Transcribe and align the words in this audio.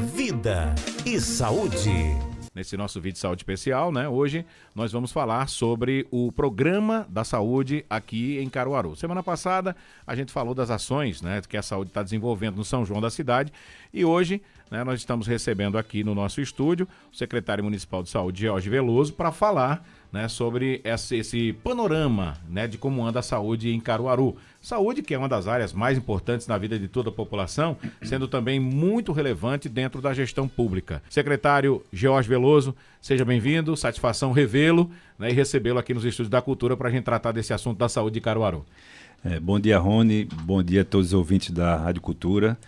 Vida 0.00 0.74
e 1.04 1.20
saúde. 1.20 1.90
Nesse 2.54 2.74
nosso 2.74 3.00
vídeo 3.00 3.14
de 3.14 3.18
saúde 3.18 3.42
especial, 3.42 3.92
né? 3.92 4.08
Hoje 4.08 4.46
nós 4.74 4.90
vamos 4.90 5.12
falar 5.12 5.46
sobre 5.48 6.06
o 6.10 6.32
programa 6.32 7.06
da 7.08 7.22
saúde 7.22 7.84
aqui 7.88 8.38
em 8.38 8.48
Caruaru. 8.48 8.96
Semana 8.96 9.22
passada 9.22 9.76
a 10.06 10.16
gente 10.16 10.32
falou 10.32 10.54
das 10.54 10.70
ações, 10.70 11.20
né, 11.20 11.42
que 11.46 11.56
a 11.56 11.62
saúde 11.62 11.90
está 11.90 12.02
desenvolvendo 12.02 12.56
no 12.56 12.64
São 12.64 12.84
João 12.84 13.00
da 13.00 13.10
cidade 13.10 13.52
e 13.92 14.02
hoje, 14.04 14.42
né, 14.70 14.82
nós 14.82 15.00
estamos 15.00 15.26
recebendo 15.26 15.76
aqui 15.76 16.02
no 16.02 16.14
nosso 16.14 16.40
estúdio 16.40 16.88
o 17.12 17.16
secretário 17.16 17.62
municipal 17.62 18.02
de 18.02 18.08
saúde, 18.08 18.42
Jorge 18.42 18.70
Veloso, 18.70 19.12
para 19.12 19.30
falar 19.30 19.86
né, 20.12 20.28
sobre 20.28 20.80
esse, 20.84 21.16
esse, 21.16 21.52
panorama 21.52 22.36
né, 22.48 22.66
de 22.66 22.76
como 22.76 23.04
anda 23.04 23.20
a 23.20 23.22
saúde 23.22 23.72
em 23.72 23.80
Caruaru. 23.80 24.36
Saúde 24.60 25.02
que 25.02 25.14
é 25.14 25.18
uma 25.18 25.28
das 25.28 25.46
áreas 25.46 25.72
mais 25.72 25.96
importantes 25.96 26.46
na 26.46 26.58
vida 26.58 26.78
de 26.78 26.88
toda 26.88 27.08
a 27.08 27.12
população, 27.12 27.76
sendo 28.02 28.26
também 28.26 28.58
muito 28.58 29.12
relevante 29.12 29.68
dentro 29.68 30.00
da 30.00 30.12
gestão 30.12 30.48
pública. 30.48 31.02
Secretário 31.08 31.82
George 31.92 32.28
Veloso, 32.28 32.74
seja 33.00 33.24
bem-vindo, 33.24 33.76
satisfação 33.76 34.32
revê-lo 34.32 34.90
né, 35.18 35.30
e 35.30 35.32
recebê-lo 35.32 35.78
aqui 35.78 35.94
nos 35.94 36.04
Estúdios 36.04 36.30
da 36.30 36.42
Cultura 36.42 36.76
para 36.76 36.88
a 36.88 36.90
gente 36.90 37.04
tratar 37.04 37.32
desse 37.32 37.52
assunto 37.52 37.78
da 37.78 37.88
saúde 37.88 38.14
de 38.14 38.20
Caruaru. 38.20 38.66
É, 39.24 39.38
bom 39.38 39.60
dia, 39.60 39.78
Rony, 39.78 40.24
bom 40.24 40.62
dia 40.62 40.82
a 40.82 40.84
todos 40.84 41.08
os 41.08 41.14
ouvintes 41.14 41.50
da 41.50 41.76
Rádio 41.76 42.00
Cultura. 42.00 42.58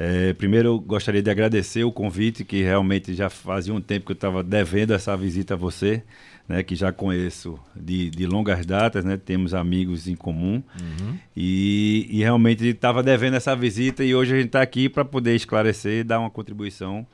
É, 0.00 0.32
primeiro, 0.32 0.68
eu 0.68 0.78
gostaria 0.78 1.20
de 1.20 1.28
agradecer 1.28 1.82
o 1.82 1.90
convite, 1.90 2.44
que 2.44 2.62
realmente 2.62 3.14
já 3.14 3.28
fazia 3.28 3.74
um 3.74 3.80
tempo 3.80 4.06
que 4.06 4.12
eu 4.12 4.14
estava 4.14 4.44
devendo 4.44 4.94
essa 4.94 5.16
visita 5.16 5.54
a 5.54 5.56
você 5.56 6.04
né, 6.48 6.62
que 6.62 6.74
já 6.74 6.90
conheço 6.90 7.58
de, 7.76 8.08
de 8.08 8.26
longas 8.26 8.64
datas, 8.64 9.04
né, 9.04 9.18
temos 9.18 9.52
amigos 9.52 10.08
em 10.08 10.16
comum 10.16 10.62
uhum. 10.80 11.18
e, 11.36 12.08
e, 12.10 12.18
realmente 12.20 12.66
estava 12.66 13.02
devendo 13.02 13.34
essa 13.34 13.54
visita 13.54 14.02
e 14.02 14.14
hoje 14.14 14.32
a 14.32 14.36
gente 14.36 14.46
está 14.46 14.62
aqui 14.62 14.88
para 14.88 15.04
poder 15.04 15.36
esclarecer 15.36 16.00
e 16.00 16.04
dar 16.04 16.18
uma 16.18 16.30
contribuição 16.30 17.06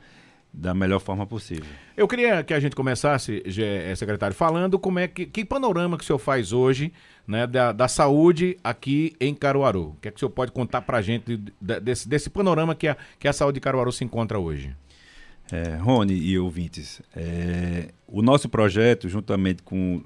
da 0.56 0.72
melhor 0.72 1.00
forma 1.00 1.26
possível. 1.26 1.66
Eu 1.96 2.06
queria 2.06 2.44
que 2.44 2.54
a 2.54 2.60
gente 2.60 2.76
começasse, 2.76 3.42
eh, 3.44 3.92
secretário, 3.96 4.36
falando 4.36 4.78
como 4.78 5.00
é 5.00 5.08
que, 5.08 5.26
que 5.26 5.44
panorama 5.44 5.98
que 5.98 6.04
o 6.04 6.06
senhor 6.06 6.19
faz 6.20 6.52
hoje 6.52 6.92
né, 7.26 7.44
da, 7.44 7.72
da 7.72 7.88
saúde 7.88 8.56
aqui 8.62 9.16
em 9.20 9.34
Caruaru. 9.34 9.88
O 9.88 9.96
que 10.00 10.06
é 10.06 10.10
que 10.12 10.16
o 10.16 10.20
senhor 10.20 10.30
pode 10.30 10.52
contar 10.52 10.82
para 10.82 10.98
a 10.98 11.02
gente 11.02 11.42
desse, 11.60 12.08
desse 12.08 12.30
panorama 12.30 12.72
que 12.72 12.86
a, 12.86 12.96
que 13.19 13.26
a 13.26 13.32
saúde 13.32 13.54
de 13.54 13.60
Caruaru 13.60 13.91
se 13.91 14.04
encontra 14.04 14.38
hoje? 14.38 14.72
É, 15.53 15.77
Rony 15.77 16.14
e 16.14 16.39
ouvintes, 16.39 17.03
é, 17.14 17.89
o 18.09 18.23
nosso 18.23 18.48
projeto, 18.48 19.09
juntamente 19.09 19.62
com 19.62 20.03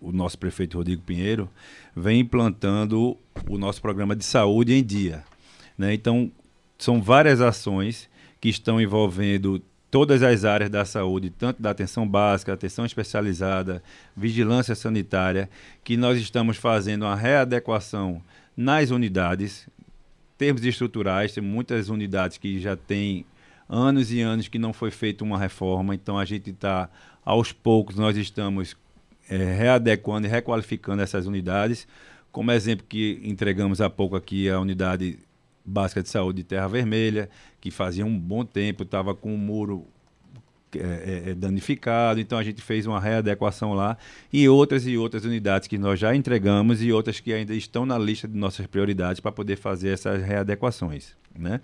o 0.00 0.10
nosso 0.10 0.38
prefeito 0.38 0.78
Rodrigo 0.78 1.02
Pinheiro, 1.02 1.50
vem 1.94 2.20
implantando 2.20 3.16
o 3.48 3.58
nosso 3.58 3.82
programa 3.82 4.16
de 4.16 4.24
saúde 4.24 4.72
em 4.72 4.82
dia. 4.82 5.22
Né? 5.76 5.92
Então, 5.92 6.32
são 6.78 7.02
várias 7.02 7.40
ações 7.40 8.08
que 8.40 8.48
estão 8.48 8.80
envolvendo 8.80 9.62
todas 9.90 10.22
as 10.22 10.44
áreas 10.44 10.70
da 10.70 10.84
saúde, 10.84 11.30
tanto 11.30 11.60
da 11.60 11.70
atenção 11.70 12.08
básica, 12.08 12.52
atenção 12.52 12.86
especializada, 12.86 13.82
vigilância 14.16 14.74
sanitária, 14.74 15.50
que 15.82 15.96
nós 15.96 16.18
estamos 16.18 16.56
fazendo 16.56 17.02
uma 17.02 17.16
readequação 17.16 18.22
nas 18.56 18.90
unidades, 18.90 19.68
termos 20.38 20.64
estruturais, 20.64 21.32
tem 21.32 21.42
muitas 21.42 21.88
unidades 21.88 22.38
que 22.38 22.60
já 22.60 22.76
têm 22.76 23.26
anos 23.70 24.12
e 24.12 24.20
anos 24.20 24.48
que 24.48 24.58
não 24.58 24.72
foi 24.72 24.90
feita 24.90 25.22
uma 25.22 25.38
reforma, 25.38 25.94
então 25.94 26.18
a 26.18 26.24
gente 26.24 26.50
está, 26.50 26.90
aos 27.24 27.52
poucos, 27.52 27.94
nós 27.94 28.16
estamos 28.16 28.76
é, 29.28 29.36
readequando 29.36 30.26
e 30.26 30.30
requalificando 30.30 31.00
essas 31.00 31.26
unidades. 31.26 31.86
Como 32.32 32.50
exemplo 32.50 32.84
que 32.88 33.20
entregamos 33.22 33.80
há 33.80 33.88
pouco 33.88 34.16
aqui 34.16 34.50
a 34.50 34.58
unidade 34.58 35.18
básica 35.64 36.02
de 36.02 36.08
saúde 36.08 36.38
de 36.38 36.44
Terra 36.44 36.66
Vermelha, 36.66 37.30
que 37.60 37.70
fazia 37.70 38.04
um 38.04 38.18
bom 38.18 38.44
tempo, 38.44 38.82
estava 38.82 39.14
com 39.14 39.32
o 39.32 39.38
muro 39.38 39.86
é, 40.74 40.78
é, 40.78 41.30
é, 41.30 41.34
danificado, 41.34 42.20
então 42.20 42.38
a 42.38 42.44
gente 42.44 42.62
fez 42.62 42.86
uma 42.86 43.00
readequação 43.00 43.72
lá 43.72 43.96
e 44.32 44.48
outras 44.48 44.86
e 44.86 44.96
outras 44.96 45.24
unidades 45.24 45.66
que 45.66 45.76
nós 45.76 45.98
já 45.98 46.14
entregamos 46.14 46.82
e 46.82 46.92
outras 46.92 47.18
que 47.18 47.32
ainda 47.32 47.54
estão 47.54 47.84
na 47.84 47.98
lista 47.98 48.28
de 48.28 48.36
nossas 48.36 48.66
prioridades 48.66 49.20
para 49.20 49.32
poder 49.32 49.56
fazer 49.56 49.90
essas 49.90 50.22
readequações, 50.22 51.16
né? 51.36 51.60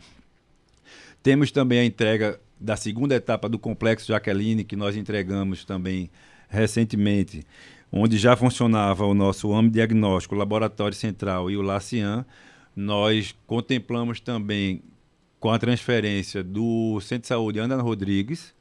Temos 1.27 1.51
também 1.51 1.81
a 1.81 1.85
entrega 1.85 2.39
da 2.61 2.77
segunda 2.77 3.13
etapa 3.13 3.49
do 3.49 3.59
Complexo 3.59 4.07
Jaqueline, 4.07 4.63
que 4.63 4.77
nós 4.77 4.95
entregamos 4.95 5.65
também 5.65 6.09
recentemente, 6.49 7.45
onde 7.91 8.17
já 8.17 8.37
funcionava 8.37 9.05
o 9.05 9.13
nosso 9.13 9.53
AME 9.53 9.69
Diagnóstico, 9.69 10.37
o 10.37 10.39
Laboratório 10.39 10.97
Central 10.97 11.51
e 11.51 11.57
o 11.57 11.63
LACIAN. 11.63 12.25
Nós 12.77 13.35
contemplamos 13.45 14.21
também 14.21 14.85
com 15.41 15.51
a 15.51 15.59
transferência 15.59 16.45
do 16.45 17.01
Centro 17.01 17.23
de 17.23 17.27
Saúde 17.27 17.59
Ana 17.59 17.83
Rodrigues, 17.83 18.55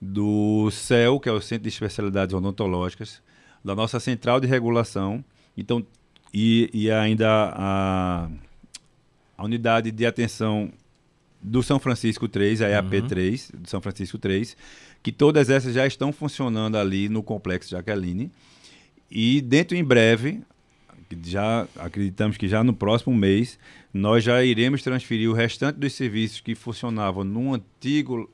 do 0.00 0.72
CEL, 0.72 1.20
que 1.20 1.28
é 1.28 1.32
o 1.32 1.40
Centro 1.40 1.62
de 1.62 1.68
Especialidades 1.68 2.34
Odontológicas, 2.34 3.22
da 3.64 3.76
nossa 3.76 4.00
Central 4.00 4.40
de 4.40 4.48
Regulação, 4.48 5.24
então, 5.56 5.86
e, 6.34 6.68
e 6.74 6.90
ainda 6.90 7.28
a, 7.54 8.28
a 9.38 9.44
Unidade 9.44 9.92
de 9.92 10.04
Atenção 10.04 10.72
do 11.42 11.62
São 11.62 11.78
Francisco 11.78 12.28
3, 12.28 12.62
a 12.62 12.68
EAP3, 12.68 13.50
uhum. 13.54 13.62
do 13.62 13.68
São 13.68 13.80
Francisco 13.80 14.18
3, 14.18 14.56
que 15.02 15.10
todas 15.10 15.50
essas 15.50 15.74
já 15.74 15.86
estão 15.86 16.12
funcionando 16.12 16.76
ali 16.76 17.08
no 17.08 17.22
Complexo 17.22 17.70
Jaqueline. 17.70 18.30
E 19.10 19.40
dentro 19.40 19.76
em 19.76 19.84
breve, 19.84 20.40
já 21.24 21.66
acreditamos 21.76 22.36
que 22.36 22.48
já 22.48 22.62
no 22.62 22.72
próximo 22.72 23.14
mês, 23.14 23.58
nós 23.92 24.24
já 24.24 24.42
iremos 24.42 24.82
transferir 24.82 25.28
o 25.28 25.32
restante 25.32 25.76
dos 25.76 25.92
serviços 25.92 26.40
que 26.40 26.54
funcionavam 26.54 27.24
no 27.24 27.54
antigo 27.54 28.30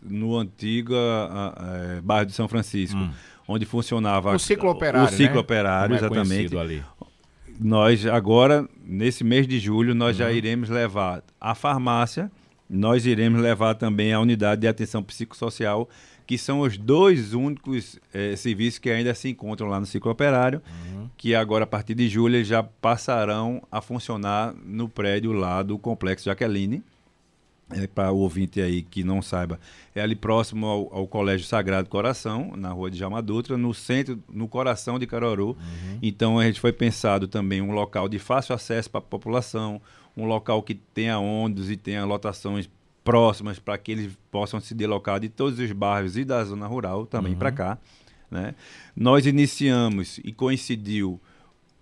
no 0.00 0.38
antigo 0.38 0.94
a, 0.94 1.96
a, 1.96 2.02
bairro 2.02 2.26
de 2.26 2.32
São 2.32 2.46
Francisco, 2.46 2.96
hum. 2.96 3.10
onde 3.48 3.66
funcionava 3.66 4.32
o 4.32 4.38
ciclo 4.38 4.70
operário, 4.70 5.08
o 5.08 5.10
ciclo 5.10 5.34
né? 5.34 5.40
operário, 5.40 5.94
é 5.94 5.98
exatamente. 5.98 6.56
Ali. 6.56 6.84
Nós 7.58 8.06
agora 8.06 8.68
nesse 8.84 9.24
mês 9.24 9.44
de 9.44 9.58
julho 9.58 9.92
nós 9.92 10.16
uhum. 10.16 10.24
já 10.24 10.30
iremos 10.30 10.68
levar 10.68 11.24
a 11.40 11.52
farmácia 11.54 12.30
nós 12.72 13.04
iremos 13.04 13.40
levar 13.40 13.74
também 13.74 14.14
a 14.14 14.20
unidade 14.20 14.62
de 14.62 14.66
atenção 14.66 15.02
psicossocial, 15.02 15.88
que 16.26 16.38
são 16.38 16.60
os 16.60 16.78
dois 16.78 17.34
únicos 17.34 18.00
eh, 18.14 18.34
serviços 18.34 18.78
que 18.78 18.88
ainda 18.88 19.14
se 19.14 19.28
encontram 19.28 19.68
lá 19.68 19.78
no 19.78 19.84
ciclo 19.84 20.10
operário, 20.10 20.62
uhum. 20.66 21.10
que 21.16 21.34
agora, 21.34 21.64
a 21.64 21.66
partir 21.66 21.94
de 21.94 22.08
julho, 22.08 22.42
já 22.42 22.62
passarão 22.62 23.62
a 23.70 23.82
funcionar 23.82 24.54
no 24.64 24.88
prédio 24.88 25.32
lá 25.32 25.62
do 25.62 25.78
Complexo 25.78 26.24
Jaqueline. 26.24 26.82
É, 27.74 27.86
Para 27.86 28.12
o 28.12 28.18
ouvinte 28.18 28.60
aí 28.60 28.82
que 28.82 29.02
não 29.02 29.22
saiba, 29.22 29.58
é 29.94 30.02
ali 30.02 30.14
próximo 30.14 30.66
ao, 30.66 30.94
ao, 30.94 31.06
Colégio 31.06 31.46
Sagrado 31.46 31.88
Coração, 31.88 32.52
na 32.54 32.70
rua 32.70 32.90
de 32.90 32.98
Jama 32.98 33.22
Dutra, 33.22 33.56
no 33.56 33.72
centro, 33.72 34.22
no 34.30 34.46
coração 34.46 34.98
de 34.98 35.06
Caruaru. 35.06 35.48
Uhum. 35.48 35.98
Então 36.02 36.38
a 36.38 36.44
gente 36.44 36.60
foi 36.60 36.72
pensado 36.72 37.26
também 37.26 37.62
um 37.62 37.72
local 37.72 38.10
de 38.10 38.18
fácil 38.18 38.54
acesso 38.54 38.90
para 38.90 38.98
a 38.98 39.02
população, 39.02 39.80
um 40.16 40.26
local 40.26 40.62
que 40.62 40.74
tenha 40.74 41.18
ônibus 41.18 41.70
e 41.70 41.76
tenha 41.76 42.04
lotações 42.04 42.68
próximas 43.02 43.58
para 43.58 43.76
que 43.78 43.92
eles 43.92 44.18
possam 44.30 44.60
se 44.60 44.74
deslocar 44.74 45.18
de 45.20 45.28
todos 45.28 45.58
os 45.58 45.72
bairros 45.72 46.16
e 46.16 46.24
da 46.24 46.44
zona 46.44 46.66
rural 46.66 47.06
também 47.06 47.32
uhum. 47.32 47.38
para 47.38 47.52
cá. 47.52 47.78
Né? 48.30 48.54
Nós 48.96 49.26
iniciamos 49.26 50.18
e 50.24 50.32
coincidiu 50.32 51.20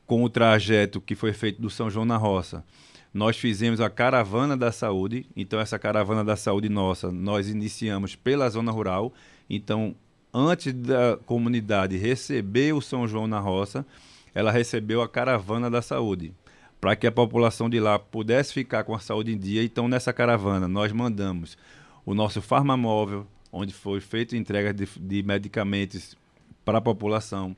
com 0.06 0.24
o 0.24 0.28
trajeto 0.28 1.00
que 1.00 1.14
foi 1.14 1.32
feito 1.32 1.60
do 1.60 1.70
São 1.70 1.90
João 1.90 2.04
na 2.04 2.16
Roça. 2.16 2.64
Nós 3.12 3.36
fizemos 3.36 3.80
a 3.80 3.90
caravana 3.90 4.56
da 4.56 4.70
saúde, 4.70 5.26
então 5.36 5.60
essa 5.60 5.78
caravana 5.78 6.24
da 6.24 6.36
saúde 6.36 6.68
nossa, 6.68 7.10
nós 7.10 7.48
iniciamos 7.48 8.14
pela 8.14 8.48
zona 8.48 8.70
rural. 8.70 9.12
Então, 9.48 9.94
antes 10.32 10.72
da 10.72 11.18
comunidade 11.26 11.96
receber 11.96 12.72
o 12.72 12.80
São 12.80 13.06
João 13.06 13.26
na 13.26 13.40
Roça, 13.40 13.84
ela 14.32 14.52
recebeu 14.52 15.02
a 15.02 15.08
caravana 15.08 15.68
da 15.68 15.82
saúde 15.82 16.32
para 16.80 16.96
que 16.96 17.06
a 17.06 17.12
população 17.12 17.68
de 17.68 17.78
lá 17.78 17.98
pudesse 17.98 18.54
ficar 18.54 18.84
com 18.84 18.94
a 18.94 18.98
saúde 18.98 19.32
em 19.32 19.38
dia. 19.38 19.62
Então, 19.62 19.86
nessa 19.86 20.12
caravana, 20.12 20.66
nós 20.66 20.90
mandamos 20.92 21.58
o 22.06 22.14
nosso 22.14 22.40
farmamóvel, 22.40 23.26
onde 23.52 23.74
foi 23.74 24.00
feita 24.00 24.36
entrega 24.36 24.72
de, 24.72 24.88
de 24.98 25.22
medicamentos 25.22 26.16
para 26.64 26.78
a 26.78 26.80
população. 26.80 27.54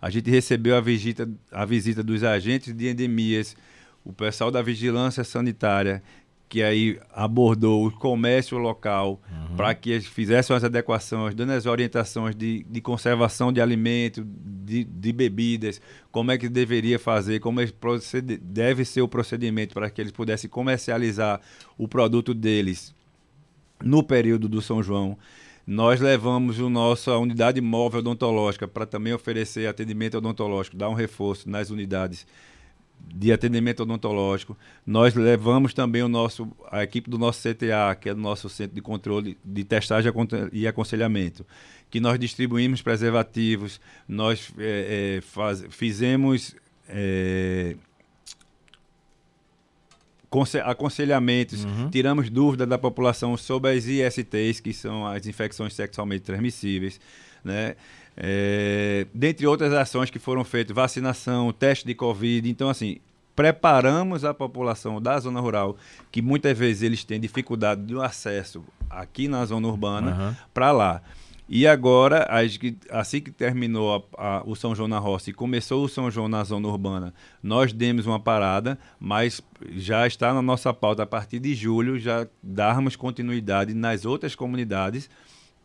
A 0.00 0.10
gente 0.10 0.30
recebeu 0.30 0.76
a 0.76 0.80
visita, 0.80 1.28
a 1.50 1.64
visita 1.64 2.02
dos 2.02 2.22
agentes 2.22 2.74
de 2.74 2.88
endemias, 2.88 3.56
o 4.04 4.12
pessoal 4.12 4.50
da 4.50 4.60
vigilância 4.60 5.24
sanitária, 5.24 6.02
que 6.48 6.62
aí 6.62 6.98
abordou 7.12 7.86
o 7.86 7.90
comércio 7.90 8.56
local 8.56 9.20
uhum. 9.30 9.56
para 9.56 9.74
que 9.74 9.90
eles 9.90 10.06
fizessem 10.06 10.54
as 10.54 10.62
adequações, 10.62 11.34
dando 11.34 11.50
as 11.50 11.66
orientações 11.66 12.36
de, 12.36 12.64
de 12.68 12.80
conservação 12.80 13.52
de 13.52 13.60
alimentos, 13.60 14.24
de, 14.24 14.84
de, 14.84 15.12
bebidas, 15.12 15.80
como 16.12 16.30
é 16.30 16.38
que 16.38 16.48
deveria 16.48 16.98
fazer, 16.98 17.40
como 17.40 17.60
é 17.60 17.66
deve 18.40 18.84
ser 18.84 19.02
o 19.02 19.08
procedimento 19.08 19.74
para 19.74 19.90
que 19.90 20.00
eles 20.00 20.12
pudessem 20.12 20.48
comercializar 20.48 21.40
o 21.76 21.88
produto 21.88 22.32
deles 22.32 22.94
no 23.82 24.02
período 24.02 24.48
do 24.48 24.62
São 24.62 24.82
João. 24.82 25.18
Nós 25.66 26.00
levamos 26.00 26.60
o 26.60 26.70
nossa 26.70 27.18
unidade 27.18 27.60
móvel 27.60 27.98
odontológica 27.98 28.68
para 28.68 28.86
também 28.86 29.12
oferecer 29.12 29.66
atendimento 29.66 30.16
odontológico, 30.16 30.76
dar 30.76 30.88
um 30.88 30.94
reforço 30.94 31.50
nas 31.50 31.70
unidades 31.70 32.24
de 32.98 33.32
atendimento 33.32 33.82
odontológico. 33.82 34.56
Nós 34.86 35.14
levamos 35.14 35.72
também 35.72 36.02
o 36.02 36.08
nosso, 36.08 36.50
a 36.70 36.82
equipe 36.82 37.08
do 37.08 37.18
nosso 37.18 37.40
CTA, 37.40 37.94
que 37.98 38.08
é 38.08 38.12
o 38.12 38.16
nosso 38.16 38.48
Centro 38.48 38.74
de 38.74 38.82
Controle 38.82 39.38
de 39.44 39.64
Testagem 39.64 40.12
e 40.52 40.66
Aconselhamento, 40.66 41.46
que 41.90 41.98
nós 42.00 42.18
distribuímos 42.18 42.82
preservativos, 42.82 43.80
nós 44.06 44.52
é, 44.58 45.16
é, 45.16 45.20
faz, 45.22 45.64
fizemos 45.70 46.54
é, 46.88 47.76
aconselhamentos, 50.64 51.64
uhum. 51.64 51.88
tiramos 51.88 52.28
dúvidas 52.28 52.68
da 52.68 52.76
população 52.76 53.36
sobre 53.36 53.70
as 53.70 53.86
ISTs, 53.86 54.60
que 54.60 54.72
são 54.72 55.06
as 55.06 55.26
infecções 55.26 55.72
sexualmente 55.72 56.24
transmissíveis, 56.24 57.00
né? 57.42 57.76
É, 58.16 59.06
dentre 59.12 59.46
outras 59.46 59.72
ações 59.72 60.08
que 60.08 60.18
foram 60.18 60.42
feitas, 60.42 60.74
vacinação, 60.74 61.52
teste 61.52 61.86
de 61.86 61.94
Covid. 61.94 62.48
Então, 62.48 62.70
assim, 62.70 62.98
preparamos 63.34 64.24
a 64.24 64.32
população 64.32 65.00
da 65.00 65.20
zona 65.20 65.40
rural, 65.40 65.76
que 66.10 66.22
muitas 66.22 66.56
vezes 66.56 66.82
eles 66.82 67.04
têm 67.04 67.20
dificuldade 67.20 67.82
de 67.82 68.00
acesso 68.00 68.64
aqui 68.88 69.28
na 69.28 69.44
zona 69.44 69.68
urbana, 69.68 70.16
uhum. 70.16 70.34
para 70.54 70.72
lá. 70.72 71.02
E 71.48 71.64
agora, 71.64 72.26
assim 72.90 73.20
que 73.20 73.30
terminou 73.30 74.08
a, 74.18 74.38
a, 74.38 74.42
o 74.44 74.56
São 74.56 74.74
João 74.74 74.88
na 74.88 74.98
Roça 74.98 75.30
e 75.30 75.32
começou 75.32 75.84
o 75.84 75.88
São 75.88 76.10
João 76.10 76.26
na 76.26 76.42
zona 76.42 76.66
urbana, 76.66 77.14
nós 77.40 77.72
demos 77.72 78.04
uma 78.04 78.18
parada, 78.18 78.76
mas 78.98 79.40
já 79.76 80.06
está 80.08 80.34
na 80.34 80.42
nossa 80.42 80.74
pauta 80.74 81.04
a 81.04 81.06
partir 81.06 81.38
de 81.38 81.54
julho 81.54 82.00
já 82.00 82.26
darmos 82.42 82.96
continuidade 82.96 83.74
nas 83.74 84.04
outras 84.04 84.34
comunidades 84.34 85.08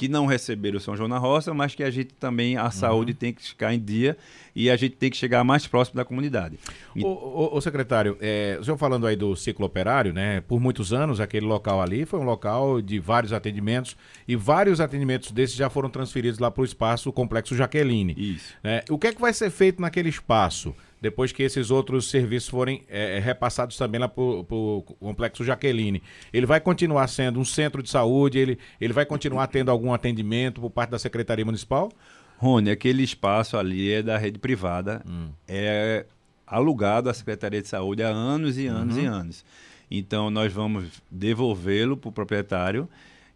que 0.02 0.08
não 0.08 0.26
receberam 0.26 0.78
o 0.78 0.80
São 0.80 0.98
João 0.98 1.08
na 1.08 1.20
Roça, 1.20 1.54
mas 1.54 1.76
que 1.76 1.84
a 1.84 1.92
gente 1.92 2.16
também, 2.16 2.58
a 2.58 2.64
uhum. 2.64 2.72
saúde 2.72 3.14
tem 3.14 3.32
que 3.32 3.44
ficar 3.44 3.72
em 3.72 3.80
dia 3.80 4.18
e 4.56 4.68
a 4.68 4.76
gente 4.76 4.96
tem 4.96 5.12
que 5.12 5.16
chegar 5.16 5.44
mais 5.44 5.68
próximo 5.68 5.96
da 5.96 6.04
comunidade. 6.04 6.58
O, 6.96 7.06
o, 7.06 7.56
o 7.56 7.62
secretário, 7.62 8.18
é, 8.20 8.58
o 8.60 8.64
senhor 8.64 8.78
falando 8.78 9.06
aí 9.06 9.16
do 9.16 9.36
ciclo 9.36 9.64
operário, 9.64 10.12
né? 10.12 10.42
Por 10.42 10.60
muitos 10.60 10.92
anos, 10.92 11.20
aquele 11.20 11.46
local 11.46 11.80
ali 11.80 12.04
foi 12.04 12.20
um 12.20 12.24
local 12.24 12.82
de 12.82 12.98
vários 12.98 13.32
atendimentos 13.32 13.96
e 14.28 14.36
vários 14.36 14.82
atendimentos 14.82 15.30
desses 15.30 15.56
já 15.56 15.70
foram 15.70 15.88
transferidos 15.88 16.40
lá 16.40 16.50
para 16.50 16.64
o 16.64 16.66
espaço 16.66 17.14
Complexo 17.14 17.56
Jaqueline. 17.56 18.16
Isso. 18.18 18.56
Né? 18.64 18.82
O 18.90 18.98
que 18.98 19.06
é 19.06 19.14
que 19.14 19.22
vai 19.22 19.34
ser 19.34 19.52
feito 19.52 19.80
naquele 19.80 20.10
espaço? 20.10 20.74
Depois 21.02 21.32
que 21.32 21.42
esses 21.42 21.72
outros 21.72 22.10
serviços 22.10 22.48
forem 22.48 22.84
é, 22.88 23.18
é 23.18 23.20
repassados 23.20 23.76
também 23.76 24.00
lá 24.00 24.08
para 24.08 24.22
o 24.22 24.86
Complexo 25.00 25.44
Jaqueline. 25.44 26.04
Ele 26.32 26.46
vai 26.46 26.62
continuar 26.62 27.08
sendo 27.08 27.40
um 27.40 27.46
centro 27.46 27.82
de 27.82 27.90
saúde, 27.90 28.38
ele, 28.38 28.60
ele 28.80 28.94
vai 28.94 29.06
continuar 29.06 29.48
tendo 29.48 29.72
algum 29.72 29.92
atendimento 29.92 30.62
por 30.62 30.70
parte 30.70 30.92
da 30.92 31.00
Secretaria 31.00 31.44
Municipal? 31.44 31.92
Rony, 32.38 32.70
aquele 32.70 33.04
espaço 33.04 33.58
ali 33.58 33.92
é 33.92 34.04
da 34.04 34.18
rede 34.18 34.40
privada, 34.40 35.02
hum. 35.08 35.30
é 35.48 36.06
alugado 36.46 37.10
à 37.10 37.14
Secretaria 37.14 37.62
de 37.62 37.68
Saúde 37.68 38.04
há 38.04 38.10
anos 38.10 38.58
e 38.58 38.68
anos 38.68 38.96
uhum. 38.96 39.04
e 39.04 39.06
anos. 39.06 39.46
Então 39.90 40.30
nós 40.30 40.52
vamos 40.52 41.02
devolvê-lo 41.10 41.98
para 41.98 42.10
o 42.10 42.12
proprietário 42.12 42.88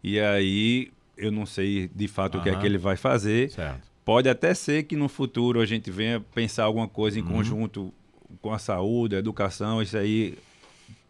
e 0.02 0.20
aí 0.20 0.90
eu 1.16 1.32
não 1.32 1.46
sei 1.46 1.90
de 1.94 2.06
fato 2.06 2.34
uhum. 2.34 2.40
o 2.40 2.44
que 2.44 2.50
é 2.50 2.56
que 2.56 2.66
ele 2.66 2.78
vai 2.78 2.96
fazer. 2.96 3.50
Certo. 3.50 3.95
Pode 4.06 4.28
até 4.28 4.54
ser 4.54 4.84
que 4.84 4.94
no 4.94 5.08
futuro 5.08 5.60
a 5.60 5.66
gente 5.66 5.90
venha 5.90 6.20
pensar 6.32 6.62
alguma 6.62 6.86
coisa 6.86 7.18
em 7.18 7.22
uhum. 7.22 7.28
conjunto 7.28 7.92
com 8.40 8.52
a 8.52 8.58
saúde, 8.58 9.16
a 9.16 9.18
educação, 9.18 9.82
isso 9.82 9.98
aí 9.98 10.38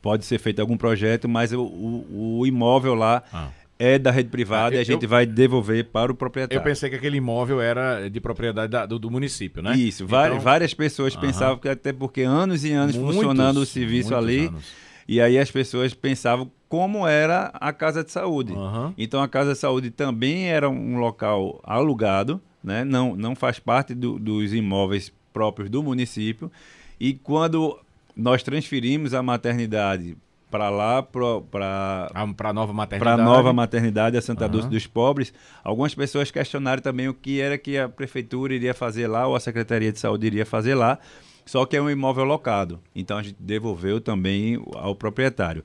pode 0.00 0.25
ser 0.25 0.38
feito 0.38 0.60
algum 0.60 0.78
projeto, 0.78 1.28
mas 1.28 1.52
o, 1.52 1.60
o, 1.60 2.38
o 2.38 2.46
imóvel 2.46 2.94
lá 2.94 3.22
ah. 3.31 3.50
é 3.78 3.98
da 3.98 4.10
rede 4.10 4.31
privada 4.31 4.75
ah, 4.75 4.76
eu, 4.76 4.78
e 4.78 4.81
a 4.81 4.84
gente 4.84 5.02
eu, 5.02 5.08
vai 5.10 5.26
devolver 5.26 5.84
para 5.84 6.10
o 6.10 6.14
proprietário. 6.14 6.58
Eu 6.58 6.64
pensei 6.64 6.88
que 6.88 6.96
aquele 6.96 7.19
imóvel 7.19 7.60
era 7.60 8.08
de 8.08 8.19
propriedade 8.19 8.72
da, 8.72 8.87
do, 8.87 8.99
do, 8.99 9.10
município, 9.10 9.62
né? 9.62 9.76
Isso, 9.76 10.04
então... 10.04 10.40
várias 10.40 10.72
pessoas 10.72 11.14
uh 11.14 11.19
-huh. 11.19 11.20
pensavam 11.20 11.58
que 11.58 11.69
até 11.69 11.92
porque 11.92 12.22
anos 12.22 12.64
e 12.64 12.72
anos 12.72 12.96
muitos, 12.96 13.16
funcionando 13.16 13.58
o 13.58 13.66
serviço 13.66 14.14
ali. 14.14 14.46
Anos. 14.46 14.64
E 15.06 15.20
aí 15.20 15.38
as 15.38 15.50
pessoas 15.50 15.92
pensavam 15.92 16.50
como 16.66 17.06
era 17.06 17.50
a 17.54 17.75
casa 17.75 18.02
de 18.02 18.10
saúde. 18.10 18.54
Uhum. 18.54 18.94
Então 18.96 19.22
a 19.22 19.28
casa 19.28 19.52
de 19.52 19.58
saúde 19.58 19.90
também 19.90 20.49
era 20.49 20.69
um 20.69 20.99
local 20.99 21.60
alugado, 21.62 22.40
né? 22.66 22.84
não, 22.84 23.14
não 23.14 23.36
faz 23.36 23.60
parte 23.60 23.94
do, 23.94 24.18
dos 24.18 24.52
imóveis 24.52 25.12
próprios 25.32 25.70
do 25.70 25.82
município. 25.82 26.50
E 26.98 27.14
quando 27.14 27.78
nós 28.16 28.42
transferimos 28.42 29.14
a 29.14 29.22
maternidade 29.22 30.16
para 30.50 30.68
lá, 30.68 31.02
para 31.02 32.08
a 32.14 32.52
nova 32.52 32.72
maternidade. 32.72 33.16
Para 33.16 33.24
nova 33.24 33.52
maternidade, 33.52 34.16
a 34.16 34.22
Santa 34.22 34.46
uhum. 34.46 34.50
Dulce 34.50 34.68
dos 34.68 34.86
Pobres, 34.86 35.32
algumas 35.62 35.94
pessoas 35.94 36.30
questionaram 36.30 36.82
também 36.82 37.08
o 37.08 37.14
que 37.14 37.40
era 37.40 37.58
que 37.58 37.78
a 37.78 37.88
prefeitura 37.88 38.54
iria 38.54 38.74
fazer 38.74 39.06
lá 39.06 39.26
ou 39.26 39.36
a 39.36 39.40
Secretaria 39.40 39.92
de 39.92 39.98
Saúde 39.98 40.26
iria 40.26 40.46
fazer 40.46 40.74
lá, 40.74 40.98
só 41.44 41.64
que 41.66 41.76
é 41.76 41.82
um 41.82 41.90
imóvel 41.90 42.24
locado. 42.24 42.80
Então 42.94 43.18
a 43.18 43.22
gente 43.22 43.36
devolveu 43.38 44.00
também 44.00 44.60
ao 44.74 44.94
proprietário. 44.94 45.62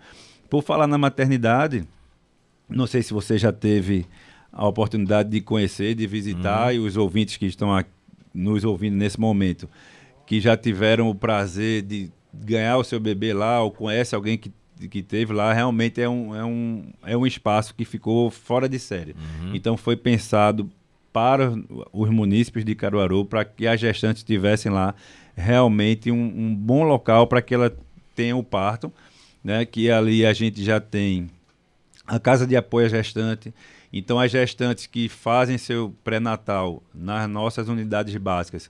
Por 0.50 0.62
falar 0.62 0.88
na 0.88 0.98
maternidade, 0.98 1.88
não 2.69 2.86
sei 2.86 3.01
se 3.01 3.13
você 3.13 3.38
já 3.38 3.51
teve 3.51 4.06
a 4.51 4.68
oportunidade 4.68 5.30
de 5.30 5.42
conhecer, 5.42 5.95
de 5.95 6.06
visitar, 6.06 6.68
uhum. 6.68 6.71
e 6.74 6.80
os 6.80 6.98
ouvintes 6.98 7.38
que 7.38 7.45
estão 7.45 7.74
aqui, 7.74 7.89
nos 8.33 8.63
ouvindo 8.63 8.95
nesse 8.95 9.19
momento, 9.19 9.69
que 10.25 10.39
já 10.39 10.56
tiveram 10.56 11.09
o 11.09 11.15
prazer 11.15 11.81
de 11.81 12.09
ganhar 12.33 12.77
o 12.77 12.83
seu 12.83 13.00
bebê 13.00 13.33
lá, 13.33 13.62
ou 13.62 13.71
conhece 13.71 14.15
alguém 14.15 14.38
que, 14.38 14.51
que 14.89 15.01
teve 15.01 15.33
lá, 15.33 15.53
realmente 15.53 16.01
é 16.01 16.07
um, 16.07 16.36
é, 16.36 16.45
um, 16.45 16.83
é 17.03 17.18
um 17.18 17.25
espaço 17.25 17.75
que 17.75 17.83
ficou 17.83 18.30
fora 18.30 18.69
de 18.69 18.80
série. 18.80 19.12
Uhum. 19.12 19.56
Então 19.56 19.75
foi 19.75 19.95
pensado 19.95 20.69
para 21.12 21.53
os 21.92 22.09
munícipes 22.09 22.63
de 22.63 22.74
Caruaru, 22.74 23.25
para 23.25 23.44
que 23.44 23.68
as 23.68 23.80
gestantes 23.80 24.24
tivessem 24.24 24.71
lá 24.71 24.95
realmente 25.36 26.12
um, 26.12 26.15
um 26.15 26.56
bom 26.56 26.83
local 26.83 27.27
para 27.27 27.42
que 27.42 27.53
ela 27.53 27.75
tenha 28.15 28.36
o 28.36 28.44
parto, 28.44 28.92
né? 29.44 29.65
que 29.65 29.92
ali 29.92 30.25
a 30.25 30.33
gente 30.33 30.63
já 30.63 30.80
tem 30.80 31.30
a 32.07 32.19
casa 32.19 32.48
de 32.48 32.56
apoio 32.56 32.86
à 32.86 32.89
gestante, 32.89 33.53
então, 33.93 34.19
as 34.19 34.31
gestantes 34.31 34.88
que 34.88 35.09
fazem 35.09 35.57
seu 35.57 35.93
pré-natal 36.03 36.81
nas 36.93 37.29
nossas 37.29 37.67
unidades 37.67 38.15
básicas, 38.15 38.69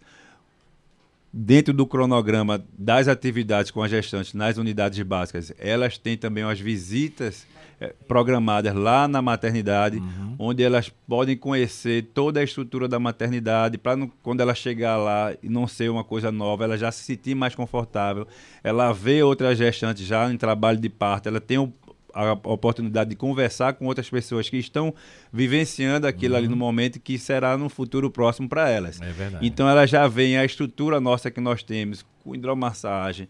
dentro 1.31 1.73
do 1.73 1.85
cronograma 1.85 2.63
das 2.77 3.07
atividades 3.07 3.71
com 3.71 3.81
as 3.81 3.91
gestantes 3.91 4.33
nas 4.33 4.57
unidades 4.57 5.01
básicas, 5.03 5.53
elas 5.57 5.97
têm 5.97 6.17
também 6.17 6.43
as 6.43 6.59
visitas 6.59 7.45
eh, 7.79 7.93
programadas 8.07 8.75
lá 8.75 9.07
na 9.07 9.21
maternidade, 9.21 9.97
uhum. 9.97 10.35
onde 10.37 10.61
elas 10.61 10.89
podem 11.07 11.37
conhecer 11.37 12.09
toda 12.13 12.39
a 12.39 12.43
estrutura 12.43 12.87
da 12.87 12.99
maternidade, 12.99 13.77
para 13.77 14.07
quando 14.21 14.41
ela 14.41 14.53
chegar 14.53 14.97
lá 14.97 15.33
e 15.41 15.47
não 15.47 15.67
ser 15.67 15.89
uma 15.89 16.03
coisa 16.03 16.31
nova, 16.31 16.65
ela 16.65 16.77
já 16.77 16.91
se 16.91 17.03
sentir 17.03 17.33
mais 17.33 17.55
confortável, 17.55 18.27
ela 18.63 18.91
vê 18.91 19.23
outras 19.23 19.57
gestantes 19.57 20.05
já 20.05 20.31
em 20.31 20.37
trabalho 20.37 20.79
de 20.79 20.89
parto, 20.89 21.27
ela 21.27 21.39
tem 21.39 21.57
o 21.57 21.71
a 22.13 22.33
oportunidade 22.33 23.09
de 23.09 23.15
conversar 23.15 23.73
com 23.73 23.85
outras 23.85 24.09
pessoas 24.09 24.49
que 24.49 24.57
estão 24.57 24.93
vivenciando 25.31 26.07
aquilo 26.07 26.33
uhum. 26.33 26.39
ali 26.39 26.47
no 26.47 26.55
momento 26.55 26.99
que 26.99 27.17
será 27.17 27.57
no 27.57 27.69
futuro 27.69 28.09
próximo 28.09 28.47
para 28.47 28.69
elas. 28.69 29.01
É 29.01 29.11
verdade. 29.11 29.45
Então 29.45 29.67
ela 29.67 29.85
já 29.85 30.07
vem 30.07 30.37
a 30.37 30.45
estrutura 30.45 30.99
nossa 30.99 31.31
que 31.31 31.41
nós 31.41 31.63
temos 31.63 32.05
com 32.23 32.35
hidromassagem, 32.35 33.27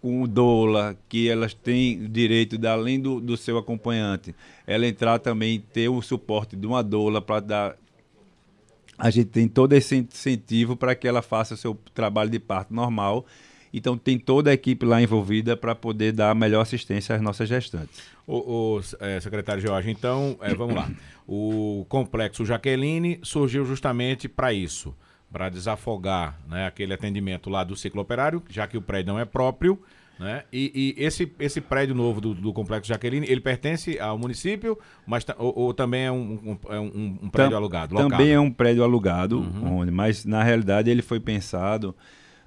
com 0.00 0.22
o 0.22 0.28
doula, 0.28 0.96
que 1.08 1.28
elas 1.28 1.52
têm 1.52 2.06
direito, 2.08 2.56
de, 2.56 2.66
além 2.66 2.98
do, 2.98 3.20
do 3.20 3.36
seu 3.36 3.58
acompanhante, 3.58 4.34
ela 4.66 4.86
entrar 4.86 5.18
também 5.18 5.60
ter 5.72 5.88
o 5.88 6.00
suporte 6.00 6.56
de 6.56 6.66
uma 6.66 6.82
doula 6.82 7.20
para 7.20 7.40
dar 7.40 7.76
a 9.00 9.08
gente 9.08 9.28
tem 9.28 9.48
todo 9.48 9.72
esse 9.72 9.96
incentivo 9.96 10.76
para 10.76 10.94
que 10.94 11.08
ela 11.08 11.22
faça 11.22 11.54
o 11.54 11.56
seu 11.56 11.74
trabalho 11.94 12.28
de 12.28 12.38
parto 12.38 12.74
normal 12.74 13.24
então 13.72 13.96
tem 13.96 14.18
toda 14.18 14.50
a 14.50 14.54
equipe 14.54 14.84
lá 14.84 15.00
envolvida 15.00 15.56
para 15.56 15.74
poder 15.74 16.12
dar 16.12 16.30
a 16.30 16.34
melhor 16.34 16.60
assistência 16.60 17.14
às 17.14 17.22
nossas 17.22 17.48
gestantes. 17.48 18.02
O, 18.26 18.76
o 18.76 18.80
é, 19.00 19.20
secretário 19.20 19.62
Jorge, 19.62 19.90
então, 19.90 20.36
é, 20.40 20.54
vamos 20.54 20.74
lá. 20.74 20.90
O 21.26 21.86
complexo 21.88 22.44
Jaqueline 22.44 23.20
surgiu 23.22 23.64
justamente 23.64 24.28
para 24.28 24.52
isso, 24.52 24.94
para 25.32 25.48
desafogar 25.48 26.38
né, 26.48 26.66
aquele 26.66 26.92
atendimento 26.92 27.48
lá 27.48 27.62
do 27.62 27.76
ciclo 27.76 28.00
operário, 28.00 28.42
já 28.48 28.66
que 28.66 28.76
o 28.76 28.82
prédio 28.82 29.12
não 29.12 29.20
é 29.20 29.24
próprio. 29.24 29.80
Né? 30.18 30.42
E, 30.52 30.94
e, 30.98 31.02
esse, 31.02 31.32
esse 31.38 31.62
prédio 31.62 31.94
novo 31.94 32.20
do, 32.20 32.34
do, 32.34 32.52
Complexo 32.52 32.88
Jaqueline, 32.88 33.26
ele 33.26 33.40
pertence 33.40 33.98
ao 33.98 34.18
município, 34.18 34.78
mas 35.06 35.24
ou, 35.38 35.58
ou 35.58 35.74
também 35.74 36.02
é 36.02 36.12
um, 36.12 36.32
um, 36.44 36.58
é 36.68 36.78
um, 36.78 37.18
um 37.22 37.30
prédio 37.30 37.52
Tam, 37.52 37.56
alugado? 37.58 37.96
Também 37.96 38.30
é 38.32 38.38
um 38.38 38.50
prédio 38.50 38.84
alugado, 38.84 39.38
uhum. 39.38 39.78
onde, 39.78 39.90
mas 39.90 40.26
na 40.26 40.42
realidade 40.42 40.90
ele 40.90 41.00
foi 41.00 41.18
pensado 41.18 41.96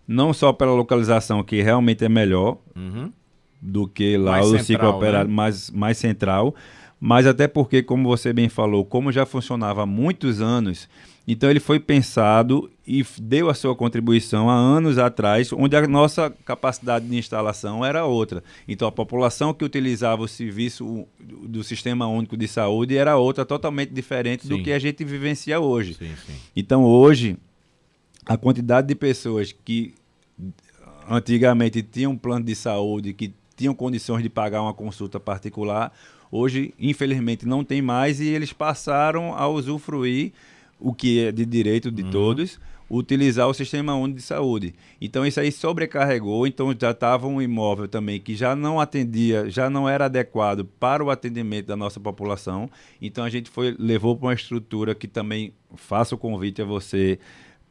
não 0.07 0.33
só 0.33 0.51
pela 0.51 0.73
localização, 0.73 1.43
que 1.43 1.61
realmente 1.61 2.03
é 2.03 2.09
melhor 2.09 2.57
uhum. 2.75 3.11
do 3.61 3.87
que 3.87 4.17
lá 4.17 4.33
mais 4.33 4.47
o 4.47 4.49
central, 4.49 4.65
ciclo 4.65 4.89
operário 4.89 5.29
né? 5.29 5.35
mais, 5.35 5.69
mais 5.71 5.97
central, 5.97 6.55
mas 6.99 7.27
até 7.27 7.47
porque, 7.47 7.83
como 7.83 8.07
você 8.07 8.31
bem 8.31 8.47
falou, 8.47 8.85
como 8.85 9.11
já 9.11 9.25
funcionava 9.25 9.83
há 9.83 9.85
muitos 9.85 10.41
anos, 10.41 10.87
então 11.27 11.49
ele 11.49 11.59
foi 11.59 11.79
pensado 11.79 12.69
e 12.85 13.05
deu 13.17 13.49
a 13.49 13.53
sua 13.53 13.75
contribuição 13.75 14.49
há 14.49 14.53
anos 14.53 14.97
atrás, 14.97 15.51
onde 15.53 15.75
a 15.75 15.87
nossa 15.87 16.29
capacidade 16.29 17.05
de 17.05 17.17
instalação 17.17 17.83
era 17.83 18.05
outra. 18.05 18.43
Então 18.67 18.87
a 18.87 18.91
população 18.91 19.53
que 19.53 19.63
utilizava 19.63 20.21
o 20.21 20.27
serviço 20.27 21.05
do 21.19 21.63
Sistema 21.63 22.07
Único 22.07 22.35
de 22.35 22.47
Saúde 22.47 22.97
era 22.97 23.17
outra, 23.17 23.45
totalmente 23.45 23.93
diferente 23.93 24.43
sim. 24.43 24.49
do 24.49 24.61
que 24.61 24.71
a 24.71 24.79
gente 24.79 25.03
vivencia 25.05 25.59
hoje. 25.59 25.93
Sim, 25.93 26.11
sim. 26.25 26.33
Então 26.55 26.83
hoje 26.83 27.37
a 28.25 28.37
quantidade 28.37 28.87
de 28.87 28.95
pessoas 28.95 29.51
que 29.51 29.93
antigamente 31.09 31.81
tinham 31.81 32.13
um 32.13 32.17
plano 32.17 32.45
de 32.45 32.55
saúde 32.55 33.13
que 33.13 33.33
tinham 33.55 33.75
condições 33.75 34.23
de 34.23 34.29
pagar 34.29 34.61
uma 34.61 34.73
consulta 34.73 35.19
particular, 35.19 35.91
hoje, 36.31 36.73
infelizmente, 36.79 37.45
não 37.45 37.63
tem 37.63 37.81
mais 37.81 38.19
e 38.19 38.27
eles 38.27 38.51
passaram 38.51 39.35
a 39.35 39.47
usufruir 39.47 40.31
o 40.79 40.93
que 40.93 41.25
é 41.25 41.31
de 41.31 41.45
direito 41.45 41.91
de 41.91 42.03
uhum. 42.03 42.11
todos, 42.11 42.59
utilizar 42.89 43.47
o 43.47 43.53
sistema 43.53 43.95
único 43.95 44.19
de 44.19 44.25
saúde. 44.25 44.75
Então 44.99 45.25
isso 45.25 45.39
aí 45.39 45.51
sobrecarregou, 45.51 46.45
então 46.45 46.75
já 46.77 46.91
estava 46.91 47.27
um 47.27 47.41
imóvel 47.41 47.87
também 47.87 48.19
que 48.19 48.35
já 48.35 48.55
não 48.55 48.79
atendia, 48.79 49.49
já 49.49 49.69
não 49.69 49.87
era 49.87 50.05
adequado 50.05 50.65
para 50.79 51.03
o 51.03 51.09
atendimento 51.09 51.67
da 51.67 51.75
nossa 51.75 51.99
população. 51.99 52.69
Então 53.01 53.23
a 53.23 53.29
gente 53.29 53.49
foi 53.49 53.75
levou 53.79 54.15
para 54.15 54.27
uma 54.27 54.33
estrutura 54.33 54.93
que 54.93 55.07
também 55.07 55.53
faço 55.75 56.15
o 56.15 56.17
convite 56.17 56.61
a 56.61 56.65
você 56.65 57.17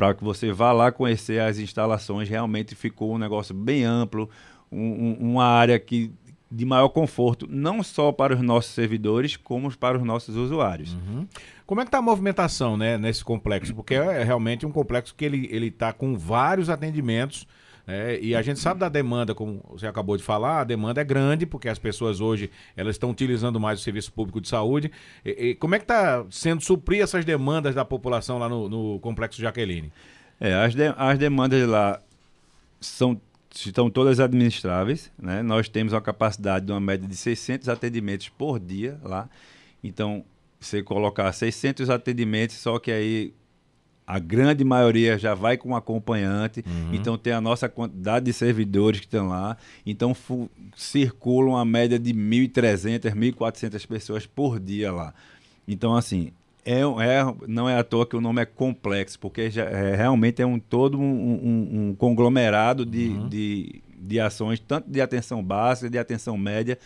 para 0.03 0.15
que 0.15 0.25
você 0.25 0.51
vá 0.51 0.73
lá 0.73 0.91
conhecer 0.91 1.41
as 1.41 1.59
instalações. 1.59 2.29
Realmente 2.29 2.75
ficou 2.75 3.15
um 3.15 3.19
negócio 3.19 3.55
bem 3.55 3.85
amplo, 3.85 4.29
um, 4.71 5.13
uma 5.21 5.45
área 5.45 5.79
que 5.79 6.11
de 6.51 6.67
maior 6.67 6.89
conforto, 6.89 7.47
não 7.49 7.85
só 7.85 8.11
para 8.11 8.35
os 8.35 8.43
nossos 8.43 8.73
servidores, 8.73 9.37
como 9.37 9.75
para 9.77 9.97
os 9.97 10.03
nossos 10.03 10.35
usuários. 10.35 10.95
Uhum. 10.95 11.27
Como 11.65 11.81
é 11.81 11.85
que 11.85 11.89
está 11.89 11.99
a 11.99 12.03
movimentação 12.03 12.77
né, 12.77 12.99
nesse 12.99 13.25
complexo? 13.25 13.73
Porque 13.77 13.95
é 13.95 14.25
realmente 14.25 14.67
um 14.67 14.73
complexo 14.73 15.15
que 15.15 15.25
ele 15.25 15.69
está 15.69 15.93
com 15.93 16.19
vários 16.19 16.69
atendimentos. 16.69 17.47
É, 17.87 18.19
e 18.21 18.35
a 18.35 18.43
gente 18.43 18.61
sabe 18.61 18.81
da 18.81 18.89
demanda, 18.89 19.35
como 19.35 19.61
você 19.69 19.87
acabou 19.87 20.17
de 20.17 20.23
falar, 20.23 20.61
a 20.61 20.65
demanda 20.65 21.01
é 21.01 21.05
grande, 21.05 21.45
porque 21.45 21.69
as 21.69 21.79
pessoas 21.79 22.21
hoje 22.21 22.51
elas 22.77 22.95
estão 22.95 23.11
utilizando 23.11 23.59
mais 23.59 23.81
o 23.81 23.83
serviço 23.83 24.13
público 24.13 24.41
de 24.41 24.49
saúde. 24.49 24.91
E, 25.25 25.31
e 25.31 25.55
como 25.57 25.75
é 25.75 25.79
que 25.79 25.85
está 25.85 26.25
sendo 26.31 26.63
suprir 26.63 27.03
essas 27.03 27.25
demandas 27.25 27.75
da 27.75 27.85
população 27.85 28.39
lá 28.39 28.49
no, 28.49 28.69
no 28.69 29.01
Complexo 29.01 29.41
Jaqueline? 29.41 29.93
É, 30.41 30.55
as, 30.55 30.75
de, 30.75 30.95
as 30.97 31.19
demandas 31.19 31.67
lá 31.69 32.01
são 32.81 33.21
estão 33.55 33.91
todas 33.91 34.19
administráveis. 34.19 35.13
Né? 35.19 35.43
Nós 35.43 35.69
temos 35.69 35.93
uma 35.93 36.01
capacidade 36.01 36.67
de 36.67 36.73
uma 36.73 36.81
média 36.81 37.07
de 37.07 37.17
600 37.17 37.69
atendimentos 37.69 38.29
por 38.29 38.59
dia 38.59 38.99
lá. 39.03 39.29
Então, 39.85 40.25
você 40.59 40.83
colocar 40.83 41.31
600 41.33 41.91
atendimentos, 41.91 42.57
só 42.57 42.79
que 42.79 42.91
aí 42.91 43.35
a 44.07 44.19
grande 44.19 44.65
maioria 44.65 45.19
já 45.19 45.35
vai 45.35 45.57
com 45.57 45.77
acompanhante, 45.77 46.65
uhum. 46.67 46.95
então 46.95 47.17
tem 47.17 47.33
a 47.33 47.41
nossa 47.41 47.69
quantidade 47.69 48.25
de 48.25 48.33
servidores 48.33 49.01
que 49.01 49.07
estão 49.07 49.29
lá, 49.29 49.57
então 49.87 50.15
circulam 50.77 51.57
a 51.57 51.65
média 51.65 51.99
de 51.99 52.13
1.300, 52.13 53.15
1.400 53.15 53.87
pessoas 53.87 54.27
por 54.27 54.59
dia 54.59 54.93
lá. 54.93 55.15
Então, 55.67 55.95
assim, 55.95 56.33
é, 56.65 56.81
é, 56.81 57.35
não 57.47 57.69
é 57.69 57.79
à 57.79 57.85
toa 57.85 58.07
que 58.07 58.17
o 58.17 58.21
nome 58.21 58.43
é 58.43 58.45
complexo, 58.45 59.19
porque 59.19 59.51
já, 59.51 59.65
é, 59.65 59.95
realmente 59.95 60.41
é 60.43 60.47
um 60.47 60.59
todo 60.59 60.99
um, 60.99 61.03
um, 61.03 61.89
um 61.89 61.95
conglomerado 61.95 62.87
de, 62.87 63.09
uhum. 63.09 63.29
de, 63.29 63.83
de 63.99 64.21
ações, 64.21 64.61
tanto 64.61 64.91
de 64.91 65.01
atenção 65.01 65.43
básica, 65.43 65.91
de 65.91 65.99
atenção 65.99 66.37
média, 66.37 66.79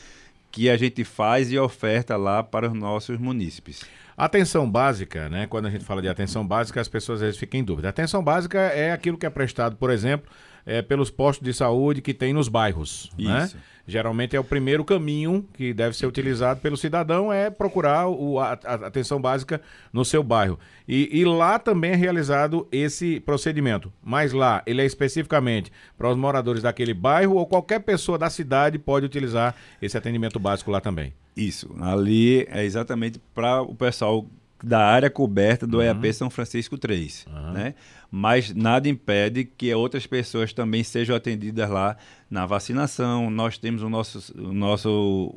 que 0.50 0.70
a 0.70 0.76
gente 0.76 1.04
faz 1.04 1.52
e 1.52 1.58
oferta 1.58 2.16
lá 2.16 2.42
para 2.42 2.68
os 2.68 2.74
nossos 2.74 3.18
munícipes. 3.18 3.82
Atenção 4.16 4.70
básica, 4.70 5.28
né? 5.28 5.46
Quando 5.46 5.66
a 5.66 5.70
gente 5.70 5.84
fala 5.84 6.00
de 6.00 6.08
atenção 6.08 6.46
básica, 6.46 6.80
as 6.80 6.88
pessoas 6.88 7.20
às 7.20 7.26
vezes 7.26 7.38
ficam 7.38 7.60
em 7.60 7.64
dúvida. 7.64 7.90
Atenção 7.90 8.24
básica 8.24 8.58
é 8.58 8.90
aquilo 8.90 9.18
que 9.18 9.26
é 9.26 9.30
prestado, 9.30 9.76
por 9.76 9.90
exemplo, 9.90 10.30
é, 10.66 10.82
pelos 10.82 11.10
postos 11.10 11.46
de 11.46 11.54
saúde 11.54 12.02
que 12.02 12.12
tem 12.12 12.32
nos 12.32 12.48
bairros. 12.48 13.10
Né? 13.16 13.44
Isso. 13.44 13.56
Né? 13.56 13.62
Geralmente 13.88 14.34
é 14.34 14.40
o 14.40 14.42
primeiro 14.42 14.84
caminho 14.84 15.46
que 15.54 15.72
deve 15.72 15.96
ser 15.96 16.06
utilizado 16.06 16.60
pelo 16.60 16.76
cidadão 16.76 17.32
é 17.32 17.48
procurar 17.50 18.08
o, 18.08 18.40
a, 18.40 18.58
a 18.64 18.74
atenção 18.74 19.20
básica 19.20 19.60
no 19.92 20.04
seu 20.04 20.24
bairro. 20.24 20.58
E, 20.88 21.08
e, 21.20 21.24
lá 21.24 21.56
também 21.56 21.92
é 21.92 21.94
realizado 21.94 22.66
esse 22.72 23.20
procedimento. 23.20 23.92
Mas 24.02 24.32
lá 24.32 24.60
ele 24.66 24.82
é 24.82 24.84
especificamente 24.84 25.70
para 25.96 26.10
os 26.10 26.16
moradores 26.16 26.62
daquele 26.62 26.92
bairro 26.92 27.36
ou 27.36 27.46
qualquer 27.46 27.78
pessoa 27.78 28.18
da 28.18 28.28
cidade 28.28 28.76
pode 28.76 29.06
utilizar 29.06 29.54
esse 29.80 29.96
atendimento 29.96 30.40
básico 30.40 30.72
lá 30.72 30.80
também. 30.80 31.12
Isso. 31.36 31.72
Ali 31.80 32.44
é 32.50 32.64
exatamente 32.64 33.20
para 33.32 33.62
o 33.62 33.74
pessoal 33.74 34.26
da 34.62 34.84
área 34.84 35.10
coberta 35.10 35.66
do 35.66 35.78
uhum. 35.78 35.82
EAP 35.82 36.12
São 36.12 36.30
Francisco 36.30 36.78
3, 36.78 37.26
uhum. 37.26 37.52
né? 37.52 37.74
Mas 38.10 38.54
nada 38.54 38.88
impede 38.88 39.44
que 39.44 39.72
outras 39.74 40.06
pessoas 40.06 40.52
também 40.52 40.82
sejam 40.82 41.14
atendidas 41.14 41.68
lá 41.68 41.96
na 42.30 42.46
vacinação. 42.46 43.30
Nós 43.30 43.58
temos 43.58 43.82
o 43.82 43.88
nosso, 43.88 44.32
o 44.38 44.52
nosso 44.52 45.34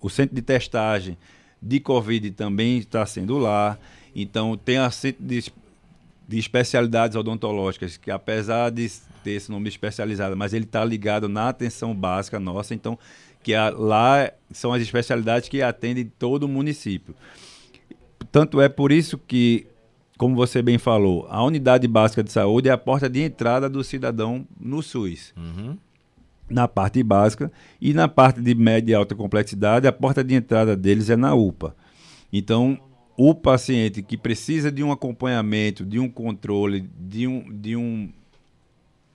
o 0.00 0.08
centro 0.08 0.34
de 0.34 0.42
testagem 0.42 1.16
de 1.60 1.78
Covid 1.78 2.30
também 2.32 2.78
está 2.78 3.04
sendo 3.04 3.38
lá. 3.38 3.78
Então 4.14 4.56
tem 4.56 4.78
a 4.78 4.90
centro 4.90 5.22
de, 5.22 5.52
de 6.26 6.38
especialidades 6.38 7.16
odontológicas 7.16 7.96
que 7.96 8.10
apesar 8.10 8.70
de 8.70 8.90
ter 9.22 9.32
esse 9.32 9.50
nome 9.50 9.68
especializado, 9.68 10.36
mas 10.36 10.54
ele 10.54 10.64
está 10.64 10.82
ligado 10.84 11.28
na 11.28 11.50
atenção 11.50 11.94
básica 11.94 12.40
nossa. 12.40 12.74
Então 12.74 12.98
que 13.42 13.54
a, 13.54 13.70
lá 13.70 14.30
são 14.50 14.72
as 14.72 14.82
especialidades 14.82 15.48
que 15.48 15.62
atendem 15.62 16.10
todo 16.18 16.44
o 16.44 16.48
município. 16.48 17.14
Tanto 18.32 18.60
é 18.60 18.68
por 18.68 18.92
isso 18.92 19.18
que, 19.18 19.66
como 20.16 20.34
você 20.34 20.62
bem 20.62 20.78
falou, 20.78 21.26
a 21.28 21.42
unidade 21.42 21.88
básica 21.88 22.22
de 22.22 22.30
saúde 22.30 22.68
é 22.68 22.72
a 22.72 22.78
porta 22.78 23.08
de 23.08 23.20
entrada 23.20 23.68
do 23.68 23.82
cidadão 23.82 24.46
no 24.58 24.82
SUS. 24.82 25.32
Uhum. 25.36 25.76
Na 26.48 26.66
parte 26.66 27.02
básica 27.02 27.50
e 27.80 27.92
na 27.92 28.08
parte 28.08 28.40
de 28.40 28.54
média 28.54 28.92
e 28.92 28.94
alta 28.94 29.14
complexidade, 29.14 29.86
a 29.86 29.92
porta 29.92 30.22
de 30.22 30.34
entrada 30.34 30.76
deles 30.76 31.08
é 31.10 31.16
na 31.16 31.34
UPA. 31.34 31.74
Então, 32.32 32.78
o 33.16 33.34
paciente 33.34 34.02
que 34.02 34.16
precisa 34.16 34.70
de 34.70 34.82
um 34.82 34.90
acompanhamento, 34.90 35.84
de 35.84 35.98
um 35.98 36.08
controle, 36.08 36.88
de 36.98 37.26
um, 37.26 37.52
de 37.52 37.76
um 37.76 38.10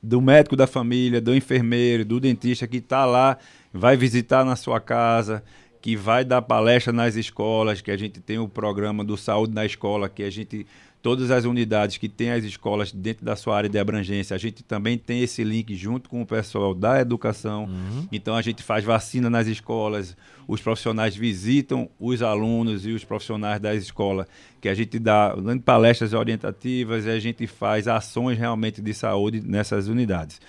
do 0.05 0.21
médico 0.21 0.55
da 0.55 0.67
família, 0.67 1.19
do 1.19 1.35
enfermeiro, 1.35 2.05
do 2.05 2.19
dentista 2.19 2.67
que 2.67 2.77
está 2.77 3.05
lá, 3.05 3.37
vai 3.73 3.97
visitar 3.97 4.45
na 4.45 4.55
sua 4.55 4.79
casa, 4.79 5.43
que 5.85 5.95
vai 5.95 6.25
dar 6.25 6.41
palestra 6.41 6.91
nas 6.91 7.15
escolas, 7.15 7.79
que 7.79 7.91
a 7.91 7.95
gente 7.95 8.19
tem 8.19 8.39
o 8.39 8.49
programa 8.49 9.03
do 9.03 9.15
Saúde 9.15 9.53
na 9.53 9.67
Escola, 9.67 10.09
que 10.09 10.23
a 10.23 10.31
gente, 10.31 10.65
todas 10.99 11.29
as 11.29 11.45
unidades 11.45 11.97
que 11.97 12.09
tem 12.09 12.31
as 12.31 12.43
escolas 12.43 12.91
dentro 12.91 13.23
da 13.23 13.35
sua 13.35 13.55
área 13.55 13.69
de 13.69 13.77
abrangência, 13.77 14.33
a 14.33 14.39
gente 14.39 14.63
também 14.63 14.97
tem 14.97 15.21
esse 15.21 15.43
link 15.43 15.75
junto 15.75 16.09
com 16.09 16.23
o 16.23 16.25
pessoal 16.25 16.73
da 16.73 16.99
educação. 16.99 17.65
Uhum. 17.65 18.07
Então 18.11 18.35
a 18.35 18.41
gente 18.41 18.63
faz 18.63 18.83
vacina 18.83 19.29
nas 19.29 19.45
escolas, 19.45 20.17
os 20.47 20.59
profissionais 20.59 21.15
visitam 21.15 21.87
os 21.99 22.23
alunos 22.23 22.83
e 22.87 22.89
os 22.89 23.03
profissionais 23.03 23.61
da 23.61 23.75
escola, 23.75 24.27
que 24.59 24.67
a 24.67 24.73
gente 24.73 24.97
dá 24.97 25.35
palestras 25.63 26.13
orientativas 26.13 27.05
e 27.05 27.11
a 27.11 27.19
gente 27.19 27.45
faz 27.45 27.87
ações 27.87 28.39
realmente 28.39 28.81
de 28.81 28.91
saúde 28.91 29.39
nessas 29.39 29.87
unidades. 29.87 30.41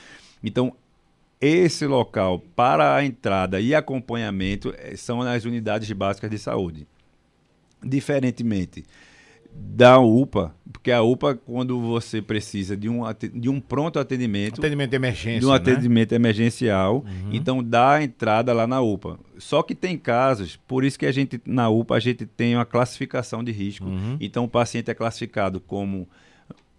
Então, 0.42 0.74
esse 1.40 1.86
local 1.86 2.40
para 2.54 2.94
a 2.94 3.04
entrada 3.04 3.60
e 3.60 3.74
acompanhamento 3.74 4.74
eh, 4.78 4.96
são 4.96 5.22
nas 5.22 5.44
unidades 5.44 5.90
básicas 5.92 6.30
de 6.30 6.38
saúde. 6.38 6.86
Diferentemente 7.82 8.84
da 9.58 9.98
UPA, 9.98 10.54
porque 10.72 10.92
a 10.92 11.02
UPA, 11.02 11.34
quando 11.34 11.80
você 11.80 12.20
precisa 12.20 12.76
de 12.76 12.88
um, 12.88 13.02
de 13.34 13.48
um 13.48 13.58
pronto 13.58 13.98
atendimento. 13.98 14.60
Atendimento 14.60 14.90
de 14.90 14.96
emergência. 14.96 15.40
De 15.40 15.46
um 15.46 15.50
né? 15.50 15.56
atendimento 15.56 16.12
emergencial, 16.12 16.96
uhum. 16.96 17.30
então 17.32 17.62
dá 17.62 17.94
a 17.94 18.02
entrada 18.02 18.52
lá 18.52 18.66
na 18.66 18.80
UPA. 18.80 19.18
Só 19.38 19.62
que 19.62 19.74
tem 19.74 19.96
casos, 19.96 20.56
por 20.56 20.84
isso 20.84 20.98
que 20.98 21.06
a 21.06 21.12
gente, 21.12 21.40
na 21.46 21.68
UPA, 21.68 21.96
a 21.96 22.00
gente 22.00 22.26
tem 22.26 22.54
uma 22.54 22.66
classificação 22.66 23.42
de 23.42 23.50
risco. 23.50 23.86
Uhum. 23.86 24.16
Então 24.20 24.44
o 24.44 24.48
paciente 24.48 24.90
é 24.90 24.94
classificado 24.94 25.60
como 25.60 26.08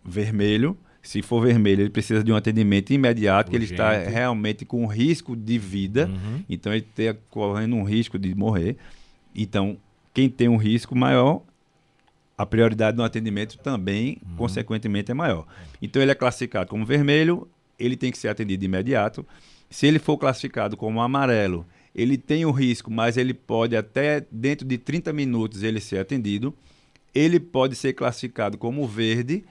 vermelho, 0.06 0.78
se 1.08 1.22
for 1.22 1.42
vermelho, 1.42 1.84
ele 1.84 1.90
precisa 1.90 2.22
de 2.22 2.34
um 2.34 2.36
atendimento 2.36 2.92
imediato, 2.92 3.50
que 3.50 3.56
ele 3.56 3.64
está 3.64 3.94
realmente 3.94 4.66
com 4.66 4.86
risco 4.86 5.38
de 5.38 5.58
vida, 5.58 6.08
uhum. 6.08 6.44
então 6.50 6.74
ele 6.74 6.86
está 6.86 7.18
correndo 7.30 7.78
um 7.78 7.84
risco 7.84 8.20
de 8.20 8.36
morrer. 8.36 8.76
Então, 9.34 9.78
quem 10.14 10.28
tem 10.28 10.50
um 10.50 10.58
risco 10.58 10.94
maior, 10.94 11.44
a 12.38 12.46
prioridade 12.46 12.98
no 12.98 13.06
atendimento 13.06 13.58
também, 13.58 14.18
uhum. 14.22 14.36
consequentemente, 14.36 15.10
é 15.10 15.14
maior. 15.14 15.48
Então, 15.82 16.02
ele 16.02 16.12
é 16.12 16.16
classificado 16.16 16.70
como 16.70 16.86
vermelho, 16.86 17.48
ele 17.80 17.96
tem 17.96 18.12
que 18.12 18.18
ser 18.18 18.28
atendido 18.28 18.60
de 18.60 18.66
imediato. 18.66 19.26
Se 19.70 19.88
ele 19.88 20.00
for 20.00 20.18
classificado 20.18 20.76
como 20.76 21.00
amarelo, 21.00 21.66
ele 21.96 22.18
tem 22.18 22.46
o 22.46 22.52
risco, 22.52 22.92
mas 22.92 23.16
ele 23.16 23.34
pode 23.34 23.78
até 23.78 24.26
dentro 24.30 24.68
de 24.68 24.78
30 24.78 25.14
minutos 25.14 25.64
ele 25.64 25.80
ser 25.80 26.00
atendido. 26.00 26.54
Ele 27.16 27.40
pode 27.40 27.78
ser 27.78 27.94
classificado 27.94 28.58
como 28.58 28.86
verde, 28.86 29.46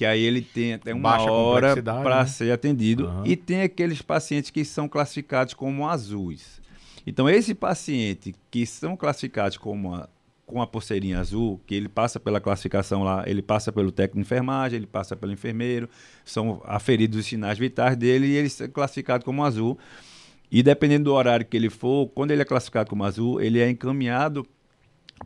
que 0.00 0.06
aí 0.06 0.22
ele 0.22 0.40
tem 0.40 0.72
até 0.72 0.94
uma 0.94 1.10
Baixa 1.10 1.30
hora 1.30 1.82
para 1.82 2.20
né? 2.20 2.26
ser 2.26 2.50
atendido. 2.50 3.06
Uhum. 3.06 3.26
E 3.26 3.36
tem 3.36 3.60
aqueles 3.60 4.00
pacientes 4.00 4.48
que 4.48 4.64
são 4.64 4.88
classificados 4.88 5.52
como 5.52 5.86
azuis. 5.86 6.58
Então, 7.06 7.28
esse 7.28 7.54
paciente 7.54 8.34
que 8.50 8.64
são 8.64 8.96
classificados 8.96 9.58
como 9.58 9.94
a, 9.94 10.08
com 10.46 10.62
a 10.62 10.66
pulseirinha 10.66 11.20
azul, 11.20 11.60
que 11.66 11.74
ele 11.74 11.86
passa 11.86 12.18
pela 12.18 12.40
classificação 12.40 13.02
lá, 13.02 13.24
ele 13.26 13.42
passa 13.42 13.70
pelo 13.70 13.92
técnico 13.92 14.16
de 14.16 14.22
enfermagem, 14.22 14.78
ele 14.78 14.86
passa 14.86 15.14
pelo 15.14 15.32
enfermeiro, 15.32 15.86
são 16.24 16.62
aferidos 16.64 17.18
os 17.18 17.26
sinais 17.26 17.58
vitais 17.58 17.94
dele 17.94 18.26
e 18.26 18.36
ele 18.36 18.48
é 18.58 18.68
classificado 18.68 19.22
como 19.22 19.44
azul. 19.44 19.78
E 20.50 20.62
dependendo 20.62 21.04
do 21.04 21.12
horário 21.12 21.44
que 21.44 21.58
ele 21.58 21.68
for, 21.68 22.08
quando 22.14 22.30
ele 22.30 22.40
é 22.40 22.46
classificado 22.46 22.88
como 22.88 23.04
azul, 23.04 23.38
ele 23.38 23.60
é 23.60 23.68
encaminhado 23.68 24.46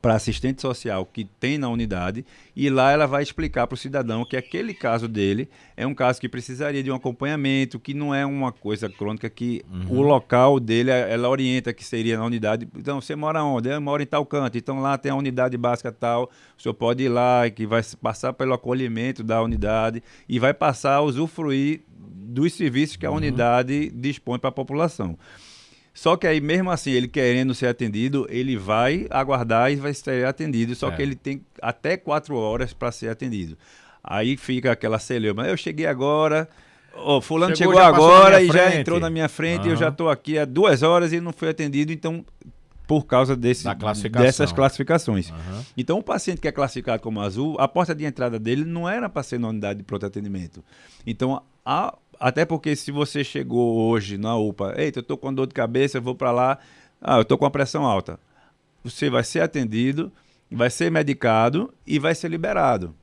para 0.00 0.14
assistente 0.14 0.60
social 0.60 1.06
que 1.06 1.24
tem 1.24 1.56
na 1.56 1.68
unidade 1.68 2.24
e 2.54 2.68
lá 2.68 2.90
ela 2.90 3.06
vai 3.06 3.22
explicar 3.22 3.66
para 3.66 3.74
o 3.74 3.78
cidadão 3.78 4.24
que 4.24 4.36
aquele 4.36 4.74
caso 4.74 5.08
dele 5.08 5.48
é 5.76 5.86
um 5.86 5.94
caso 5.94 6.20
que 6.20 6.28
precisaria 6.28 6.82
de 6.82 6.90
um 6.90 6.94
acompanhamento, 6.94 7.78
que 7.78 7.94
não 7.94 8.14
é 8.14 8.26
uma 8.26 8.52
coisa 8.52 8.88
crônica, 8.88 9.28
que 9.30 9.64
uhum. 9.70 9.98
o 9.98 10.02
local 10.02 10.60
dele 10.60 10.90
ela 10.90 11.28
orienta 11.28 11.72
que 11.72 11.84
seria 11.84 12.18
na 12.18 12.24
unidade. 12.24 12.68
Então, 12.76 13.00
você 13.00 13.16
mora 13.16 13.42
onde? 13.42 13.68
Eu 13.68 13.80
moro 13.80 14.02
em 14.02 14.06
tal 14.06 14.24
canto, 14.26 14.58
então 14.58 14.80
lá 14.80 14.98
tem 14.98 15.10
a 15.10 15.16
unidade 15.16 15.56
básica 15.56 15.90
tal, 15.90 16.30
o 16.56 16.62
senhor 16.62 16.74
pode 16.74 17.04
ir 17.04 17.08
lá, 17.08 17.48
que 17.48 17.66
vai 17.66 17.82
passar 18.00 18.32
pelo 18.32 18.52
acolhimento 18.52 19.22
da 19.22 19.42
unidade 19.42 20.02
e 20.28 20.38
vai 20.38 20.52
passar 20.52 20.96
a 20.96 21.02
usufruir 21.02 21.82
dos 21.88 22.52
serviços 22.52 22.96
que 22.96 23.06
a 23.06 23.10
uhum. 23.10 23.16
unidade 23.16 23.90
dispõe 23.90 24.38
para 24.38 24.48
a 24.48 24.52
população. 24.52 25.16
Só 25.94 26.16
que 26.16 26.26
aí, 26.26 26.40
mesmo 26.40 26.72
assim, 26.72 26.90
ele 26.90 27.06
querendo 27.06 27.54
ser 27.54 27.68
atendido, 27.68 28.26
ele 28.28 28.56
vai 28.56 29.06
aguardar 29.08 29.70
e 29.70 29.76
vai 29.76 29.94
ser 29.94 30.26
atendido. 30.26 30.74
Só 30.74 30.88
é. 30.88 30.96
que 30.96 31.00
ele 31.00 31.14
tem 31.14 31.40
até 31.62 31.96
quatro 31.96 32.34
horas 32.36 32.72
para 32.72 32.90
ser 32.90 33.08
atendido. 33.08 33.56
Aí 34.02 34.36
fica 34.36 34.72
aquela 34.72 34.98
celeuma. 34.98 35.46
Eu 35.46 35.56
cheguei 35.56 35.86
agora, 35.86 36.48
oh, 36.96 37.20
fulano 37.20 37.56
chegou, 37.56 37.74
chegou 37.74 37.86
agora 37.86 38.42
e 38.42 38.48
já 38.48 38.74
entrou 38.74 38.98
na 38.98 39.08
minha 39.08 39.28
frente, 39.28 39.66
uhum. 39.66 39.70
eu 39.70 39.76
já 39.76 39.88
estou 39.88 40.10
aqui 40.10 40.36
há 40.36 40.44
duas 40.44 40.82
horas 40.82 41.12
e 41.12 41.20
não 41.20 41.32
foi 41.32 41.50
atendido, 41.50 41.92
então 41.92 42.24
por 42.86 43.06
causa 43.06 43.34
desse, 43.34 43.64
dessas 44.10 44.52
classificações. 44.52 45.30
Uhum. 45.30 45.64
Então, 45.76 45.98
o 45.98 46.02
paciente 46.02 46.40
que 46.40 46.48
é 46.48 46.52
classificado 46.52 47.02
como 47.02 47.20
azul, 47.20 47.56
a 47.58 47.66
porta 47.66 47.94
de 47.94 48.04
entrada 48.04 48.38
dele 48.38 48.64
não 48.64 48.88
era 48.88 49.08
para 49.08 49.22
ser 49.22 49.40
na 49.40 49.48
unidade 49.48 49.78
de 49.78 49.84
pronto 49.84 50.04
atendimento. 50.04 50.62
Então, 51.06 51.42
a, 51.64 51.96
até 52.18 52.44
porque 52.44 52.74
se 52.76 52.90
você 52.90 53.22
chegou 53.22 53.88
hoje 53.88 54.16
na 54.18 54.36
UPA, 54.36 54.74
eita, 54.76 54.98
eu 54.98 55.02
estou 55.02 55.16
com 55.16 55.32
dor 55.32 55.46
de 55.46 55.54
cabeça, 55.54 55.98
eu 55.98 56.02
vou 56.02 56.14
para 56.14 56.30
lá, 56.30 56.58
ah, 57.00 57.16
eu 57.16 57.22
estou 57.22 57.38
com 57.38 57.46
a 57.46 57.50
pressão 57.50 57.84
alta. 57.84 58.18
Você 58.82 59.08
vai 59.08 59.24
ser 59.24 59.40
atendido, 59.40 60.12
vai 60.50 60.70
ser 60.70 60.90
medicado 60.90 61.72
e 61.86 61.98
vai 61.98 62.14
ser 62.14 62.28
liberado. 62.28 62.94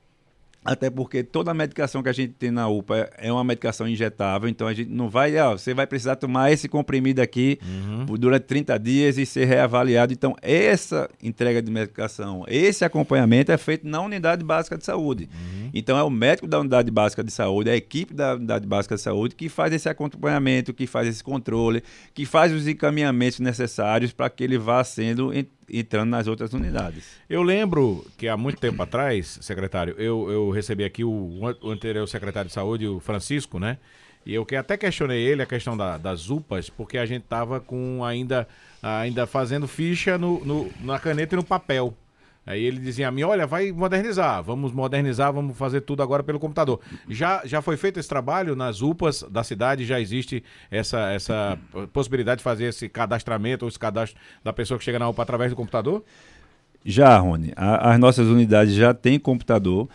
Até 0.63 0.91
porque 0.91 1.23
toda 1.23 1.49
a 1.49 1.53
medicação 1.55 2.03
que 2.03 2.09
a 2.09 2.13
gente 2.13 2.33
tem 2.33 2.51
na 2.51 2.67
UPA 2.67 3.09
é 3.17 3.31
uma 3.31 3.43
medicação 3.43 3.87
injetável, 3.87 4.47
então 4.47 4.67
a 4.67 4.73
gente 4.73 4.91
não 4.91 5.09
vai, 5.09 5.35
ó, 5.37 5.57
você 5.57 5.73
vai 5.73 5.87
precisar 5.87 6.17
tomar 6.17 6.51
esse 6.51 6.69
comprimido 6.69 7.19
aqui 7.19 7.57
uhum. 7.63 8.05
durante 8.15 8.43
30 8.43 8.77
dias 8.77 9.17
e 9.17 9.25
ser 9.25 9.45
reavaliado. 9.45 10.13
Então, 10.13 10.35
essa 10.39 11.09
entrega 11.21 11.63
de 11.63 11.71
medicação, 11.71 12.45
esse 12.47 12.85
acompanhamento 12.85 13.51
é 13.51 13.57
feito 13.57 13.87
na 13.87 14.01
unidade 14.01 14.43
básica 14.43 14.77
de 14.77 14.85
saúde. 14.85 15.27
Uhum. 15.33 15.71
Então, 15.73 15.97
é 15.97 16.03
o 16.03 16.11
médico 16.11 16.47
da 16.47 16.59
unidade 16.59 16.91
básica 16.91 17.23
de 17.23 17.31
saúde, 17.31 17.71
a 17.71 17.75
equipe 17.75 18.13
da 18.13 18.35
unidade 18.35 18.67
básica 18.67 18.93
de 18.93 19.01
saúde 19.01 19.33
que 19.33 19.49
faz 19.49 19.73
esse 19.73 19.89
acompanhamento, 19.89 20.75
que 20.75 20.85
faz 20.85 21.07
esse 21.07 21.23
controle, 21.23 21.81
que 22.13 22.23
faz 22.23 22.53
os 22.53 22.67
encaminhamentos 22.67 23.39
necessários 23.39 24.13
para 24.13 24.29
que 24.29 24.43
ele 24.43 24.59
vá 24.59 24.83
sendo 24.83 25.33
entrando 25.69 26.09
nas 26.09 26.27
outras 26.27 26.53
unidades. 26.53 27.17
Eu 27.29 27.41
lembro 27.41 28.05
que 28.17 28.27
há 28.27 28.37
muito 28.37 28.59
tempo 28.59 28.81
atrás, 28.81 29.39
secretário, 29.41 29.95
eu, 29.97 30.29
eu 30.29 30.49
recebi 30.49 30.83
aqui 30.83 31.03
o, 31.03 31.55
o 31.61 31.69
anterior 31.69 32.07
secretário 32.07 32.47
de 32.47 32.53
saúde, 32.53 32.87
o 32.87 32.99
Francisco, 32.99 33.59
né? 33.59 33.77
E 34.25 34.33
eu 34.33 34.45
que 34.45 34.55
até 34.55 34.77
questionei 34.77 35.19
ele 35.19 35.41
a 35.41 35.45
questão 35.45 35.75
da, 35.75 35.97
das 35.97 36.29
UPAs, 36.29 36.69
porque 36.69 36.97
a 36.97 37.05
gente 37.05 37.23
tava 37.23 37.59
com 37.59 38.03
ainda, 38.05 38.47
ainda 38.81 39.25
fazendo 39.25 39.67
ficha 39.67 40.17
no, 40.17 40.43
no, 40.45 40.71
na 40.81 40.99
caneta 40.99 41.35
e 41.35 41.37
no 41.37 41.43
papel. 41.43 41.95
Aí 42.45 42.63
ele 42.63 42.79
dizia 42.79 43.07
a 43.07 43.11
mim: 43.11 43.23
olha, 43.23 43.45
vai 43.45 43.71
modernizar, 43.71 44.41
vamos 44.43 44.71
modernizar, 44.71 45.31
vamos 45.31 45.57
fazer 45.57 45.81
tudo 45.81 46.01
agora 46.01 46.23
pelo 46.23 46.39
computador. 46.39 46.79
Já, 47.07 47.41
já 47.45 47.61
foi 47.61 47.77
feito 47.77 47.99
esse 47.99 48.09
trabalho 48.09 48.55
nas 48.55 48.81
UPAs 48.81 49.23
da 49.29 49.43
cidade, 49.43 49.85
já 49.85 49.99
existe 49.99 50.43
essa, 50.69 51.11
essa 51.11 51.57
possibilidade 51.93 52.39
de 52.39 52.43
fazer 52.43 52.65
esse 52.65 52.89
cadastramento, 52.89 53.65
ou 53.65 53.69
esse 53.69 53.77
cadastro 53.77 54.19
da 54.43 54.51
pessoa 54.51 54.77
que 54.77 54.83
chega 54.83 54.97
na 54.97 55.07
UPA 55.07 55.21
através 55.21 55.51
do 55.51 55.55
computador? 55.55 56.03
Já, 56.83 57.17
Rony. 57.19 57.53
A, 57.55 57.93
as 57.93 57.99
nossas 57.99 58.27
unidades 58.27 58.73
já 58.73 58.91
têm 58.91 59.19
computador, 59.19 59.87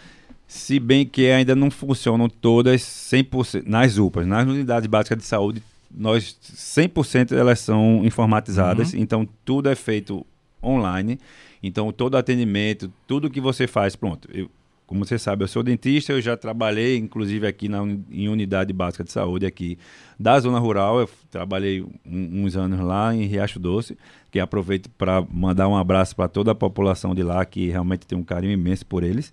se 0.47 0.79
bem 0.79 1.05
que 1.05 1.29
ainda 1.29 1.57
não 1.57 1.69
funcionam 1.69 2.29
todas 2.29 2.81
100% 2.83 3.65
nas 3.67 3.99
UPAs. 3.99 4.25
Nas 4.25 4.47
unidades 4.47 4.87
básicas 4.87 5.19
de 5.19 5.25
saúde, 5.25 5.61
nós 5.91 6.37
100% 6.55 7.33
elas 7.37 7.59
são 7.59 8.03
informatizadas, 8.05 8.93
uhum. 8.93 9.01
então 9.01 9.29
tudo 9.45 9.69
é 9.69 9.75
feito 9.75 10.25
online. 10.63 11.19
Então, 11.63 11.93
todo 11.93 12.17
atendimento, 12.17 12.93
tudo 13.07 13.31
que 13.31 13.41
você 13.41 13.67
faz, 13.67 13.97
pronto. 13.97 14.29
Eu, 14.33 14.51
como 14.87 15.05
você 15.05 15.19
sabe, 15.19 15.43
eu 15.43 15.49
sou 15.49 15.65
dentista, 15.65 16.13
eu 16.13 16.21
já 16.21 16.37
trabalhei, 16.37 16.97
inclusive, 16.97 17.45
aqui 17.47 17.69
na, 17.69 17.83
em 18.11 18.29
unidade 18.29 18.73
básica 18.73 19.03
de 19.03 19.11
saúde 19.11 19.45
aqui 19.45 19.77
da 20.19 20.39
zona 20.39 20.61
rural. 20.61 21.01
Eu 21.01 21.11
trabalhei 21.29 21.83
um, 21.83 22.45
uns 22.45 22.57
anos 22.57 22.79
lá 22.81 23.13
em 23.13 23.25
Riacho 23.25 23.59
Doce, 23.59 23.99
que 24.31 24.39
aproveito 24.39 24.89
para 24.91 25.27
mandar 25.29 25.67
um 25.67 25.77
abraço 25.77 26.15
para 26.15 26.29
toda 26.29 26.53
a 26.53 26.55
população 26.55 27.15
de 27.15 27.25
lá, 27.25 27.45
que 27.45 27.69
realmente 27.69 28.07
tem 28.07 28.17
um 28.17 28.23
carinho 28.23 28.53
imenso 28.53 28.87
por 28.87 29.03
eles. 29.03 29.33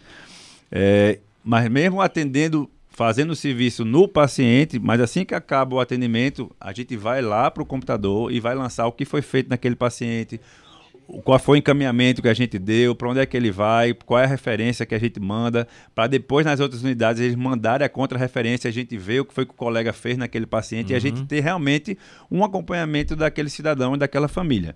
É, 0.71 1.19
mas 1.43 1.69
mesmo 1.69 2.01
atendendo, 2.01 2.67
fazendo 2.89 3.31
o 3.31 3.35
serviço 3.35 3.85
no 3.85 4.07
paciente, 4.07 4.79
mas 4.79 4.99
assim 4.99 5.23
que 5.23 5.35
acaba 5.35 5.75
o 5.75 5.79
atendimento, 5.79 6.49
a 6.59 6.73
gente 6.73 6.97
vai 6.97 7.21
lá 7.21 7.51
para 7.51 7.61
o 7.61 7.65
computador 7.65 8.31
e 8.31 8.39
vai 8.39 8.55
lançar 8.55 8.87
o 8.87 8.91
que 8.91 9.05
foi 9.05 9.21
feito 9.21 9.49
naquele 9.49 9.75
paciente, 9.75 10.41
qual 11.23 11.37
foi 11.39 11.57
o 11.57 11.59
encaminhamento 11.59 12.21
que 12.21 12.27
a 12.27 12.33
gente 12.33 12.57
deu, 12.57 12.95
para 12.95 13.09
onde 13.09 13.19
é 13.19 13.25
que 13.25 13.35
ele 13.35 13.51
vai, 13.51 13.93
qual 13.93 14.19
é 14.19 14.23
a 14.23 14.27
referência 14.27 14.85
que 14.85 14.95
a 14.95 14.99
gente 14.99 15.19
manda, 15.19 15.67
para 15.93 16.07
depois 16.07 16.45
nas 16.45 16.59
outras 16.59 16.83
unidades 16.83 17.21
eles 17.21 17.35
mandarem 17.35 17.85
a 17.85 17.89
contra-referência, 17.89 18.69
a 18.69 18.73
gente 18.73 18.97
vê 18.97 19.19
o 19.19 19.25
que 19.25 19.33
foi 19.33 19.45
que 19.45 19.51
o 19.51 19.55
colega 19.55 19.93
fez 19.93 20.17
naquele 20.17 20.45
paciente 20.45 20.87
uhum. 20.87 20.93
e 20.93 20.95
a 20.95 20.99
gente 20.99 21.19
uhum. 21.19 21.25
ter 21.25 21.41
realmente 21.41 21.97
um 22.31 22.43
acompanhamento 22.43 23.15
daquele 23.15 23.49
cidadão 23.49 23.95
e 23.95 23.97
daquela 23.97 24.27
família. 24.27 24.75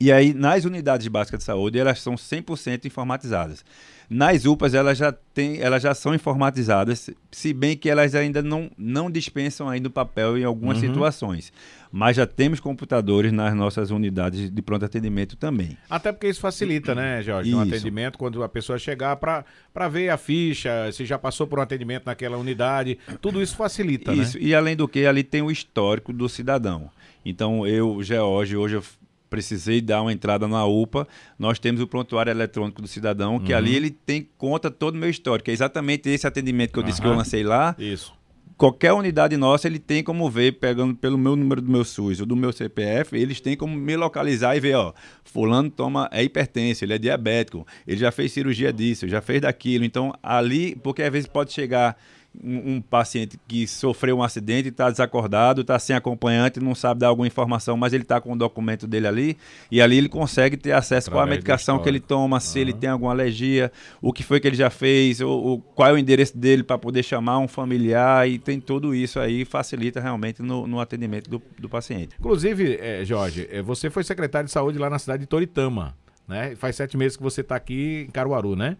E 0.00 0.10
aí, 0.10 0.32
nas 0.32 0.64
unidades 0.64 1.06
básicas 1.08 1.40
de 1.40 1.44
saúde, 1.44 1.78
elas 1.78 2.00
são 2.00 2.14
100% 2.14 2.86
informatizadas. 2.86 3.62
Nas 4.10 4.44
UPAs, 4.44 4.74
elas 4.74 4.98
já, 4.98 5.12
têm, 5.12 5.60
elas 5.60 5.80
já 5.82 5.94
são 5.94 6.12
informatizadas, 6.12 7.08
se 7.30 7.52
bem 7.52 7.76
que 7.76 7.88
elas 7.88 8.12
ainda 8.14 8.42
não, 8.42 8.68
não 8.76 9.08
dispensam 9.08 9.68
ainda 9.68 9.86
o 9.86 9.90
papel 9.90 10.36
em 10.36 10.42
algumas 10.42 10.82
uhum. 10.82 10.88
situações 10.88 11.52
mas 11.92 12.16
já 12.16 12.26
temos 12.26 12.60
computadores 12.60 13.32
nas 13.32 13.54
nossas 13.54 13.90
unidades 13.90 14.50
de 14.50 14.62
pronto 14.62 14.84
atendimento 14.84 15.36
também. 15.36 15.76
Até 15.88 16.12
porque 16.12 16.28
isso 16.28 16.40
facilita, 16.40 16.94
né, 16.94 17.22
Jorge? 17.22 17.54
Um 17.54 17.60
atendimento 17.60 18.16
quando 18.16 18.42
a 18.42 18.48
pessoa 18.48 18.78
chegar 18.78 19.16
para 19.16 19.88
ver 19.88 20.08
a 20.08 20.16
ficha, 20.16 20.90
se 20.92 21.04
já 21.04 21.18
passou 21.18 21.46
por 21.46 21.58
um 21.58 21.62
atendimento 21.62 22.06
naquela 22.06 22.36
unidade, 22.36 22.98
tudo 23.20 23.42
isso 23.42 23.56
facilita, 23.56 24.12
isso. 24.12 24.38
né? 24.38 24.44
E 24.44 24.54
além 24.54 24.76
do 24.76 24.86
que, 24.86 25.04
ali 25.04 25.24
tem 25.24 25.42
o 25.42 25.50
histórico 25.50 26.12
do 26.12 26.28
cidadão. 26.28 26.90
Então, 27.24 27.66
eu, 27.66 28.02
George, 28.02 28.56
hoje 28.56 28.76
eu 28.76 28.84
precisei 29.30 29.80
dar 29.80 30.02
uma 30.02 30.12
entrada 30.12 30.46
na 30.46 30.66
UPA, 30.66 31.06
nós 31.38 31.58
temos 31.58 31.80
o 31.80 31.86
prontuário 31.86 32.30
eletrônico 32.30 32.82
do 32.82 32.88
cidadão, 32.88 33.38
que 33.38 33.52
uhum. 33.52 33.58
ali 33.58 33.76
ele 33.76 33.90
tem 33.90 34.28
conta 34.36 34.70
todo 34.70 34.96
o 34.96 34.98
meu 34.98 35.08
histórico. 35.08 35.48
É 35.48 35.52
exatamente 35.52 36.10
esse 36.10 36.26
atendimento 36.26 36.72
que 36.72 36.78
eu 36.78 36.82
uhum. 36.82 36.88
disse 36.88 37.00
que 37.00 37.06
eu 37.06 37.14
lancei 37.14 37.44
lá. 37.44 37.74
Isso 37.78 38.20
qualquer 38.60 38.92
unidade 38.92 39.38
nossa, 39.38 39.66
ele 39.66 39.78
tem 39.78 40.04
como 40.04 40.28
ver, 40.28 40.58
pegando 40.58 40.94
pelo 40.94 41.16
meu 41.16 41.34
número 41.34 41.62
do 41.62 41.72
meu 41.72 41.82
SUS 41.82 42.20
ou 42.20 42.26
do 42.26 42.36
meu 42.36 42.52
CPF, 42.52 43.16
eles 43.16 43.40
têm 43.40 43.56
como 43.56 43.74
me 43.74 43.96
localizar 43.96 44.54
e 44.54 44.60
ver, 44.60 44.74
ó, 44.74 44.92
fulano 45.24 45.70
toma, 45.70 46.10
é 46.12 46.22
hipertenso, 46.22 46.84
ele 46.84 46.92
é 46.92 46.98
diabético, 46.98 47.66
ele 47.86 47.96
já 47.96 48.12
fez 48.12 48.32
cirurgia 48.32 48.70
disso, 48.70 49.08
já 49.08 49.22
fez 49.22 49.40
daquilo. 49.40 49.82
Então, 49.82 50.12
ali, 50.22 50.76
porque 50.76 51.02
às 51.02 51.10
vezes 51.10 51.26
pode 51.26 51.54
chegar 51.54 51.96
um, 52.42 52.76
um, 52.76 52.80
paciente 52.80 53.38
que 53.48 53.66
sofreu 53.66 54.18
um 54.18 54.22
acidente, 54.22 54.68
está 54.68 54.90
desacordado, 54.90 55.62
está 55.62 55.78
sem 55.78 55.96
acompanhante, 55.96 56.60
não 56.60 56.74
sabe 56.74 57.00
dar 57.00 57.08
alguma 57.08 57.26
informação, 57.26 57.76
mas 57.76 57.92
ele 57.92 58.02
está 58.02 58.20
com 58.20 58.32
o 58.32 58.36
documento 58.36 58.86
dele 58.86 59.06
ali, 59.06 59.38
e 59.70 59.80
ali 59.80 59.98
ele 59.98 60.08
consegue 60.08 60.56
ter 60.56 60.72
acesso 60.72 61.10
qual 61.10 61.22
a 61.22 61.26
medicação 61.26 61.78
que 61.78 61.88
ele 61.88 62.00
toma, 62.00 62.38
se 62.40 62.58
uhum. 62.58 62.62
ele 62.62 62.72
tem 62.72 62.90
alguma 62.90 63.10
alergia, 63.10 63.72
o 64.00 64.12
que 64.12 64.22
foi 64.22 64.40
que 64.40 64.46
ele 64.46 64.56
já 64.56 64.70
fez, 64.70 65.20
o, 65.20 65.28
o 65.28 65.60
qual 65.60 65.90
é 65.90 65.92
o 65.92 65.98
endereço 65.98 66.36
dele 66.36 66.62
para 66.62 66.78
poder 66.78 67.02
chamar 67.02 67.38
um 67.38 67.48
familiar, 67.48 68.28
e 68.28 68.38
tem 68.38 68.60
tudo 68.60 68.94
isso 68.94 69.18
aí, 69.18 69.44
facilita 69.44 70.00
realmente 70.00 70.40
no, 70.40 70.66
no 70.66 70.80
atendimento 70.80 71.28
do, 71.28 71.42
do, 71.58 71.68
paciente. 71.68 72.14
Inclusive, 72.18 72.78
é, 72.80 73.04
Jorge, 73.04 73.48
é, 73.50 73.60
você 73.60 73.90
foi 73.90 74.04
secretário 74.04 74.46
de 74.46 74.52
saúde 74.52 74.78
lá 74.78 74.88
na 74.88 74.98
cidade 74.98 75.20
de 75.20 75.26
Toritama, 75.26 75.96
né? 76.28 76.54
Faz 76.56 76.76
sete 76.76 76.96
meses 76.96 77.16
que 77.16 77.22
você 77.22 77.40
está 77.40 77.56
aqui 77.56 78.06
em 78.08 78.10
Caruaru, 78.10 78.54
né? 78.54 78.76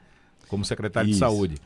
Como 0.49 0.65
secretário 0.65 1.11
Isso. 1.11 1.19
de 1.19 1.21
saúde. 1.21 1.57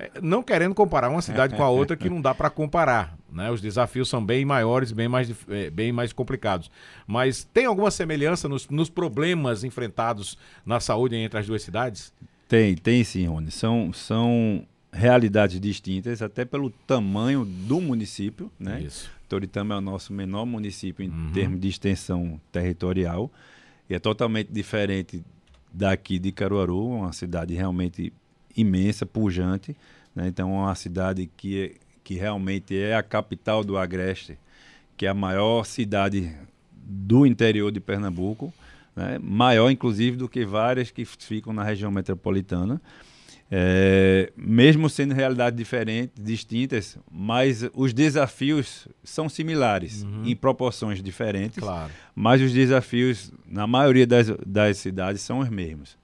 É, 0.00 0.12
não 0.22 0.44
querendo 0.44 0.76
comparar 0.76 1.10
uma 1.10 1.20
cidade 1.20 1.56
com 1.56 1.62
a 1.64 1.68
outra 1.68 1.96
que 1.96 2.08
não 2.08 2.20
dá 2.20 2.32
para 2.32 2.48
comparar, 2.48 3.18
né? 3.32 3.50
Os 3.50 3.60
desafios 3.60 4.08
são 4.08 4.24
bem 4.24 4.44
maiores, 4.44 4.92
bem 4.92 5.08
mais, 5.08 5.34
é, 5.48 5.70
bem 5.70 5.90
mais 5.90 6.12
complicados. 6.12 6.70
Mas 7.04 7.42
tem 7.42 7.66
alguma 7.66 7.90
semelhança 7.90 8.48
nos, 8.48 8.68
nos 8.68 8.88
problemas 8.88 9.64
enfrentados 9.64 10.38
na 10.64 10.78
saúde 10.78 11.16
entre 11.16 11.40
as 11.40 11.48
duas 11.48 11.62
cidades? 11.62 12.12
Tem, 12.46 12.76
tem 12.76 13.02
sim, 13.02 13.26
Rony. 13.26 13.50
São, 13.50 13.92
são 13.92 14.64
realidades 14.92 15.60
distintas, 15.60 16.22
até 16.22 16.44
pelo 16.44 16.70
tamanho 16.86 17.44
do 17.44 17.80
município, 17.80 18.52
né? 18.56 18.80
Isso. 18.80 19.10
Toritama 19.28 19.74
é 19.74 19.78
o 19.78 19.80
nosso 19.80 20.12
menor 20.12 20.46
município 20.46 21.04
em 21.04 21.10
uhum. 21.10 21.32
termos 21.32 21.60
de 21.60 21.68
extensão 21.68 22.40
territorial 22.52 23.30
e 23.90 23.94
é 23.94 23.98
totalmente 23.98 24.48
diferente 24.52 25.24
daqui 25.72 26.20
de 26.20 26.30
Caruaru, 26.30 26.86
uma 26.86 27.12
cidade 27.12 27.52
realmente 27.52 28.12
imensa, 28.60 29.06
pujante. 29.06 29.76
Né? 30.14 30.28
Então, 30.28 30.50
é 30.50 30.58
uma 30.58 30.74
cidade 30.74 31.30
que, 31.36 31.76
que 32.02 32.14
realmente 32.14 32.76
é 32.76 32.94
a 32.94 33.02
capital 33.02 33.62
do 33.62 33.78
Agreste, 33.78 34.38
que 34.96 35.06
é 35.06 35.08
a 35.08 35.14
maior 35.14 35.64
cidade 35.64 36.34
do 36.72 37.24
interior 37.26 37.70
de 37.70 37.80
Pernambuco. 37.80 38.52
né? 38.96 39.18
maior 39.22 39.70
inclusive 39.70 40.16
do 40.16 40.28
que 40.28 40.44
várias 40.44 40.90
que 40.90 41.04
ficam 41.04 41.52
na 41.52 41.62
região 41.62 41.90
metropolitana. 41.90 42.80
É, 43.50 44.30
mesmo 44.36 44.90
sendo 44.90 45.14
realidades 45.14 45.56
diferentes, 45.56 46.22
distintas, 46.22 46.98
mas 47.10 47.64
os 47.72 47.94
desafios 47.94 48.86
são 49.02 49.26
similares, 49.26 50.02
uhum. 50.02 50.26
em 50.26 50.36
proporções 50.36 51.02
diferentes. 51.02 51.58
Claro. 51.58 51.90
Mas 52.14 52.42
os 52.42 52.52
desafios, 52.52 53.32
na 53.46 53.66
maioria 53.66 54.06
das, 54.06 54.28
das 54.46 54.76
cidades, 54.76 55.22
são 55.22 55.38
os 55.38 55.48
mesmos. 55.48 55.96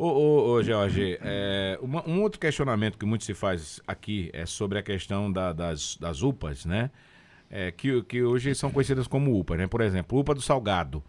Ô, 0.00 0.06
ô, 0.06 0.52
ô 0.52 0.62
Jorge, 0.62 1.18
é, 1.20 1.76
uma, 1.82 2.08
um 2.08 2.22
outro 2.22 2.38
questionamento 2.38 2.96
que 2.96 3.04
muito 3.04 3.24
se 3.24 3.34
faz 3.34 3.80
aqui 3.84 4.30
é 4.32 4.46
sobre 4.46 4.78
a 4.78 4.82
questão 4.82 5.30
da, 5.32 5.52
das, 5.52 5.96
das 5.96 6.22
UPAs, 6.22 6.64
né? 6.64 6.92
É, 7.50 7.72
que, 7.72 8.00
que 8.04 8.22
hoje 8.22 8.54
são 8.54 8.70
conhecidas 8.70 9.08
como 9.08 9.36
UPA, 9.36 9.56
né? 9.56 9.66
Por 9.66 9.80
exemplo, 9.80 10.16
UPA 10.16 10.36
do 10.36 10.40
Salgado. 10.40 11.02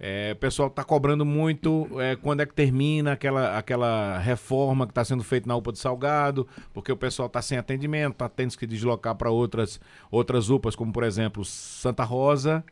É, 0.00 0.32
o 0.32 0.36
pessoal 0.36 0.66
está 0.66 0.82
cobrando 0.82 1.24
muito 1.24 1.88
é, 2.00 2.16
quando 2.16 2.40
é 2.40 2.46
que 2.46 2.52
termina 2.52 3.12
aquela, 3.12 3.56
aquela 3.56 4.18
reforma 4.18 4.84
que 4.84 4.90
está 4.90 5.04
sendo 5.04 5.22
feita 5.22 5.46
na 5.46 5.54
UPA 5.54 5.70
do 5.70 5.78
Salgado, 5.78 6.48
porque 6.72 6.90
o 6.90 6.96
pessoal 6.96 7.28
está 7.28 7.40
sem 7.40 7.56
atendimento, 7.56 8.14
está 8.14 8.28
tendo 8.28 8.58
que 8.58 8.66
deslocar 8.66 9.14
para 9.14 9.30
outras, 9.30 9.80
outras 10.10 10.50
UPAs, 10.50 10.74
como 10.74 10.92
por 10.92 11.04
exemplo 11.04 11.44
Santa 11.44 12.02
Rosa, 12.02 12.64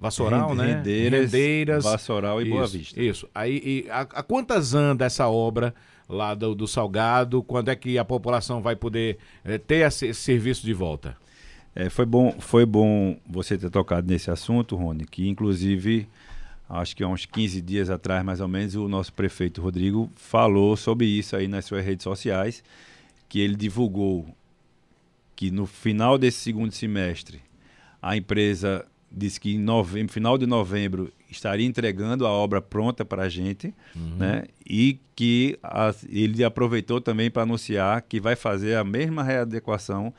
Vassoural, 0.00 0.54
né? 0.54 0.76
Rendeiras, 0.76 1.20
Rendeiras, 1.26 1.84
Vassoural 1.84 2.40
e 2.40 2.44
isso, 2.44 2.52
Boa 2.54 2.66
Vista. 2.66 3.02
Isso. 3.02 3.28
Aí, 3.34 3.86
a, 3.90 4.00
a, 4.00 4.22
quantas 4.22 4.72
anda 4.72 5.04
essa 5.04 5.28
obra 5.28 5.74
lá 6.08 6.34
do, 6.34 6.54
do, 6.54 6.66
Salgado? 6.66 7.42
Quando 7.42 7.68
é 7.68 7.76
que 7.76 7.98
a 7.98 8.04
população 8.04 8.62
vai 8.62 8.74
poder 8.74 9.18
é, 9.44 9.58
ter 9.58 9.86
esse, 9.86 10.06
esse 10.06 10.20
serviço 10.22 10.64
de 10.64 10.72
volta? 10.72 11.14
É, 11.74 11.90
foi, 11.90 12.06
bom, 12.06 12.34
foi 12.38 12.64
bom 12.64 13.14
você 13.28 13.58
ter 13.58 13.68
tocado 13.68 14.10
nesse 14.10 14.30
assunto, 14.30 14.74
Rony, 14.74 15.04
que 15.04 15.28
inclusive 15.28 16.08
acho 16.66 16.96
que 16.96 17.04
há 17.04 17.08
uns 17.08 17.26
15 17.26 17.60
dias 17.60 17.90
atrás, 17.90 18.24
mais 18.24 18.40
ou 18.40 18.48
menos, 18.48 18.74
o 18.76 18.88
nosso 18.88 19.12
prefeito 19.12 19.60
Rodrigo 19.60 20.10
falou 20.14 20.78
sobre 20.78 21.04
isso 21.04 21.36
aí 21.36 21.46
nas 21.46 21.66
suas 21.66 21.84
redes 21.84 22.04
sociais, 22.04 22.64
que 23.28 23.38
ele 23.38 23.54
divulgou 23.54 24.26
que 25.36 25.50
no 25.50 25.66
final 25.66 26.16
desse 26.16 26.38
segundo 26.38 26.72
semestre 26.72 27.40
a 28.00 28.16
empresa 28.16 28.86
disse 29.10 29.40
que 29.40 29.54
em 29.54 29.58
novembro, 29.58 30.12
final 30.12 30.38
de 30.38 30.46
novembro 30.46 31.12
estaria 31.28 31.66
entregando 31.66 32.26
a 32.26 32.30
obra 32.30 32.62
pronta 32.62 33.04
para 33.04 33.24
a 33.24 33.28
gente, 33.28 33.74
uhum. 33.94 34.16
né? 34.16 34.44
E 34.68 34.98
que 35.16 35.58
a, 35.62 35.94
ele 36.08 36.44
aproveitou 36.44 37.00
também 37.00 37.30
para 37.30 37.42
anunciar 37.42 38.02
que 38.02 38.20
vai 38.20 38.36
fazer 38.36 38.76
a 38.76 38.84
mesma 38.84 39.22
readequação 39.22 40.12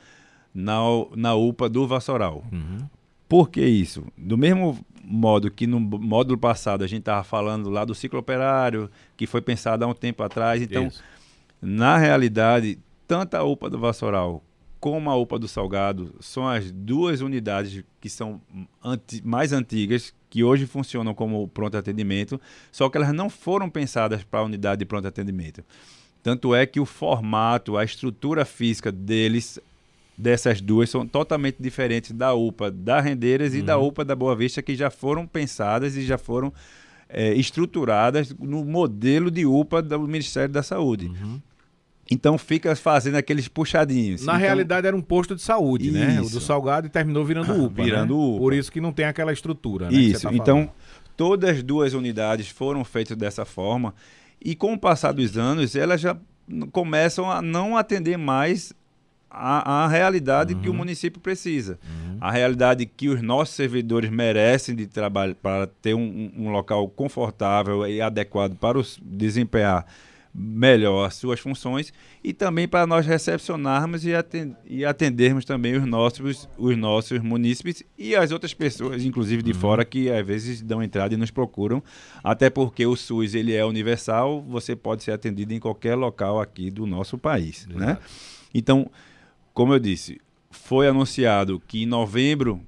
na, 0.54 0.78
na 1.16 1.34
UPA 1.34 1.68
do 1.68 1.86
Vassoural. 1.86 2.44
Uhum. 2.52 2.86
Por 3.28 3.48
que 3.48 3.64
isso? 3.64 4.04
Do 4.16 4.36
mesmo 4.36 4.78
modo 5.02 5.50
que 5.50 5.66
no 5.66 5.80
módulo 5.80 6.38
passado 6.38 6.84
a 6.84 6.86
gente 6.86 7.00
estava 7.00 7.24
falando 7.24 7.70
lá 7.70 7.84
do 7.84 7.94
ciclo 7.94 8.18
operário, 8.18 8.90
que 9.16 9.26
foi 9.26 9.40
pensado 9.40 9.84
há 9.84 9.88
um 9.88 9.94
tempo 9.94 10.22
atrás. 10.22 10.62
Então, 10.62 10.86
Isso. 10.86 11.02
na 11.60 11.96
realidade, 11.96 12.78
tanto 13.06 13.34
a 13.34 13.42
UPA 13.42 13.68
do 13.68 13.78
Vassoural 13.78 14.42
como 14.82 15.08
a 15.08 15.16
UPA 15.16 15.38
do 15.38 15.46
Salgado 15.46 16.12
são 16.18 16.48
as 16.48 16.72
duas 16.72 17.20
unidades 17.20 17.84
que 18.00 18.10
são 18.10 18.40
anti 18.82 19.24
mais 19.24 19.52
antigas, 19.52 20.12
que 20.28 20.42
hoje 20.42 20.66
funcionam 20.66 21.14
como 21.14 21.46
pronto 21.46 21.76
atendimento, 21.76 22.40
só 22.72 22.88
que 22.88 22.98
elas 22.98 23.12
não 23.12 23.30
foram 23.30 23.70
pensadas 23.70 24.24
para 24.24 24.40
a 24.40 24.42
unidade 24.42 24.80
de 24.80 24.84
pronto 24.84 25.06
atendimento. 25.06 25.62
Tanto 26.20 26.52
é 26.52 26.66
que 26.66 26.80
o 26.80 26.84
formato, 26.84 27.76
a 27.76 27.84
estrutura 27.84 28.44
física 28.44 28.90
deles 28.90 29.60
dessas 30.18 30.60
duas 30.60 30.90
são 30.90 31.06
totalmente 31.06 31.58
diferentes 31.60 32.10
da 32.10 32.34
UPA 32.34 32.68
da 32.68 33.00
Rendeiras 33.00 33.52
uhum. 33.52 33.60
e 33.60 33.62
da 33.62 33.78
uhum. 33.78 33.86
UPA 33.86 34.04
da 34.04 34.16
Boa 34.16 34.34
Vista, 34.34 34.60
que 34.62 34.74
já 34.74 34.90
foram 34.90 35.28
pensadas 35.28 35.96
e 35.96 36.02
já 36.02 36.18
foram 36.18 36.52
é, 37.08 37.32
estruturadas 37.34 38.34
no 38.36 38.64
modelo 38.64 39.30
de 39.30 39.46
UPA 39.46 39.80
do 39.80 40.00
Ministério 40.08 40.52
da 40.52 40.62
Saúde. 40.64 41.06
Uhum. 41.06 41.40
Então 42.12 42.36
fica 42.36 42.76
fazendo 42.76 43.16
aqueles 43.16 43.48
puxadinhos. 43.48 44.22
Na 44.24 44.32
então, 44.32 44.40
realidade 44.40 44.86
era 44.86 44.94
um 44.94 45.00
posto 45.00 45.34
de 45.34 45.42
saúde, 45.42 45.88
isso. 45.88 45.98
né? 45.98 46.20
O 46.20 46.28
do 46.28 46.40
Salgado 46.40 46.86
e 46.86 46.90
terminou 46.90 47.24
virando 47.24 47.52
UPA. 47.64 47.82
virando 47.82 48.14
né? 48.14 48.24
UPA. 48.24 48.38
Por 48.38 48.52
isso 48.52 48.70
que 48.70 48.80
não 48.80 48.92
tem 48.92 49.06
aquela 49.06 49.32
estrutura. 49.32 49.90
Né, 49.90 49.96
isso. 49.96 50.28
Tá 50.28 50.34
então 50.34 50.70
todas 51.16 51.56
as 51.56 51.62
duas 51.62 51.94
unidades 51.94 52.48
foram 52.48 52.84
feitas 52.84 53.16
dessa 53.16 53.44
forma 53.44 53.94
e 54.44 54.54
com 54.54 54.74
o 54.74 54.78
passar 54.78 55.12
dos 55.12 55.38
anos 55.38 55.74
elas 55.74 56.00
já 56.00 56.16
começam 56.70 57.30
a 57.30 57.40
não 57.40 57.76
atender 57.76 58.18
mais 58.18 58.74
a, 59.30 59.84
a 59.84 59.88
realidade 59.88 60.52
uhum. 60.52 60.60
que 60.60 60.68
o 60.68 60.72
uhum. 60.72 60.78
município 60.78 61.18
precisa. 61.18 61.78
Uhum. 61.82 62.18
A 62.20 62.30
realidade 62.30 62.84
que 62.84 63.08
os 63.08 63.22
nossos 63.22 63.54
servidores 63.54 64.10
merecem 64.10 64.74
de 64.74 64.86
trabalho 64.86 65.34
para 65.34 65.66
ter 65.66 65.94
um, 65.94 66.30
um 66.36 66.50
local 66.50 66.86
confortável 66.88 67.86
e 67.86 68.02
adequado 68.02 68.54
para 68.56 68.78
os 68.78 69.00
desempenhar 69.02 69.86
melhor 70.34 71.06
as 71.06 71.14
suas 71.14 71.38
funções 71.40 71.92
e 72.24 72.32
também 72.32 72.66
para 72.66 72.86
nós 72.86 73.04
recepcionarmos 73.04 74.02
e, 74.06 74.84
atendermos 74.84 75.44
também 75.44 75.76
os 75.76 75.84
nossos, 75.84 76.48
os 76.56 76.76
nossos 76.76 77.20
munícipes 77.20 77.82
e 77.98 78.16
as 78.16 78.32
outras 78.32 78.54
pessoas, 78.54 79.04
inclusive 79.04 79.42
de 79.42 79.52
uhum. 79.52 79.58
fora, 79.58 79.84
que 79.84 80.10
às 80.10 80.26
vezes 80.26 80.62
dão 80.62 80.82
entrada 80.82 81.12
e 81.12 81.18
nos 81.18 81.30
procuram, 81.30 81.82
até 82.24 82.48
porque 82.48 82.86
o 82.86 82.96
SUS 82.96 83.34
ele 83.34 83.54
é 83.54 83.64
universal, 83.64 84.42
você 84.42 84.74
pode 84.74 85.02
ser 85.02 85.12
atendido 85.12 85.52
em 85.52 85.60
qualquer 85.60 85.96
local 85.96 86.40
aqui 86.40 86.70
do 86.70 86.86
nosso 86.86 87.18
país, 87.18 87.66
né? 87.66 87.98
Então, 88.54 88.90
como 89.52 89.74
eu 89.74 89.78
disse, 89.78 90.20
foi 90.50 90.88
anunciado 90.88 91.60
que 91.66 91.82
em 91.82 91.86
novembro 91.86 92.60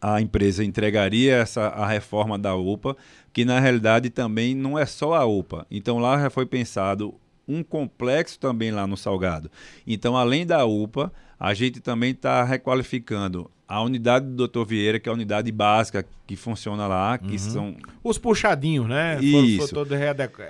a 0.00 0.20
empresa 0.20 0.62
entregaria 0.62 1.36
essa, 1.36 1.68
a 1.68 1.86
reforma 1.86 2.38
da 2.38 2.54
UPA, 2.54 2.94
que 3.34 3.44
na 3.44 3.58
realidade 3.58 4.08
também 4.08 4.54
não 4.54 4.78
é 4.78 4.86
só 4.86 5.12
a 5.14 5.26
UPA. 5.26 5.66
Então 5.68 5.98
lá 5.98 6.18
já 6.18 6.30
foi 6.30 6.46
pensado 6.46 7.12
um 7.46 7.62
complexo 7.62 8.38
também 8.38 8.70
lá 8.70 8.86
no 8.86 8.96
Salgado. 8.96 9.50
Então, 9.86 10.16
além 10.16 10.46
da 10.46 10.64
UPA, 10.64 11.12
a 11.38 11.52
gente 11.52 11.80
também 11.80 12.12
está 12.12 12.44
requalificando 12.44 13.50
a 13.66 13.82
unidade 13.82 14.26
do 14.26 14.46
Dr. 14.46 14.64
Vieira, 14.64 15.00
que 15.00 15.08
é 15.08 15.12
a 15.12 15.14
unidade 15.14 15.50
básica 15.50 16.06
que 16.26 16.36
funciona 16.36 16.86
lá, 16.86 17.18
que 17.18 17.32
uhum. 17.32 17.38
são... 17.38 17.76
Os 18.04 18.18
puxadinhos, 18.18 18.88
né? 18.88 19.18
Isso. 19.20 19.68
Foi, 19.68 19.84
foi 19.84 19.98
readequ... 19.98 20.40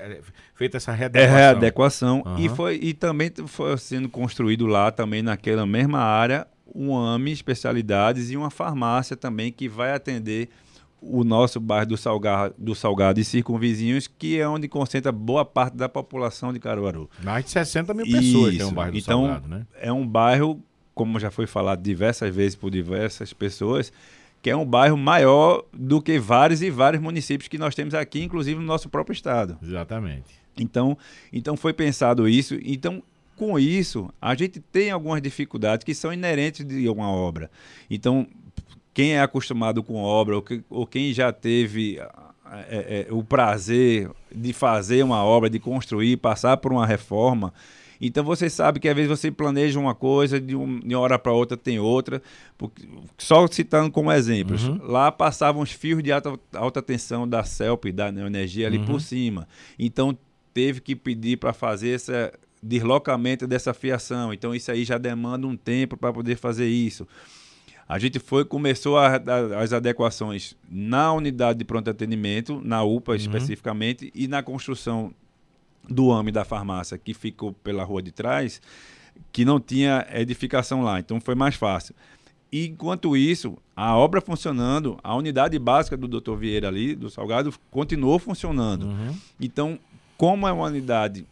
feita 0.54 0.76
essa 0.76 0.92
readequação. 0.92 1.34
É 1.34 1.40
readequação. 1.40 2.22
Uhum. 2.26 2.38
E, 2.38 2.48
foi, 2.50 2.78
e 2.82 2.92
também 2.92 3.32
foi 3.46 3.76
sendo 3.78 4.10
construído 4.10 4.66
lá, 4.66 4.92
também 4.92 5.22
naquela 5.22 5.64
mesma 5.64 6.00
área, 6.00 6.46
um 6.72 6.94
AME, 6.94 7.32
especialidades 7.32 8.30
e 8.30 8.36
uma 8.36 8.50
farmácia 8.50 9.16
também 9.16 9.50
que 9.50 9.68
vai 9.68 9.92
atender 9.92 10.50
o 11.06 11.24
nosso 11.24 11.60
bairro 11.60 11.86
do 11.86 11.96
Salgado, 11.96 12.54
do 12.56 12.74
Salgado 12.74 13.20
e 13.20 13.24
circunvizinhos, 13.24 14.06
que 14.06 14.38
é 14.38 14.48
onde 14.48 14.68
concentra 14.68 15.12
boa 15.12 15.44
parte 15.44 15.76
da 15.76 15.88
população 15.88 16.52
de 16.52 16.58
Caruaru. 16.58 17.08
Mais 17.22 17.44
de 17.44 17.50
60 17.50 17.92
mil 17.94 18.06
pessoas 18.06 18.54
Isso. 18.54 18.58
tem 18.58 18.66
um 18.66 18.72
bairro 18.72 18.92
do 18.92 18.98
então, 18.98 19.22
Salgado, 19.24 19.48
né? 19.48 19.66
É 19.80 19.92
um 19.92 20.06
bairro, 20.06 20.60
como 20.94 21.20
já 21.20 21.30
foi 21.30 21.46
falado 21.46 21.82
diversas 21.82 22.34
vezes 22.34 22.56
por 22.56 22.70
diversas 22.70 23.32
pessoas, 23.32 23.92
que 24.42 24.50
é 24.50 24.56
um 24.56 24.64
bairro 24.64 24.96
maior 24.96 25.64
do 25.72 26.02
que 26.02 26.18
vários 26.18 26.62
e 26.62 26.70
vários 26.70 27.02
municípios 27.02 27.48
que 27.48 27.58
nós 27.58 27.74
temos 27.74 27.94
aqui, 27.94 28.22
inclusive 28.22 28.58
no 28.58 28.66
nosso 28.66 28.88
próprio 28.88 29.14
estado. 29.14 29.58
Exatamente. 29.62 30.44
Então, 30.56 30.96
então 31.32 31.56
foi 31.56 31.72
pensado 31.72 32.28
isso. 32.28 32.58
Então, 32.62 33.02
com 33.36 33.58
isso, 33.58 34.12
a 34.20 34.34
gente 34.34 34.60
tem 34.60 34.90
algumas 34.90 35.20
dificuldades 35.20 35.84
que 35.84 35.94
são 35.94 36.12
inerentes 36.12 36.64
de 36.64 36.88
uma 36.88 37.08
obra. 37.08 37.50
Então, 37.90 38.26
quem 38.94 39.14
é 39.14 39.20
acostumado 39.20 39.82
com 39.82 39.96
obra 39.96 40.36
ou, 40.36 40.42
que, 40.42 40.62
ou 40.70 40.86
quem 40.86 41.12
já 41.12 41.32
teve 41.32 41.98
é, 42.68 43.06
é, 43.08 43.12
o 43.12 43.24
prazer 43.24 44.08
de 44.32 44.52
fazer 44.52 45.02
uma 45.02 45.22
obra, 45.24 45.50
de 45.50 45.58
construir, 45.58 46.16
passar 46.16 46.56
por 46.56 46.72
uma 46.72 46.86
reforma. 46.86 47.52
Então 48.00 48.22
você 48.22 48.50
sabe 48.50 48.78
que 48.78 48.88
às 48.88 48.94
vezes 48.94 49.08
você 49.08 49.30
planeja 49.30 49.78
uma 49.78 49.94
coisa, 49.94 50.40
de, 50.40 50.54
um, 50.54 50.78
de 50.80 50.94
uma 50.94 51.00
hora 51.00 51.18
para 51.18 51.32
outra 51.32 51.56
tem 51.56 51.78
outra. 51.78 52.22
Porque, 52.56 52.86
só 53.18 53.46
citando 53.48 53.90
como 53.90 54.12
exemplos, 54.12 54.64
uhum. 54.64 54.78
lá 54.82 55.10
passavam 55.10 55.62
os 55.62 55.72
fios 55.72 56.02
de 56.02 56.12
alta, 56.12 56.38
alta 56.52 56.82
tensão 56.82 57.26
da 57.26 57.42
CELP, 57.42 57.86
da 57.86 58.12
Neoenergia 58.12 58.66
ali 58.66 58.78
uhum. 58.78 58.86
por 58.86 59.00
cima. 59.00 59.48
Então 59.78 60.16
teve 60.52 60.80
que 60.80 60.94
pedir 60.94 61.38
para 61.38 61.52
fazer 61.52 61.88
esse 61.88 62.12
deslocamento 62.62 63.46
dessa 63.46 63.74
fiação. 63.74 64.32
Então 64.32 64.54
isso 64.54 64.70
aí 64.70 64.84
já 64.84 64.98
demanda 64.98 65.46
um 65.46 65.56
tempo 65.56 65.96
para 65.96 66.12
poder 66.12 66.36
fazer 66.36 66.68
isso. 66.68 67.06
A 67.88 67.98
gente 67.98 68.18
foi 68.18 68.44
começou 68.44 68.96
a, 68.98 69.16
a, 69.16 69.62
as 69.62 69.72
adequações 69.72 70.56
na 70.70 71.12
unidade 71.12 71.58
de 71.58 71.64
pronto 71.64 71.90
atendimento, 71.90 72.60
na 72.64 72.82
UPA 72.82 73.12
uhum. 73.12 73.16
especificamente, 73.16 74.10
e 74.14 74.26
na 74.26 74.42
construção 74.42 75.12
do 75.88 76.10
AME 76.10 76.32
da 76.32 76.44
farmácia, 76.44 76.96
que 76.96 77.12
ficou 77.12 77.52
pela 77.52 77.84
rua 77.84 78.02
de 78.02 78.10
trás, 78.10 78.60
que 79.30 79.44
não 79.44 79.60
tinha 79.60 80.06
edificação 80.12 80.82
lá, 80.82 80.98
então 80.98 81.20
foi 81.20 81.34
mais 81.34 81.54
fácil. 81.54 81.94
E, 82.50 82.68
enquanto 82.68 83.16
isso, 83.16 83.58
a 83.74 83.96
obra 83.96 84.20
funcionando, 84.20 84.96
a 85.02 85.14
unidade 85.16 85.58
básica 85.58 85.96
do 85.96 86.06
Dr. 86.06 86.36
Vieira 86.36 86.68
ali, 86.68 86.94
do 86.94 87.10
Salgado, 87.10 87.52
continuou 87.70 88.18
funcionando. 88.18 88.86
Uhum. 88.86 89.16
Então, 89.40 89.78
como 90.16 90.46
é 90.46 90.52
uma 90.52 90.66
unidade 90.66 91.26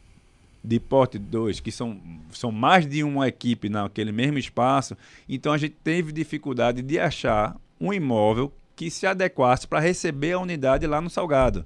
de 0.64 0.79
porte 0.79 1.18
2, 1.18 1.61
que 1.61 1.72
são, 1.72 2.01
são 2.31 2.53
mais 2.53 2.87
de 2.87 3.03
uma 3.03 3.27
equipe 3.29 3.68
naquele 3.68 4.12
mesmo 4.12 4.38
espaço, 4.38 4.96
então 5.29 5.53
a 5.53 5.59
gente 5.59 5.77
teve 5.83 6.12
dificuldade 6.12 6.83
de 6.83 6.98
achar 6.98 7.57
um 7.81 7.92
imóvel 7.92 8.53
que 8.77 8.90
se 8.90 9.07
adequasse 9.07 9.66
para 9.66 9.81
receber 9.81 10.33
a 10.33 10.38
unidade 10.38 10.87
lá 10.87 11.01
no 11.01 11.11
Salgado. 11.11 11.64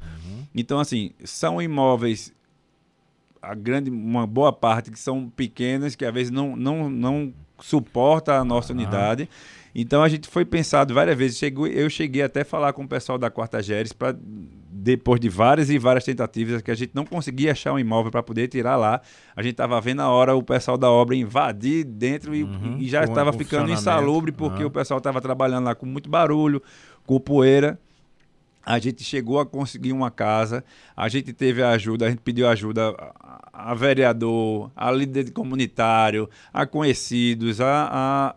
Então, 0.54 0.80
assim, 0.80 1.10
são 1.24 1.60
imóveis, 1.60 2.32
a 3.42 3.54
grande, 3.54 3.90
uma 3.90 4.26
boa 4.26 4.52
parte 4.52 4.90
que 4.90 4.98
são 4.98 5.28
pequenas, 5.28 5.94
que 5.94 6.04
às 6.04 6.12
vezes 6.12 6.30
não, 6.30 6.56
não, 6.56 6.88
não 6.88 7.32
suporta 7.60 8.38
a 8.38 8.44
nossa 8.44 8.72
unidade. 8.72 9.28
Então 9.74 10.02
a 10.02 10.08
gente 10.08 10.28
foi 10.28 10.44
pensado 10.44 10.94
várias 10.94 11.16
vezes. 11.16 11.36
Chegou, 11.36 11.66
eu 11.66 11.90
cheguei 11.90 12.22
até 12.22 12.40
a 12.40 12.44
falar 12.44 12.72
com 12.72 12.84
o 12.84 12.88
pessoal 12.88 13.18
da 13.18 13.30
Quarta 13.30 13.62
Geres 13.62 13.92
para 13.92 14.16
depois 14.78 15.18
de 15.20 15.28
várias 15.28 15.70
e 15.70 15.78
várias 15.78 16.04
tentativas 16.04 16.60
que 16.60 16.70
a 16.70 16.74
gente 16.74 16.90
não 16.94 17.04
conseguia 17.04 17.52
achar 17.52 17.72
um 17.72 17.78
imóvel 17.78 18.10
para 18.12 18.22
poder 18.22 18.46
tirar 18.48 18.76
lá, 18.76 19.00
a 19.34 19.42
gente 19.42 19.52
estava 19.52 19.80
vendo 19.80 20.00
a 20.02 20.08
hora 20.08 20.34
o 20.36 20.42
pessoal 20.42 20.76
da 20.76 20.90
obra 20.90 21.16
invadir 21.16 21.84
dentro 21.84 22.34
e, 22.34 22.42
Uhum, 22.44 22.76
e 22.78 22.88
já 22.88 23.02
estava 23.04 23.32
ficando 23.32 23.70
insalubre 23.70 24.32
porque 24.32 24.58
Aham. 24.62 24.66
o 24.68 24.70
pessoal 24.70 24.98
estava 24.98 25.20
trabalhando 25.20 25.64
lá 25.64 25.74
com 25.74 25.86
muito 25.86 26.10
barulho, 26.10 26.62
com 27.06 27.18
poeira. 27.18 27.78
A 28.64 28.80
gente 28.80 29.04
chegou 29.04 29.38
a 29.38 29.46
conseguir 29.46 29.92
uma 29.92 30.10
casa, 30.10 30.64
a 30.96 31.08
gente 31.08 31.32
teve 31.32 31.62
a 31.62 31.70
ajuda, 31.70 32.06
a 32.06 32.10
gente 32.10 32.20
pediu 32.20 32.48
ajuda 32.48 32.96
a, 33.52 33.70
a 33.70 33.74
vereador, 33.74 34.72
a 34.74 34.90
líder 34.90 35.30
comunitário, 35.30 36.28
a 36.52 36.66
conhecidos, 36.66 37.60
a, 37.60 37.66
a- 37.88 38.32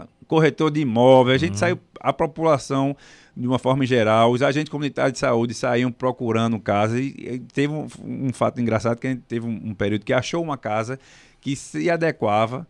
a 0.00 0.06
corretor 0.26 0.70
de 0.70 0.80
imóvel. 0.80 1.34
A 1.34 1.38
gente 1.38 1.58
saiu, 1.58 1.78
a 2.00 2.10
população, 2.10 2.96
de 3.36 3.46
uma 3.46 3.58
forma 3.58 3.86
geral, 3.86 4.32
os 4.32 4.42
agentes 4.42 4.70
comunitários 4.70 5.14
de 5.14 5.18
saúde 5.18 5.54
saíam 5.54 5.90
procurando 5.90 6.58
casa. 6.58 7.00
E, 7.00 7.14
e 7.18 7.38
teve 7.38 7.72
um, 7.72 7.86
um 8.02 8.32
fato 8.32 8.60
engraçado 8.60 8.98
que 8.98 9.06
a 9.06 9.10
gente 9.10 9.22
teve 9.22 9.46
um, 9.46 9.70
um 9.70 9.74
período 9.74 10.04
que 10.04 10.12
achou 10.12 10.42
uma 10.42 10.58
casa 10.58 10.98
que 11.40 11.56
se 11.56 11.90
adequava 11.90 12.66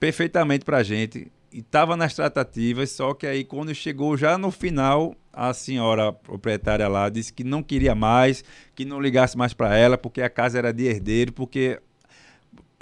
perfeitamente 0.00 0.64
para 0.64 0.78
a 0.78 0.82
gente 0.82 1.30
e 1.52 1.58
estava 1.58 1.96
nas 1.96 2.14
tratativas, 2.14 2.90
só 2.90 3.12
que 3.12 3.26
aí 3.26 3.44
quando 3.44 3.74
chegou 3.74 4.16
já 4.16 4.38
no 4.38 4.50
final, 4.50 5.14
a 5.32 5.52
senhora 5.52 6.12
proprietária 6.12 6.88
lá 6.88 7.08
disse 7.08 7.32
que 7.32 7.44
não 7.44 7.62
queria 7.62 7.94
mais, 7.94 8.42
que 8.74 8.84
não 8.84 9.00
ligasse 9.00 9.36
mais 9.36 9.52
para 9.52 9.76
ela, 9.76 9.98
porque 9.98 10.22
a 10.22 10.30
casa 10.30 10.58
era 10.58 10.72
de 10.72 10.84
herdeiro, 10.84 11.32
porque 11.32 11.78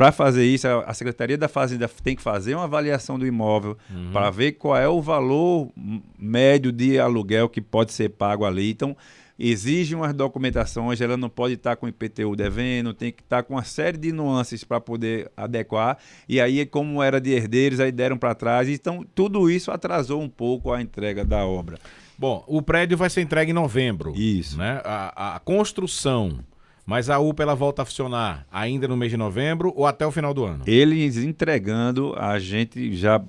para 0.01 0.13
fazer 0.13 0.47
isso, 0.47 0.67
a 0.67 0.95
Secretaria 0.95 1.37
da 1.37 1.47
Fazenda 1.47 1.87
tem 2.03 2.17
que 2.17 2.23
fazer 2.23 2.55
uma 2.55 2.65
avaliação 2.65 3.19
do 3.19 3.27
imóvel 3.27 3.77
para 4.15 4.31
ver 4.31 4.53
qual 4.53 4.75
é 4.75 4.89
o 4.89 5.03
valor 5.03 5.71
médio 6.19 6.73
de 6.73 6.99
aluguel 6.99 7.51
que 7.51 7.61
pode 7.61 7.93
ser 7.93 8.09
pago 8.09 8.47
ali. 8.47 8.71
Então, 8.71 8.97
exige 9.39 9.95
umas 9.95 10.15
documentações, 10.15 11.03
ela 11.03 11.19
não 11.19 11.29
pode 11.29 11.53
estar 11.53 11.77
com 11.77 11.87
IPTU 11.87 12.35
devendo, 12.35 12.95
tem 12.95 13.13
que 13.13 13.21
estar 13.21 13.43
com 13.43 13.57
uma 13.57 13.63
série 13.63 13.99
de 13.99 14.11
nuances 14.11 14.65
para 14.65 14.81
poder 14.81 15.31
adequar. 15.37 15.99
E 16.27 16.41
aí, 16.41 16.65
como 16.65 17.03
era 17.03 17.21
de 17.21 17.33
herdeiros, 17.33 17.79
aí 17.79 17.93
deram 17.93 18.17
para 18.17 18.35
trás. 18.35 18.71
Então, 18.71 19.05
tudo 19.15 19.51
isso 19.51 19.71
atrasou 19.71 20.23
um 20.23 20.31
pouco 20.31 20.73
a 20.73 20.81
entrega 20.81 21.27
da 21.27 21.45
obra. 21.45 21.79
Bom, 22.19 22.43
o 22.47 22.63
prédio 22.63 22.97
vai 22.97 23.11
ser 23.11 23.21
entregue 23.21 23.51
em 23.51 23.55
novembro. 23.55 24.15
Isso. 24.17 24.57
Né? 24.57 24.81
A, 24.83 25.37
a 25.37 25.41
construção, 25.41 26.41
mas 26.91 27.09
a 27.09 27.21
UPA 27.21 27.45
ela 27.45 27.55
volta 27.55 27.83
a 27.83 27.85
funcionar 27.85 28.45
ainda 28.51 28.89
no 28.89 28.97
mês 28.97 29.13
de 29.13 29.17
novembro 29.17 29.73
ou 29.77 29.87
até 29.87 30.05
o 30.05 30.11
final 30.11 30.35
do 30.35 30.45
ano? 30.45 30.65
Eles 30.67 31.17
entregando, 31.19 32.17
a 32.19 32.37
gente 32.41 32.97
já. 32.97 33.23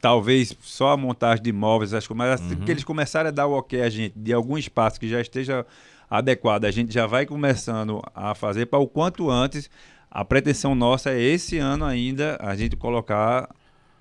Talvez 0.00 0.56
só 0.62 0.92
a 0.92 0.96
montagem 0.96 1.42
de 1.42 1.50
imóveis, 1.50 1.92
acho 1.92 2.08
que, 2.08 2.14
mas 2.14 2.40
assim 2.40 2.56
que 2.56 2.70
eles 2.70 2.84
começarem 2.84 3.28
a 3.28 3.32
dar 3.32 3.46
o 3.46 3.52
ok 3.52 3.82
a 3.82 3.90
gente 3.90 4.14
de 4.16 4.32
algum 4.32 4.56
espaço 4.56 4.98
que 4.98 5.08
já 5.08 5.20
esteja 5.20 5.66
adequado, 6.08 6.64
a 6.64 6.70
gente 6.70 6.92
já 6.94 7.06
vai 7.06 7.26
começando 7.26 8.02
a 8.14 8.34
fazer 8.34 8.66
para 8.66 8.78
o 8.78 8.86
quanto 8.86 9.30
antes. 9.30 9.68
A 10.10 10.24
pretensão 10.24 10.74
nossa 10.74 11.10
é 11.10 11.20
esse 11.20 11.58
ano 11.58 11.84
ainda 11.84 12.38
a 12.40 12.56
gente 12.56 12.76
colocar 12.76 13.50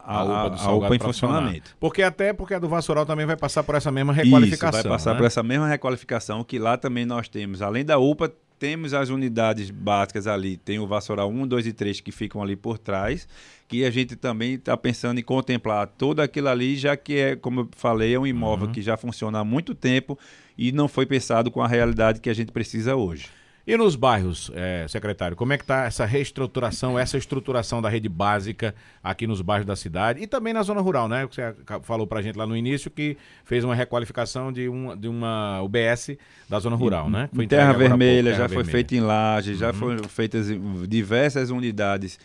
a, 0.05 0.19
A 0.19 0.23
UPA 0.23 0.61
a, 0.61 0.75
UPA 0.75 0.95
em 0.95 0.99
funcionamento. 0.99 1.75
Porque 1.79 2.03
até 2.03 2.31
porque 2.33 2.53
a 2.53 2.59
do 2.59 2.69
Vassoural 2.69 3.05
também 3.05 3.25
vai 3.25 3.35
passar 3.35 3.63
por 3.63 3.75
essa 3.75 3.91
mesma 3.91 4.13
Isso, 4.13 4.23
requalificação. 4.23 4.81
vai 4.83 4.91
passar 4.91 5.11
né? 5.11 5.17
por 5.17 5.25
essa 5.25 5.43
mesma 5.43 5.67
requalificação 5.67 6.43
que 6.43 6.59
lá 6.59 6.77
também 6.77 7.05
nós 7.05 7.27
temos. 7.27 7.61
Além 7.61 7.83
da 7.83 7.97
UPA, 7.97 8.31
temos 8.59 8.93
as 8.93 9.09
unidades 9.09 9.69
básicas 9.69 10.27
ali. 10.27 10.57
Tem 10.57 10.79
o 10.79 10.87
Vassoural 10.87 11.29
1, 11.29 11.47
2 11.47 11.67
e 11.67 11.73
3 11.73 11.99
que 12.01 12.11
ficam 12.11 12.41
ali 12.41 12.55
por 12.55 12.77
trás, 12.77 13.27
que 13.67 13.83
a 13.83 13.91
gente 13.91 14.15
também 14.15 14.53
está 14.53 14.77
pensando 14.77 15.19
em 15.19 15.23
contemplar 15.23 15.87
todo 15.87 16.19
aquilo 16.19 16.49
ali, 16.49 16.75
já 16.75 16.95
que 16.95 17.17
é, 17.17 17.35
como 17.35 17.61
eu 17.61 17.69
falei, 17.75 18.13
é 18.13 18.19
um 18.19 18.27
imóvel 18.27 18.69
que 18.69 18.81
já 18.81 18.95
funciona 18.95 19.39
há 19.39 19.43
muito 19.43 19.75
tempo 19.75 20.17
e 20.57 20.71
não 20.71 20.87
foi 20.87 21.05
pensado 21.05 21.51
com 21.51 21.61
a 21.61 21.67
realidade 21.67 22.19
que 22.19 22.29
a 22.29 22.33
gente 22.33 22.51
precisa 22.51 22.95
hoje. 22.95 23.27
E 23.67 23.75
nos 23.75 23.95
bairros, 23.95 24.51
eh, 24.53 24.85
secretário, 24.87 25.35
como 25.35 25.51
é 25.51 25.57
que 25.57 25.63
está 25.63 25.85
essa 25.85 26.05
reestruturação, 26.05 26.99
essa 26.99 27.17
estruturação 27.17 27.81
da 27.81 27.89
rede 27.89 28.07
básica 28.07 28.75
aqui 29.03 29.25
nos 29.25 29.41
bairros 29.41 29.65
da 29.65 29.75
cidade 29.75 30.21
e 30.21 30.27
também 30.27 30.53
na 30.53 30.61
zona 30.61 30.81
rural, 30.81 31.07
né? 31.07 31.25
Você 31.25 31.41
falou 31.81 32.05
pra 32.05 32.21
gente 32.21 32.37
lá 32.37 32.45
no 32.45 32.55
início 32.55 32.91
que 32.91 33.17
fez 33.43 33.63
uma 33.63 33.73
requalificação 33.73 34.51
de 34.53 34.67
uma, 34.69 34.95
de 34.95 35.07
uma 35.07 35.61
UBS 35.63 36.11
da 36.47 36.59
zona 36.59 36.75
rural, 36.75 37.09
né? 37.09 37.27
Em 37.33 37.37
entregue 37.43 37.47
Terra 37.49 37.71
há 37.71 37.73
pouco, 37.73 37.87
Vermelha, 37.89 38.31
Terra 38.31 38.37
já 38.43 38.47
foi 38.49 38.57
Vermelha. 38.57 38.71
feito 38.71 38.95
em 38.95 38.99
Laje, 38.99 39.51
Uhum. 39.53 39.57
já 39.57 39.73
foram 39.73 40.03
feitas 40.03 40.47
diversas 40.87 41.49
unidades 41.49 42.19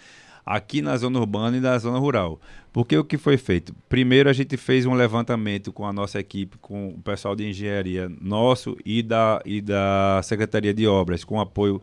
aqui 0.44 0.82
na 0.82 0.96
zona 0.96 1.18
urbana 1.18 1.56
e 1.56 1.60
na 1.60 1.76
zona 1.78 1.98
rural. 1.98 2.40
Porque 2.72 2.96
o 2.96 3.04
que 3.04 3.18
foi 3.18 3.36
feito? 3.36 3.74
Primeiro 3.88 4.28
a 4.28 4.32
gente 4.32 4.56
fez 4.56 4.86
um 4.86 4.94
levantamento 4.94 5.72
com 5.72 5.86
a 5.86 5.92
nossa 5.92 6.20
equipe, 6.20 6.56
com 6.58 6.90
o 6.90 6.98
pessoal 7.02 7.34
de 7.34 7.48
engenharia 7.48 8.08
nosso 8.20 8.76
e 8.84 9.02
da, 9.02 9.40
e 9.44 9.60
da 9.60 10.20
Secretaria 10.22 10.72
de 10.72 10.86
Obras, 10.86 11.24
com 11.24 11.40
apoio 11.40 11.82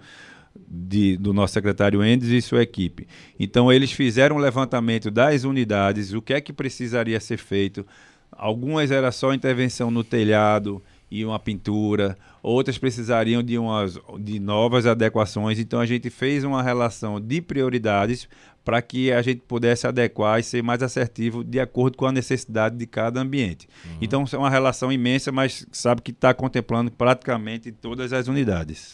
de- 0.67 1.17
do 1.17 1.33
nosso 1.33 1.53
secretário 1.53 2.03
Endes 2.03 2.29
e 2.29 2.41
sua 2.41 2.63
equipe. 2.63 3.07
Então 3.39 3.71
eles 3.71 3.91
fizeram 3.91 4.37
um 4.37 4.39
levantamento 4.39 5.11
das 5.11 5.43
unidades, 5.43 6.13
o 6.13 6.21
que 6.21 6.33
é 6.33 6.41
que 6.41 6.53
precisaria 6.53 7.19
ser 7.19 7.37
feito. 7.37 7.85
Algumas 8.31 8.91
era 8.91 9.11
só 9.11 9.33
intervenção 9.33 9.91
no 9.91 10.03
telhado 10.03 10.81
e 11.09 11.23
uma 11.23 11.39
pintura, 11.39 12.17
outras 12.43 12.77
precisariam 12.77 13.41
de 13.41 13.57
umas 13.57 13.97
de 14.19 14.39
novas 14.39 14.85
adequações. 14.85 15.59
Então 15.59 15.79
a 15.79 15.85
gente 15.85 16.09
fez 16.09 16.43
uma 16.43 16.61
relação 16.61 17.19
de 17.19 17.41
prioridades 17.41 18.27
para 18.63 18.81
que 18.81 19.13
a 19.13 19.21
gente 19.21 19.41
pudesse 19.47 19.87
adequar 19.87 20.39
e 20.39 20.43
ser 20.43 20.61
mais 20.61 20.83
assertivo 20.83 21.41
de 21.41 21.57
acordo 21.57 21.95
com 21.95 22.05
a 22.05 22.11
necessidade 22.11 22.75
de 22.75 22.85
cada 22.85 23.21
ambiente. 23.21 23.67
Então 24.01 24.25
é 24.29 24.37
uma 24.37 24.49
relação 24.49 24.91
imensa, 24.91 25.31
mas 25.31 25.65
sabe 25.71 26.01
que 26.01 26.11
está 26.11 26.33
contemplando 26.33 26.91
praticamente 26.91 27.71
todas 27.71 28.11
as 28.11 28.27
unidades. 28.27 28.91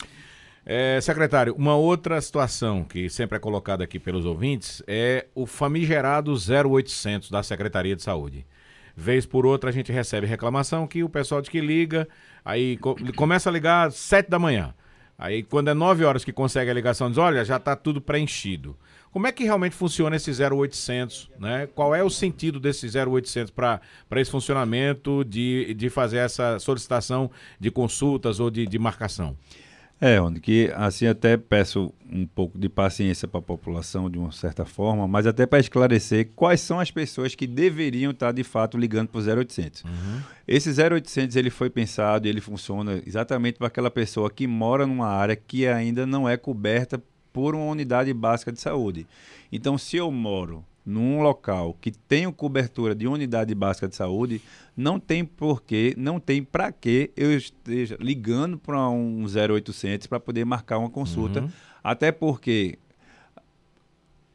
É, 0.66 1.02
secretário, 1.02 1.56
uma 1.56 1.76
outra 1.76 2.22
situação 2.22 2.86
que 2.86 3.10
sempre 3.10 3.36
é 3.36 3.40
colocada 3.40 3.84
aqui 3.84 4.00
pelos 4.00 4.26
ouvintes 4.26 4.82
é 4.88 5.26
o 5.36 5.46
famigerado 5.46 6.34
0800 6.34 7.30
da 7.30 7.44
Secretaria 7.44 7.96
de 7.96 8.04
Saúde. 8.04 8.46
Vez 8.96 9.26
por 9.26 9.46
outra 9.46 9.70
a 9.70 9.74
gente 9.74 9.92
recebe 9.92 10.28
reclamação 10.28 10.86
que 10.86 11.04
o 11.04 11.10
pessoal 11.10 11.42
de 11.42 11.50
que 11.50 11.60
liga, 11.60 12.08
aí 12.46 12.78
co- 12.78 12.96
começa 13.16 13.50
a 13.50 13.54
ligar 13.54 13.88
às 13.88 13.96
7 13.96 14.30
da 14.30 14.38
manhã. 14.38 14.74
Aí 15.18 15.42
quando 15.44 15.70
é 15.70 15.74
9 15.74 16.04
horas 16.06 16.24
que 16.24 16.32
consegue 16.34 16.70
a 16.70 16.74
ligação, 16.74 17.10
diz, 17.10 17.18
olha, 17.18 17.44
já 17.46 17.58
está 17.58 17.76
tudo 17.76 18.02
preenchido. 18.02 18.76
Como 19.12 19.28
é 19.28 19.32
que 19.32 19.44
realmente 19.44 19.76
funciona 19.76 20.16
esse 20.16 20.32
0800, 20.32 21.30
né? 21.40 21.68
Qual 21.76 21.94
é 21.94 22.04
o 22.04 22.10
sentido 22.10 22.60
desse 22.60 22.88
0800 22.98 23.52
para 23.52 23.80
esse 24.16 24.32
funcionamento 24.32 25.24
de, 25.24 25.74
de 25.76 25.88
fazer 25.90 26.18
essa 26.18 26.58
solicitação 26.58 27.30
de 27.60 27.70
consultas 27.70 28.40
ou 28.40 28.50
de, 28.50 28.66
de 28.66 28.80
marcação? 28.80 29.38
É, 30.06 30.20
onde 30.20 30.42
que 30.42 30.70
assim 30.76 31.08
até 31.08 31.38
peço 31.38 31.94
um 32.12 32.28
pouco 32.28 32.60
de 32.60 32.68
paciência 32.68 33.26
para 33.26 33.40
a 33.40 33.42
população 33.42 34.10
de 34.10 34.20
uma 34.20 34.34
certa 34.34 34.66
forma, 34.66 35.08
mas 35.08 35.26
até 35.26 35.46
para 35.46 35.62
esclarecer 35.62 36.30
quais 36.36 36.60
são 36.60 36.78
as 36.78 36.92
pessoas 36.92 37.36
que 37.36 37.48
deveriam 37.48 38.12
estar 38.12 38.34
de 38.34 38.44
fato 38.44 38.78
ligando 38.78 39.08
para 39.08 39.22
o 39.22 39.24
0800. 39.24 39.86
Esse 40.46 40.70
0800 40.72 41.38
ele 41.38 41.50
foi 41.50 41.70
pensado 41.70 42.28
e 42.28 42.30
ele 42.30 42.42
funciona 42.42 43.02
exatamente 43.08 43.58
para 43.58 43.68
aquela 43.68 43.90
pessoa 43.90 44.30
que 44.30 44.46
mora 44.46 44.86
numa 44.86 45.08
área 45.08 45.38
que 45.38 45.66
ainda 45.66 46.06
não 46.06 46.28
é 46.28 46.36
coberta 46.36 47.02
por 47.32 47.56
uma 47.56 47.72
unidade 47.72 48.14
básica 48.14 48.52
de 48.52 48.60
saúde. 48.60 49.08
Então, 49.54 49.78
se 49.78 49.96
eu 49.96 50.12
moro 50.12 50.66
num 50.86 51.22
local 51.22 51.78
que 51.80 51.92
tem 51.92 52.30
cobertura 52.32 52.94
de 52.94 53.08
unidade 53.08 53.56
básica 53.56 53.88
de 53.88 53.96
saúde, 53.96 54.42
não 54.76 55.00
tem 55.00 55.24
porquê, 55.24 55.94
não 55.98 56.20
tem 56.20 56.44
para 56.44 56.72
que 56.72 57.12
eu 57.16 57.32
esteja 57.36 57.98
ligando 58.00 58.58
para 58.58 58.90
um 58.90 59.26
0800 59.26 60.08
para 60.08 60.20
poder 60.20 60.46
marcar 60.46 60.78
uma 60.78 60.90
consulta, 60.90 61.42
até 61.84 62.12
porque 62.12 62.78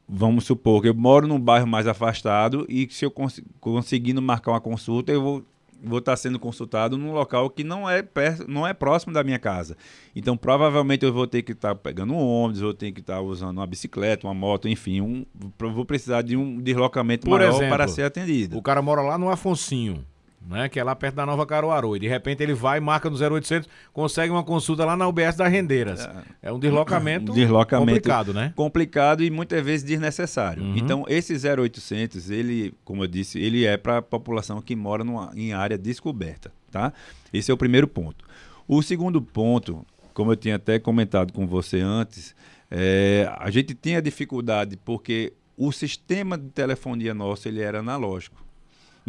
vamos 0.08 0.44
supor 0.44 0.80
que 0.80 0.88
eu 0.88 0.94
moro 0.94 1.26
num 1.26 1.38
bairro 1.38 1.66
mais 1.66 1.86
afastado 1.86 2.64
e 2.68 2.88
se 2.90 3.04
eu 3.04 3.10
cons 3.10 3.42
conseguindo 3.60 4.22
marcar 4.22 4.52
uma 4.52 4.60
consulta, 4.60 5.12
eu 5.12 5.20
vou 5.22 5.44
vou 5.82 5.98
estar 5.98 6.16
sendo 6.16 6.38
consultado 6.38 6.96
num 6.96 7.12
local 7.12 7.48
que 7.50 7.62
não 7.62 7.88
é 7.88 8.02
perto, 8.02 8.50
não 8.50 8.66
é 8.66 8.72
próximo 8.72 9.12
da 9.12 9.22
minha 9.22 9.38
casa. 9.38 9.76
Então, 10.14 10.36
provavelmente 10.36 11.04
eu 11.04 11.12
vou 11.12 11.26
ter 11.26 11.42
que 11.42 11.52
estar 11.52 11.74
pegando 11.74 12.12
um 12.12 12.16
ônibus, 12.16 12.60
vou 12.60 12.74
ter 12.74 12.92
que 12.92 13.00
estar 13.00 13.20
usando 13.20 13.58
uma 13.58 13.66
bicicleta, 13.66 14.26
uma 14.26 14.34
moto, 14.34 14.68
enfim, 14.68 15.00
um, 15.00 15.26
vou 15.58 15.84
precisar 15.84 16.22
de 16.22 16.36
um 16.36 16.60
deslocamento 16.60 17.26
Por 17.26 17.38
maior 17.38 17.54
exemplo, 17.54 17.68
para 17.68 17.88
ser 17.88 18.02
atendido. 18.02 18.58
O 18.58 18.62
cara 18.62 18.82
mora 18.82 19.02
lá 19.02 19.16
no 19.16 19.30
Afonsinho. 19.30 20.04
Né? 20.48 20.68
Que 20.68 20.80
é 20.80 20.84
lá 20.84 20.96
perto 20.96 21.14
da 21.16 21.26
Nova 21.26 21.46
Caruaru. 21.46 21.96
E 21.96 22.00
de 22.00 22.08
repente 22.08 22.42
ele 22.42 22.54
vai, 22.54 22.80
marca 22.80 23.10
no 23.10 23.16
0800, 23.16 23.68
consegue 23.92 24.32
uma 24.32 24.42
consulta 24.42 24.84
lá 24.84 24.96
na 24.96 25.06
UBS 25.06 25.36
das 25.36 25.50
Rendeiras. 25.50 26.00
É, 26.42 26.48
é 26.48 26.52
um 26.52 26.58
deslocamento, 26.58 27.32
deslocamento 27.32 27.92
complicado, 27.92 28.34
né? 28.34 28.52
Complicado 28.56 29.22
e 29.22 29.30
muitas 29.30 29.64
vezes 29.64 29.84
desnecessário. 29.84 30.62
Uhum. 30.62 30.76
Então, 30.76 31.04
esse 31.08 31.34
0800, 31.34 32.30
ele, 32.30 32.74
como 32.84 33.04
eu 33.04 33.06
disse, 33.06 33.38
ele 33.38 33.64
é 33.66 33.76
para 33.76 33.98
a 33.98 34.02
população 34.02 34.60
que 34.60 34.74
mora 34.74 35.04
numa, 35.04 35.30
em 35.34 35.52
área 35.52 35.76
descoberta, 35.76 36.50
tá? 36.70 36.92
Esse 37.32 37.50
é 37.50 37.54
o 37.54 37.56
primeiro 37.56 37.86
ponto. 37.86 38.24
O 38.66 38.82
segundo 38.82 39.20
ponto, 39.20 39.84
como 40.14 40.32
eu 40.32 40.36
tinha 40.36 40.56
até 40.56 40.78
comentado 40.78 41.32
com 41.32 41.46
você 41.46 41.80
antes, 41.80 42.34
é, 42.70 43.30
a 43.38 43.50
gente 43.50 43.74
tinha 43.74 44.00
dificuldade 44.00 44.76
porque 44.84 45.32
o 45.56 45.72
sistema 45.72 46.38
de 46.38 46.48
telefonia 46.50 47.12
nosso 47.12 47.48
ele 47.48 47.60
era 47.60 47.80
analógico. 47.80 48.47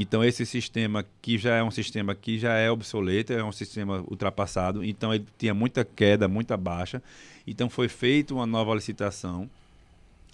Então 0.01 0.23
esse 0.23 0.45
sistema 0.45 1.05
que 1.21 1.37
já 1.37 1.55
é 1.55 1.61
um 1.61 1.69
sistema 1.69 2.15
que 2.15 2.39
já 2.39 2.53
é 2.53 2.71
obsoleto, 2.71 3.33
é 3.33 3.43
um 3.43 3.51
sistema 3.51 4.01
ultrapassado, 4.09 4.81
então 4.81 5.13
ele 5.13 5.25
tinha 5.37 5.53
muita 5.53 5.83
queda, 5.83 6.25
muita 6.25 6.55
baixa. 6.55 7.03
Então 7.45 7.69
foi 7.69 7.89
feita 7.89 8.33
uma 8.33 8.45
nova 8.45 8.73
licitação. 8.73 9.49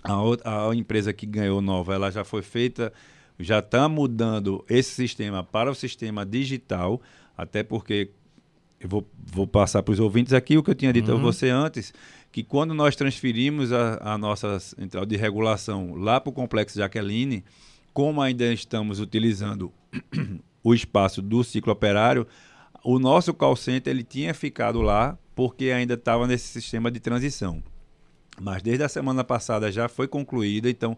A, 0.03 0.69
a 0.69 0.75
empresa 0.75 1.11
que 1.11 1.25
ganhou 1.25 1.63
nova, 1.63 1.95
ela 1.95 2.11
já 2.11 2.23
foi 2.23 2.43
feita, 2.43 2.93
já 3.39 3.57
está 3.57 3.89
mudando 3.89 4.63
esse 4.69 4.91
sistema 4.91 5.43
para 5.43 5.71
o 5.71 5.73
sistema 5.73 6.23
digital, 6.23 7.01
até 7.35 7.63
porque 7.63 8.11
eu 8.79 8.87
vou, 8.87 9.07
vou 9.17 9.47
passar 9.47 9.81
para 9.81 9.93
os 9.93 9.99
ouvintes 9.99 10.31
aqui 10.33 10.59
o 10.59 10.61
que 10.61 10.69
eu 10.69 10.75
tinha 10.75 10.93
dito 10.93 11.11
uhum. 11.11 11.17
a 11.17 11.21
você 11.21 11.49
antes, 11.49 11.91
que 12.31 12.43
quando 12.43 12.75
nós 12.75 12.95
transferimos 12.95 13.73
a, 13.73 14.13
a 14.13 14.15
nossa 14.15 14.59
central 14.59 15.07
de 15.07 15.15
regulação 15.15 15.95
lá 15.95 16.21
para 16.21 16.29
o 16.29 16.33
complexo 16.33 16.77
Jaqueline, 16.77 17.43
como 17.95 18.21
ainda 18.21 18.51
estamos 18.51 18.99
utilizando 18.99 19.71
o 20.61 20.73
espaço 20.73 21.21
do 21.21 21.45
ciclo 21.45 21.71
operário, 21.71 22.27
o 22.83 22.99
nosso 22.99 23.33
call 23.33 23.55
center 23.55 23.89
ele 23.89 24.03
tinha 24.03 24.33
ficado 24.33 24.81
lá 24.81 25.17
porque 25.33 25.71
ainda 25.71 25.93
estava 25.93 26.27
nesse 26.27 26.45
sistema 26.49 26.91
de 26.91 26.99
transição. 26.99 27.63
Mas 28.37 28.61
desde 28.61 28.83
a 28.83 28.89
semana 28.89 29.23
passada 29.23 29.71
já 29.71 29.87
foi 29.87 30.09
concluída, 30.09 30.69
então 30.69 30.97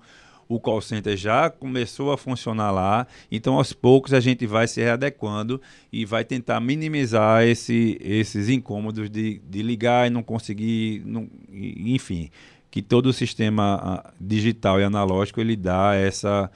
o 0.50 0.60
call 0.60 0.82
center 0.82 1.16
já 1.16 1.52
começou 1.52 2.12
a 2.12 2.18
funcionar 2.18 2.72
lá, 2.72 3.06
então 3.32 3.58
aos 3.58 3.74
poucos 3.74 4.12
a 4.12 4.20
gente 4.20 4.48
vai 4.48 4.68
se 4.68 4.82
readequando 4.82 5.62
e 5.94 6.04
vai 6.04 6.26
tentar 6.26 6.60
minimizar 6.60 7.44
esse, 7.44 8.00
esses 8.02 8.50
incômodos 8.50 9.08
de, 9.08 9.38
de 9.48 9.62
ligar 9.62 10.08
e 10.08 10.10
não 10.10 10.24
conseguir, 10.24 11.04
não, 11.06 11.30
enfim, 11.52 12.32
que 12.72 12.82
todo 12.82 13.06
o 13.06 13.14
sistema 13.14 13.80
ah, 13.84 14.14
digital 14.20 14.80
e 14.80 14.84
analógico 14.84 15.40
ele 15.40 15.56
dá 15.56 15.94
essa 15.94 16.50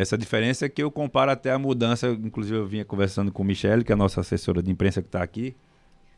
essa 0.00 0.16
diferença 0.16 0.66
é 0.66 0.68
que 0.68 0.82
eu 0.82 0.90
comparo 0.90 1.30
até 1.30 1.50
a 1.50 1.58
mudança, 1.58 2.08
inclusive 2.08 2.56
eu 2.56 2.66
vinha 2.66 2.84
conversando 2.84 3.32
com 3.32 3.42
Michelle, 3.42 3.84
que 3.84 3.92
é 3.92 3.94
a 3.94 3.96
nossa 3.96 4.20
assessora 4.20 4.62
de 4.62 4.70
imprensa 4.70 5.02
que 5.02 5.08
está 5.08 5.22
aqui, 5.22 5.56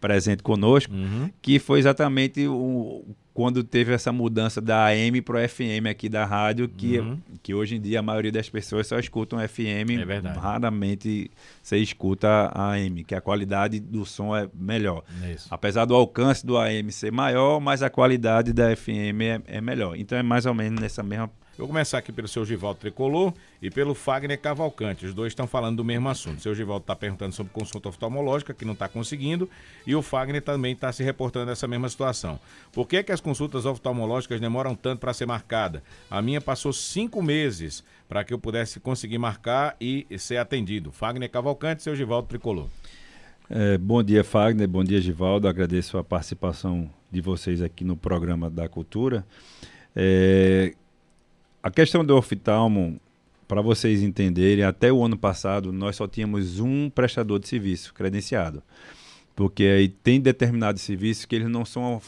presente 0.01 0.43
conosco, 0.43 0.93
uhum. 0.93 1.31
que 1.41 1.59
foi 1.59 1.79
exatamente 1.79 2.47
o, 2.47 3.05
quando 3.33 3.63
teve 3.63 3.93
essa 3.93 4.13
mudança 4.13 4.61
da 4.61 4.87
AM 4.87 5.23
para 5.23 5.45
o 5.45 5.49
FM 5.49 5.87
aqui 5.89 6.09
da 6.09 6.25
rádio, 6.25 6.69
que, 6.69 6.99
uhum. 6.99 7.19
que 7.43 7.55
hoje 7.55 7.77
em 7.77 7.81
dia 7.81 8.01
a 8.01 8.03
maioria 8.03 8.33
das 8.33 8.49
pessoas 8.49 8.87
só 8.87 8.99
escutam 8.99 9.39
FM, 9.39 9.91
é 10.09 10.39
raramente 10.39 11.31
você 11.63 11.79
escuta 11.79 12.29
a 12.53 12.73
AM, 12.73 13.05
que 13.05 13.15
a 13.15 13.21
qualidade 13.21 13.79
do 13.79 14.05
som 14.05 14.37
é 14.37 14.49
melhor. 14.53 15.05
Isso. 15.33 15.47
Apesar 15.51 15.85
do 15.85 15.95
alcance 15.95 16.45
do 16.45 16.59
AM 16.59 16.91
ser 16.91 17.13
maior, 17.13 17.61
mas 17.61 17.83
a 17.83 17.91
qualidade 17.91 18.53
da 18.53 18.75
FM 18.75 19.21
é, 19.23 19.43
é 19.47 19.61
melhor. 19.61 19.97
Então 19.97 20.19
é 20.19 20.23
mais 20.23 20.47
ou 20.47 20.55
menos 20.55 20.81
nessa 20.81 21.03
mesma 21.03 21.31
Vou 21.61 21.69
começar 21.69 21.99
aqui 21.99 22.11
pelo 22.11 22.27
seu 22.27 22.43
Givaldo 22.43 22.81
Tricolor 22.81 23.35
e 23.61 23.69
pelo 23.71 23.95
Fagner 23.95 24.41
Cavalcante. 24.41 25.05
Os 25.05 25.13
dois 25.13 25.31
estão 25.31 25.47
falando 25.47 25.77
do 25.77 25.85
mesmo 25.85 26.09
assunto. 26.09 26.39
O 26.39 26.41
seu 26.41 26.55
Givaldo 26.55 26.85
está 26.85 26.97
perguntando 26.97 27.35
sobre 27.35 27.53
consulta 27.53 27.91
oftalmológica, 27.91 28.55
que 28.55 28.65
não 28.65 28.73
está 28.73 28.89
conseguindo, 28.89 29.47
e 29.87 29.95
o 29.95 30.01
Fagner 30.01 30.41
também 30.41 30.73
está 30.73 30.91
se 30.91 31.03
reportando 31.03 31.51
essa 31.51 31.69
mesma 31.69 31.87
situação. 31.91 32.41
Por 32.73 32.89
que, 32.89 33.03
que 33.03 33.13
as 33.21 33.23
consultas 33.23 33.67
oftalmológicas 33.67 34.41
demoram 34.41 34.75
tanto 34.75 35.01
para 35.01 35.13
ser 35.13 35.27
marcada? 35.27 35.83
A 36.11 36.23
minha 36.23 36.41
passou 36.41 36.73
cinco 36.73 37.23
meses 37.23 37.85
para 38.09 38.25
que 38.25 38.33
eu 38.33 38.39
pudesse 38.39 38.81
conseguir 38.81 39.19
marcar 39.19 39.77
e 39.79 40.07
ser 40.19 40.39
atendido. 40.39 40.91
Fagner 40.91 41.31
Cavalcante, 41.31 41.83
seu 41.83 41.95
Givaldo 41.95 42.29
Tricolor. 42.29 42.67
É, 43.49 43.77
bom 43.77 44.03
dia, 44.03 44.25
Fagner. 44.25 44.67
Bom 44.67 44.83
dia, 44.83 45.01
Givaldo. 45.01 45.47
Agradeço 45.47 45.99
a 45.99 46.05
participação 46.05 46.91
de 47.13 47.21
vocês 47.21 47.61
aqui 47.61 47.85
no 47.85 47.95
programa 47.95 48.49
da 48.49 48.69
Cultura. 48.69 49.25
É, 49.95 50.75
a 51.63 51.71
questão 51.71 52.05
do 52.05 52.17
oftalmo, 52.17 52.99
para 53.47 53.61
vocês 53.61 54.03
entenderem, 54.03 54.65
até 54.65 54.91
o 54.91 55.05
ano 55.05 55.19
passado 55.19 55.73
nós 55.73 55.97
só 55.97 56.09
tínhamos 56.09 56.59
um 56.59 56.89
prestador 56.89 57.39
de 57.39 57.49
serviço 57.49 57.93
credenciado. 57.93 58.63
Porque 59.37 59.65
aí 59.65 59.89
tem 59.89 60.21
determinados 60.21 60.83
serviços 60.83 61.25
que 61.27 61.35
eles 61.35 61.49
não 61.49 61.65
são 61.65 62.01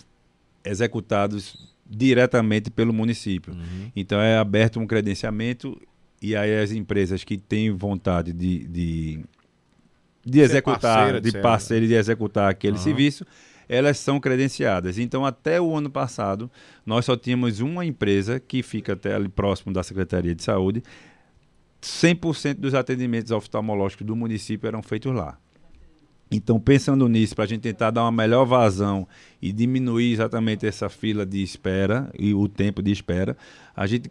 executados 0.65 1.73
diretamente 1.89 2.71
pelo 2.71 2.93
município. 2.93 3.53
Uhum. 3.53 3.91
Então 3.95 4.21
é 4.21 4.39
aberto 4.39 4.81
um 4.81 4.87
credenciamento 4.87 5.81
e 6.21 6.37
aí 6.37 6.59
as 6.61 6.71
empresas 6.71 7.25
que 7.25 7.37
têm 7.37 7.71
vontade 7.71 8.33
de, 8.33 8.67
de, 8.69 9.21
de 10.25 10.41
executar, 10.41 11.21
de 11.21 11.33
parceiro 11.41 11.87
de 11.87 11.95
executar 11.95 12.51
aquele 12.51 12.77
uhum. 12.77 12.83
serviço, 12.83 13.27
elas 13.69 13.99
são 13.99 14.21
credenciadas. 14.21 14.99
Então, 14.99 15.25
até 15.25 15.61
o 15.61 15.75
ano 15.75 15.91
passado, 15.91 16.51
nós 16.85 17.05
só 17.05 17.17
tínhamos 17.17 17.61
uma 17.61 17.85
empresa 17.85 18.39
que 18.39 18.63
fica 18.63 18.93
até 18.93 19.15
ali 19.15 19.29
próximo 19.29 19.73
da 19.73 19.83
Secretaria 19.83 20.35
de 20.35 20.43
Saúde. 20.43 20.83
100% 21.81 22.55
dos 22.55 22.75
atendimentos 22.75 23.33
oftalmológicos 23.33 24.07
do 24.07 24.15
município 24.15 24.69
eram 24.69 24.83
feitos 24.83 25.13
lá. 25.13 25.39
Então, 26.33 26.59
pensando 26.59 27.07
nisso, 27.09 27.35
para 27.35 27.45
a 27.45 27.47
gente 27.47 27.61
tentar 27.61 27.91
dar 27.91 28.03
uma 28.03 28.11
melhor 28.11 28.47
vazão 28.47 29.07
e 29.41 29.53
diminuir 29.53 30.13
exatamente 30.13 30.67
essa 30.67 30.89
fila 30.89 31.27
de 31.27 31.43
espera 31.43 32.11
e 32.19 32.33
o 32.33 32.49
tempo 32.49 32.83
de 32.83 32.91
espera, 32.91 33.37
a 33.77 33.87
gente 33.87 34.11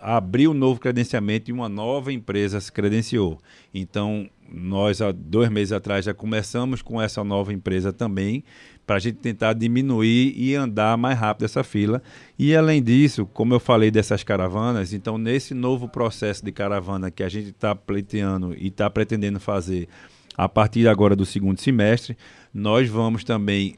abriu 0.00 0.50
um 0.50 0.54
novo 0.54 0.78
credenciamento 0.78 1.50
e 1.50 1.52
uma 1.52 1.68
nova 1.68 2.12
empresa 2.12 2.60
se 2.60 2.70
credenciou. 2.70 3.38
Então, 3.72 4.28
nós, 4.48 5.00
há 5.00 5.10
dois 5.10 5.48
meses 5.50 5.72
atrás, 5.72 6.04
já 6.04 6.14
começamos 6.14 6.82
com 6.82 7.00
essa 7.00 7.24
nova 7.24 7.52
empresa 7.52 7.92
também, 7.92 8.44
para 8.86 8.96
a 8.96 8.98
gente 8.98 9.16
tentar 9.16 9.54
diminuir 9.54 10.34
e 10.36 10.54
andar 10.54 10.96
mais 10.98 11.18
rápido 11.18 11.46
essa 11.46 11.64
fila. 11.64 12.02
E 12.38 12.54
além 12.54 12.82
disso, 12.82 13.26
como 13.26 13.54
eu 13.54 13.58
falei 13.58 13.90
dessas 13.90 14.22
caravanas, 14.22 14.92
então 14.92 15.16
nesse 15.16 15.54
novo 15.54 15.88
processo 15.88 16.44
de 16.44 16.52
caravana 16.52 17.10
que 17.10 17.22
a 17.22 17.28
gente 17.28 17.48
está 17.48 17.74
pleiteando 17.74 18.54
e 18.54 18.68
está 18.68 18.90
pretendendo 18.90 19.40
fazer 19.40 19.88
a 20.36 20.48
partir 20.48 20.88
agora 20.88 21.14
do 21.14 21.24
segundo 21.24 21.60
semestre, 21.60 22.16
nós 22.52 22.88
vamos 22.88 23.24
também 23.24 23.76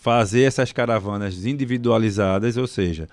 fazer 0.00 0.42
essas 0.42 0.72
caravanas 0.72 1.44
individualizadas, 1.44 2.56
ou 2.56 2.66
seja, 2.66 3.08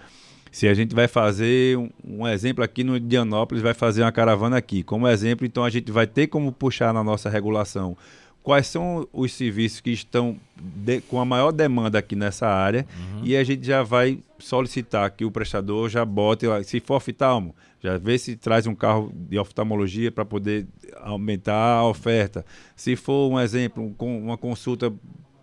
se 0.51 0.69
a 0.69 0.73
gente 0.73 0.95
vai 0.95 1.07
fazer 1.07 1.77
um, 1.77 1.89
um, 2.01 2.27
exemplo 2.27 2.63
aqui 2.63 2.81
no 2.81 2.97
Dianópolis, 2.97 3.61
vai 3.61 3.73
fazer 3.73 4.03
uma 4.03 4.11
caravana 4.11 4.55
aqui. 4.55 4.83
Como 4.83 5.05
exemplo, 5.05 5.45
então 5.45 5.65
a 5.65 5.69
gente 5.69 5.91
vai 5.91 6.07
ter 6.07 6.27
como 6.27 6.49
puxar 6.49 6.93
na 6.93 7.03
nossa 7.03 7.29
regulação 7.29 7.97
quais 8.45 8.67
são 8.67 9.07
os 9.11 9.33
serviços 9.33 9.81
que 9.81 9.89
estão 9.89 10.37
de, 10.55 11.01
com 11.01 11.19
a 11.19 11.25
maior 11.25 11.51
demanda 11.51 11.97
aqui 11.97 12.15
nessa 12.15 12.47
área 12.47 12.85
uhum. 12.95 13.21
e 13.23 13.35
a 13.35 13.43
gente 13.43 13.65
já 13.65 13.81
vai 13.81 14.19
solicitar 14.37 15.09
que 15.09 15.25
o 15.25 15.31
prestador 15.31 15.89
já 15.89 16.05
bote 16.05 16.45
se 16.63 16.79
for 16.79 16.97
oftalmo, 16.97 17.55
já 17.81 17.97
vê 17.97 18.19
se 18.19 18.35
traz 18.35 18.67
um 18.67 18.75
carro 18.75 19.11
de 19.15 19.39
oftalmologia 19.39 20.11
para 20.11 20.23
poder 20.23 20.67
aumentar 21.01 21.77
a 21.77 21.87
oferta. 21.87 22.45
Se 22.75 22.95
for 22.95 23.31
um 23.31 23.39
exemplo, 23.39 23.93
com 23.97 24.15
uma 24.15 24.37
consulta 24.37 24.93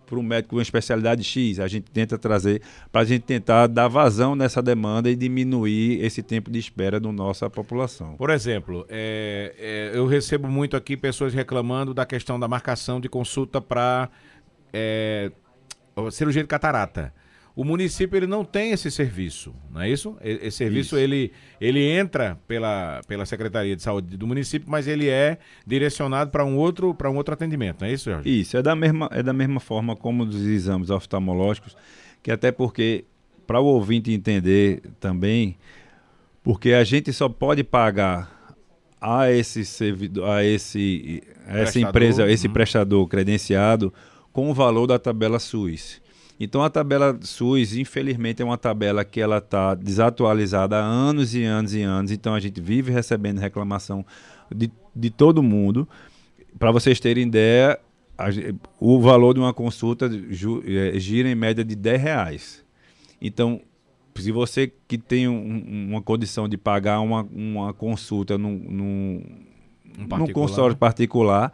para 0.05 0.19
um 0.19 0.23
médico 0.23 0.55
com 0.55 0.61
especialidade 0.61 1.23
X, 1.23 1.59
a 1.59 1.67
gente 1.67 1.89
tenta 1.91 2.17
trazer 2.17 2.61
para 2.91 3.01
a 3.01 3.05
gente 3.05 3.23
tentar 3.23 3.67
dar 3.67 3.87
vazão 3.87 4.35
nessa 4.35 4.61
demanda 4.61 5.09
e 5.09 5.15
diminuir 5.15 6.03
esse 6.03 6.21
tempo 6.21 6.51
de 6.51 6.59
espera 6.59 6.99
da 6.99 7.11
nossa 7.11 7.49
população. 7.49 8.15
Por 8.15 8.29
exemplo, 8.29 8.85
é, 8.89 9.55
é, 9.57 9.97
eu 9.97 10.05
recebo 10.05 10.47
muito 10.47 10.75
aqui 10.75 10.95
pessoas 10.97 11.33
reclamando 11.33 11.93
da 11.93 12.05
questão 12.05 12.39
da 12.39 12.47
marcação 12.47 12.99
de 12.99 13.09
consulta 13.09 13.61
para 13.61 14.09
é, 14.71 15.31
cirurgia 16.11 16.41
de 16.41 16.47
catarata. 16.47 17.13
O 17.55 17.63
município 17.63 18.17
ele 18.17 18.25
não 18.25 18.43
tem 18.43 18.71
esse 18.71 18.89
serviço, 18.89 19.53
não 19.71 19.81
é 19.81 19.89
isso? 19.89 20.17
Esse 20.21 20.57
serviço 20.57 20.95
isso. 20.95 20.97
ele 20.97 21.31
ele 21.61 21.87
entra 21.87 22.39
pela, 22.47 23.01
pela 23.07 23.27
Secretaria 23.27 23.75
de 23.75 23.83
Saúde 23.83 24.17
do 24.17 24.25
município, 24.25 24.67
mas 24.69 24.87
ele 24.87 25.07
é 25.07 25.37
direcionado 25.65 26.31
para 26.31 26.43
um 26.43 26.57
outro 26.57 26.95
para 26.95 27.11
um 27.11 27.15
outro 27.15 27.33
atendimento, 27.33 27.81
não 27.81 27.87
é 27.87 27.93
isso, 27.93 28.09
Jorge? 28.09 28.41
Isso, 28.41 28.57
é 28.57 28.63
da 28.63 28.75
mesma 28.75 29.07
é 29.11 29.21
da 29.21 29.33
mesma 29.33 29.59
forma 29.59 29.95
como 29.95 30.25
dos 30.25 30.41
exames 30.41 30.89
oftalmológicos, 30.89 31.77
que 32.23 32.31
até 32.31 32.51
porque 32.51 33.05
para 33.45 33.59
o 33.59 33.65
ouvinte 33.65 34.11
entender 34.11 34.81
também, 34.99 35.55
porque 36.41 36.73
a 36.73 36.83
gente 36.83 37.13
só 37.13 37.29
pode 37.29 37.63
pagar 37.63 38.55
a 38.99 39.29
esse 39.29 39.63
servidor, 39.63 40.27
a 40.27 40.43
esse 40.43 41.21
a 41.45 41.59
essa 41.59 41.79
empresa, 41.79 42.31
esse 42.31 42.47
uhum. 42.47 42.53
prestador 42.53 43.05
credenciado 43.07 43.93
com 44.31 44.49
o 44.49 44.53
valor 44.53 44.87
da 44.87 44.97
tabela 44.97 45.37
SUS. 45.37 46.01
Então 46.39 46.63
a 46.63 46.69
tabela 46.69 47.17
SUS, 47.21 47.75
infelizmente, 47.75 48.41
é 48.41 48.45
uma 48.45 48.57
tabela 48.57 49.05
que 49.05 49.21
ela 49.21 49.37
está 49.37 49.75
desatualizada 49.75 50.77
há 50.77 50.83
anos 50.83 51.35
e 51.35 51.43
anos 51.43 51.73
e 51.73 51.81
anos. 51.81 52.11
Então 52.11 52.33
a 52.33 52.39
gente 52.39 52.59
vive 52.59 52.91
recebendo 52.91 53.39
reclamação 53.39 54.05
de, 54.53 54.71
de 54.95 55.09
todo 55.09 55.43
mundo. 55.43 55.87
para 56.57 56.71
vocês 56.71 56.99
terem 56.99 57.27
ideia, 57.27 57.79
a, 58.17 58.25
o 58.79 58.99
valor 58.99 59.33
de 59.33 59.39
uma 59.39 59.53
consulta 59.53 60.09
ju, 60.29 60.63
é, 60.65 60.97
gira 60.99 61.29
em 61.29 61.35
média 61.35 61.63
de 61.63 61.75
10 61.75 62.01
reais. 62.01 62.63
Então, 63.21 63.61
se 64.15 64.31
você 64.31 64.71
que 64.87 64.97
tem 64.97 65.27
um, 65.27 65.89
uma 65.89 66.01
condição 66.01 66.47
de 66.47 66.57
pagar 66.57 66.99
uma, 66.99 67.23
uma 67.31 67.73
consulta 67.73 68.37
num, 68.37 68.57
num, 68.57 69.23
um 69.97 70.17
num 70.17 70.27
consultório 70.27 70.75
particular, 70.75 71.53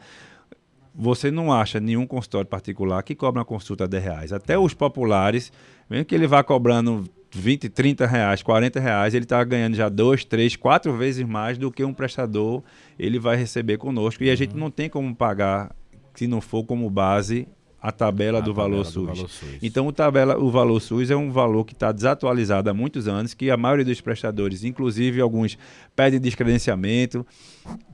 você 0.93 1.31
não 1.31 1.53
acha 1.53 1.79
nenhum 1.79 2.05
consultório 2.05 2.47
particular 2.47 3.01
que 3.03 3.15
cobra 3.15 3.39
uma 3.39 3.45
consulta 3.45 3.87
10 3.87 4.03
reais. 4.03 4.33
Até 4.33 4.57
os 4.57 4.73
populares, 4.73 5.51
mesmo 5.89 6.05
que 6.05 6.15
ele 6.15 6.27
vá 6.27 6.43
cobrando 6.43 7.05
20, 7.31 7.69
30 7.69 8.07
reais, 8.07 8.41
40 8.41 8.79
reais, 8.79 9.13
ele 9.13 9.25
está 9.25 9.43
ganhando 9.43 9.75
já 9.75 9.87
dois, 9.87 10.25
três, 10.25 10.55
quatro 10.55 10.95
vezes 10.95 11.25
mais 11.25 11.57
do 11.57 11.71
que 11.71 11.83
um 11.83 11.93
prestador 11.93 12.63
ele 12.97 13.19
vai 13.19 13.35
receber 13.35 13.77
conosco. 13.77 14.23
E 14.23 14.29
a 14.29 14.35
gente 14.35 14.53
uhum. 14.53 14.59
não 14.59 14.71
tem 14.71 14.89
como 14.89 15.15
pagar, 15.15 15.75
se 16.15 16.27
não 16.27 16.41
for 16.41 16.63
como 16.63 16.89
base, 16.89 17.47
a 17.81 17.91
tabela, 17.91 18.39
a 18.39 18.41
do, 18.41 18.53
tabela 18.53 18.69
valor 18.69 18.91
do, 18.91 19.05
valor 19.05 19.29
SUS. 19.29 19.59
Então, 19.61 19.87
o, 19.87 19.91
tabela, 19.91 20.37
o 20.37 20.51
valor 20.51 20.79
SUS 20.79 21.09
é 21.09 21.15
um 21.15 21.31
valor 21.31 21.65
que 21.65 21.73
está 21.73 21.91
desatualizado 21.91 22.69
há 22.69 22.73
muitos 22.73 23.07
anos, 23.07 23.33
que 23.33 23.49
a 23.49 23.57
maioria 23.57 23.85
dos 23.85 24.01
prestadores, 24.01 24.63
inclusive 24.63 25.21
alguns, 25.21 25.57
pedem 25.95 26.19
descredenciamento, 26.19 27.25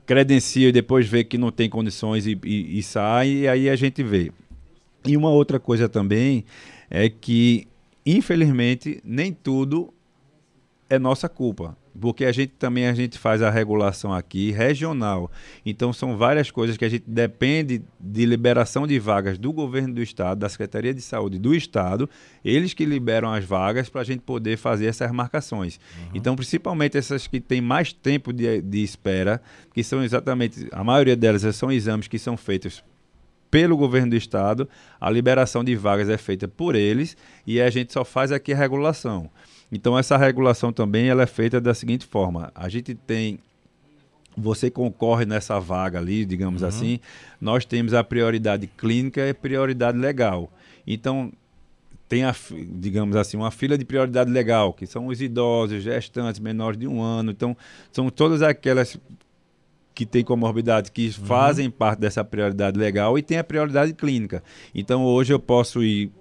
credencia 0.04 0.68
e 0.68 0.72
depois 0.72 1.06
vê 1.08 1.22
que 1.22 1.38
não 1.38 1.50
tem 1.50 1.70
condições 1.70 2.26
e, 2.26 2.38
e, 2.44 2.78
e 2.78 2.82
sai, 2.82 3.28
e 3.28 3.48
aí 3.48 3.70
a 3.70 3.76
gente 3.76 4.02
vê. 4.02 4.32
E 5.06 5.16
uma 5.16 5.30
outra 5.30 5.60
coisa 5.60 5.88
também 5.88 6.44
é 6.90 7.08
que, 7.08 7.66
infelizmente, 8.04 9.00
nem 9.04 9.32
tudo 9.32 9.92
é 10.90 10.98
nossa 10.98 11.28
culpa 11.28 11.76
porque 12.00 12.24
a 12.24 12.32
gente 12.32 12.52
também 12.58 12.86
a 12.86 12.94
gente 12.94 13.18
faz 13.18 13.42
a 13.42 13.50
regulação 13.50 14.12
aqui 14.12 14.50
regional. 14.50 15.30
Então 15.64 15.92
são 15.92 16.16
várias 16.16 16.50
coisas 16.50 16.76
que 16.76 16.84
a 16.84 16.88
gente 16.88 17.04
depende 17.06 17.82
de 17.98 18.26
liberação 18.26 18.86
de 18.86 18.98
vagas 18.98 19.38
do 19.38 19.52
governo 19.52 19.94
do 19.94 20.02
estado, 20.02 20.38
da 20.38 20.48
Secretaria 20.48 20.92
de 20.92 21.00
Saúde 21.00 21.38
do 21.38 21.54
estado, 21.54 22.08
eles 22.44 22.74
que 22.74 22.84
liberam 22.84 23.32
as 23.32 23.44
vagas 23.44 23.88
para 23.88 24.00
a 24.00 24.04
gente 24.04 24.20
poder 24.20 24.56
fazer 24.56 24.86
essas 24.86 25.10
marcações. 25.10 25.78
Uhum. 25.98 26.10
Então 26.14 26.36
principalmente 26.36 26.96
essas 26.96 27.26
que 27.26 27.40
têm 27.40 27.60
mais 27.60 27.92
tempo 27.92 28.32
de, 28.32 28.60
de 28.60 28.82
espera, 28.82 29.40
que 29.72 29.82
são 29.82 30.02
exatamente 30.02 30.68
a 30.72 30.84
maioria 30.84 31.16
delas 31.16 31.42
são 31.56 31.72
exames 31.72 32.08
que 32.08 32.18
são 32.18 32.36
feitos 32.36 32.82
pelo 33.50 33.76
governo 33.76 34.10
do 34.10 34.16
estado, 34.16 34.68
a 35.00 35.08
liberação 35.08 35.62
de 35.62 35.74
vagas 35.74 36.08
é 36.08 36.18
feita 36.18 36.48
por 36.48 36.74
eles 36.74 37.16
e 37.46 37.60
a 37.60 37.70
gente 37.70 37.92
só 37.92 38.04
faz 38.04 38.32
aqui 38.32 38.52
a 38.52 38.56
regulação. 38.56 39.30
Então 39.70 39.98
essa 39.98 40.16
regulação 40.16 40.72
também 40.72 41.08
ela 41.08 41.22
é 41.22 41.26
feita 41.26 41.60
da 41.60 41.74
seguinte 41.74 42.06
forma: 42.06 42.50
a 42.54 42.68
gente 42.68 42.94
tem 42.94 43.38
você 44.36 44.70
concorre 44.70 45.24
nessa 45.24 45.58
vaga 45.58 45.98
ali, 45.98 46.24
digamos 46.26 46.60
uhum. 46.60 46.68
assim, 46.68 47.00
nós 47.40 47.64
temos 47.64 47.94
a 47.94 48.04
prioridade 48.04 48.66
clínica 48.66 49.26
e 49.26 49.32
prioridade 49.32 49.96
legal. 49.96 50.52
Então, 50.86 51.32
tem, 52.08 52.24
a, 52.24 52.34
digamos 52.50 53.16
assim, 53.16 53.36
uma 53.36 53.50
fila 53.50 53.78
de 53.78 53.84
prioridade 53.84 54.30
legal, 54.30 54.72
que 54.72 54.86
são 54.86 55.06
os 55.06 55.20
idosos, 55.20 55.82
gestantes, 55.82 56.38
menores 56.38 56.78
de 56.78 56.86
um 56.86 57.00
ano. 57.00 57.30
Então, 57.30 57.56
são 57.90 58.10
todas 58.10 58.42
aquelas 58.42 58.98
que 59.94 60.04
têm 60.04 60.22
comorbidade 60.22 60.92
que 60.92 61.06
uhum. 61.06 61.12
fazem 61.26 61.70
parte 61.70 61.98
dessa 61.98 62.22
prioridade 62.22 62.78
legal 62.78 63.18
e 63.18 63.22
tem 63.22 63.38
a 63.38 63.44
prioridade 63.44 63.94
clínica. 63.94 64.42
Então, 64.74 65.04
hoje 65.04 65.32
eu 65.32 65.38
posso 65.38 65.82
ir 65.82 66.12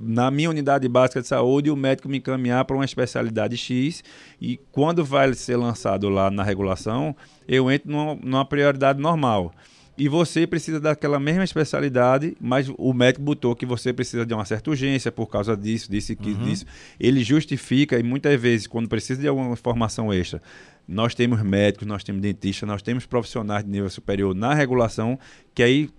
na 0.00 0.30
minha 0.30 0.48
unidade 0.48 0.88
básica 0.88 1.20
de 1.20 1.28
saúde, 1.28 1.70
o 1.70 1.76
médico 1.76 2.08
me 2.08 2.18
encaminhar 2.18 2.64
para 2.64 2.74
uma 2.74 2.84
especialidade 2.84 3.56
X 3.56 4.02
e 4.40 4.58
quando 4.72 5.04
vai 5.04 5.32
ser 5.34 5.56
lançado 5.56 6.08
lá 6.08 6.30
na 6.30 6.42
regulação, 6.42 7.14
eu 7.46 7.70
entro 7.70 7.90
numa, 7.90 8.14
numa 8.14 8.44
prioridade 8.44 9.00
normal. 9.00 9.52
E 9.98 10.08
você 10.08 10.46
precisa 10.46 10.80
daquela 10.80 11.20
mesma 11.20 11.44
especialidade, 11.44 12.34
mas 12.40 12.72
o 12.78 12.94
médico 12.94 13.22
botou 13.22 13.54
que 13.54 13.66
você 13.66 13.92
precisa 13.92 14.24
de 14.24 14.32
uma 14.32 14.46
certa 14.46 14.70
urgência 14.70 15.12
por 15.12 15.26
causa 15.26 15.54
disso, 15.54 15.90
disso, 15.90 16.14
uhum. 16.18 16.44
disso. 16.44 16.64
Ele 16.98 17.22
justifica 17.22 17.98
e 17.98 18.02
muitas 18.02 18.40
vezes, 18.40 18.66
quando 18.66 18.88
precisa 18.88 19.20
de 19.20 19.28
alguma 19.28 19.52
informação 19.52 20.10
extra, 20.10 20.40
nós 20.88 21.14
temos 21.14 21.42
médicos, 21.42 21.86
nós 21.86 22.02
temos 22.02 22.22
dentistas, 22.22 22.66
nós 22.66 22.80
temos 22.80 23.04
profissionais 23.04 23.62
de 23.62 23.70
nível 23.70 23.90
superior 23.90 24.34
na 24.34 24.54
regulação, 24.54 25.18
que 25.54 25.62
aí 25.62 25.90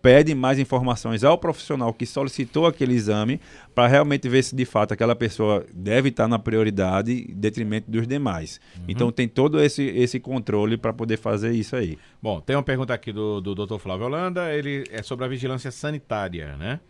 pede 0.00 0.34
mais 0.34 0.58
informações 0.58 1.24
ao 1.24 1.36
profissional 1.36 1.92
que 1.92 2.06
solicitou 2.06 2.66
aquele 2.66 2.94
exame 2.94 3.40
para 3.74 3.86
realmente 3.86 4.28
ver 4.28 4.42
se 4.42 4.54
de 4.54 4.64
fato 4.64 4.94
aquela 4.94 5.14
pessoa 5.14 5.66
deve 5.72 6.08
estar 6.08 6.28
na 6.28 6.38
prioridade 6.38 7.26
em 7.28 7.34
detrimento 7.34 7.90
dos 7.90 8.06
demais. 8.06 8.60
Uhum. 8.76 8.84
Então 8.88 9.12
tem 9.12 9.28
todo 9.28 9.60
esse, 9.60 9.82
esse 9.82 10.20
controle 10.20 10.76
para 10.76 10.92
poder 10.92 11.16
fazer 11.16 11.52
isso 11.52 11.74
aí. 11.76 11.98
Bom, 12.22 12.40
tem 12.40 12.54
uma 12.56 12.62
pergunta 12.62 12.94
aqui 12.94 13.12
do, 13.12 13.40
do 13.40 13.54
Dr. 13.54 13.78
Flávio 13.78 14.06
Holanda, 14.06 14.52
ele 14.52 14.84
é 14.90 15.02
sobre 15.02 15.24
a 15.24 15.28
vigilância 15.28 15.70
sanitária, 15.70 16.56
né? 16.56 16.80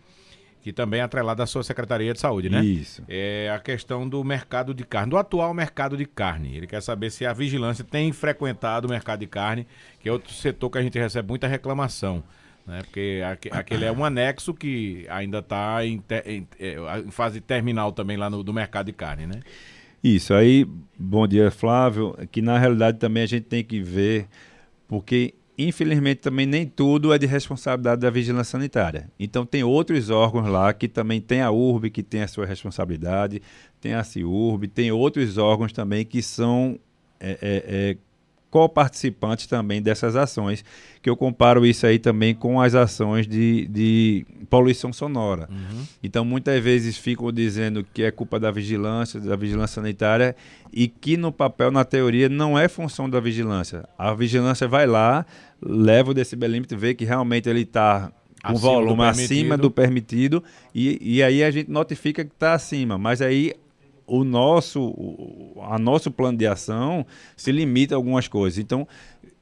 Que 0.61 0.73
também 0.73 1.01
é 1.01 1.05
atrelada 1.05 1.43
à 1.43 1.47
sua 1.47 1.63
Secretaria 1.63 2.13
de 2.13 2.21
Saúde, 2.21 2.51
né? 2.51 2.63
Isso. 2.63 3.03
É 3.09 3.51
a 3.55 3.59
questão 3.59 4.07
do 4.07 4.23
mercado 4.25 4.75
de 4.75 4.85
carne, 4.85 5.11
do 5.11 5.17
atual 5.17 5.55
mercado 5.55 5.97
de 5.97 6.05
carne. 6.05 6.57
Ele 6.57 6.67
quer 6.67 6.83
saber 6.83 7.11
se 7.11 7.25
a 7.25 7.33
vigilância 7.33 7.85
tem 7.85 8.13
frequentado 8.13 8.87
o 8.87 8.91
mercado 8.91 9.21
de 9.21 9.27
carne, 9.27 9.67
que 10.01 10.09
é 10.09 10.13
outro 10.13 10.33
setor 10.35 10.69
que 10.69 10.77
a 10.77 10.83
gente 10.83 10.99
recebe 10.99 11.29
muita 11.29 11.47
reclamação 11.47 12.23
né? 12.69 12.83
Porque 12.83 13.23
aquele 13.51 13.87
é 13.87 13.91
um 13.91 14.05
anexo 14.05 14.53
que 14.53 15.07
ainda 15.09 15.39
está 15.39 15.85
em, 15.85 16.03
em, 16.27 16.47
é, 16.61 16.77
em, 17.05 17.11
fase 17.11 17.41
terminal 17.41 17.91
também 17.91 18.17
lá 18.17 18.29
no 18.29 18.45
do 18.45 18.53
mercado 18.53 18.87
de 18.87 18.93
carne, 18.93 19.27
né? 19.27 19.41
Isso, 20.05 20.33
aí, 20.33 20.65
bom 20.97 21.27
dia 21.27 21.51
Flávio, 21.51 22.15
que 22.31 22.41
na 22.41 22.59
realidade 22.59 22.99
também 22.99 23.23
a 23.25 23.27
gente 23.27 23.45
tem 23.45 23.65
que 23.65 23.81
ver, 23.81 24.29
porque 24.87 25.35
infelizmente 25.57 26.19
também 26.21 26.47
nem 26.47 26.65
tudo 26.67 27.13
é 27.13 27.19
de 27.19 27.27
responsabilidade 27.27 28.03
da 28.03 28.11
vigilância 28.11 28.53
sanitária. 28.53 29.11
Então 29.19 29.45
tem 29.45 29.65
outros 29.65 30.09
órgãos 30.11 30.47
lá 30.47 30.73
que 30.73 30.87
também 30.87 31.21
tem 31.21 31.41
a 31.41 31.51
URB, 31.51 31.91
que 31.91 32.03
tem 32.03 32.23
a 32.23 32.29
sua 32.29 32.47
responsabilidade, 32.47 33.43
tem 33.81 33.95
a 33.95 34.05
CIURB, 34.05 34.69
tem 34.69 34.93
outros 34.93 35.37
órgãos 35.37 35.73
também 35.73 36.05
que 36.05 36.23
são 36.23 36.79
é, 37.19 37.31
é, 37.31 37.65
é 37.67 37.97
co-participantes 38.51 39.47
também 39.47 39.83
dessas 39.83 40.17
ações, 40.17 40.65
que 41.03 41.09
eu 41.09 41.17
comparo 41.17 41.67
isso 41.67 41.87
aí 41.87 41.99
também 41.99 42.35
com 42.35 42.61
as 42.61 42.75
ações 42.75 43.27
de, 43.27 43.67
de 43.69 44.27
poluição 44.49 44.93
sonora. 44.93 45.49
Uhum. 45.51 45.85
Então, 46.03 46.25
muitas 46.25 46.63
vezes 46.63 46.97
ficam 46.97 47.31
dizendo 47.31 47.85
que 47.93 48.03
é 48.03 48.11
culpa 48.11 48.41
da 48.41 48.51
vigilância, 48.51 49.21
da 49.21 49.37
vigilância 49.37 49.77
sanitária, 49.83 50.35
e 50.73 50.89
que 50.89 51.17
no 51.17 51.31
papel, 51.31 51.71
na 51.71 51.85
teoria, 51.85 52.29
não 52.29 52.59
é 52.59 52.69
função 52.69 53.09
da 53.09 53.21
vigilância. 53.21 53.85
A 53.99 54.15
vigilância 54.15 54.67
vai 54.67 54.87
lá, 54.87 55.27
leva 55.61 56.11
o 56.11 56.15
decibelímetro, 56.15 56.79
vê 56.79 56.95
que 56.95 57.05
realmente 57.05 57.49
ele 57.49 57.63
está 57.63 58.11
com 58.43 58.53
acima 58.53 58.61
volume 58.61 58.97
do 58.97 59.03
acima 59.03 59.57
do 59.57 59.71
permitido, 59.71 60.43
e, 60.75 61.17
e 61.17 61.23
aí 61.23 61.43
a 61.43 61.51
gente 61.51 61.71
notifica 61.71 62.25
que 62.25 62.33
está 62.33 62.55
acima, 62.55 62.97
mas 62.97 63.21
aí 63.21 63.53
o 64.09 64.25
nosso, 64.25 64.95
a 65.63 65.79
nosso 65.79 66.11
plano 66.11 66.39
de 66.39 66.47
ação 66.47 67.07
se 67.37 67.53
limita 67.53 67.95
a 67.95 67.97
algumas 67.97 68.27
coisas. 68.27 68.59
Então, 68.59 68.89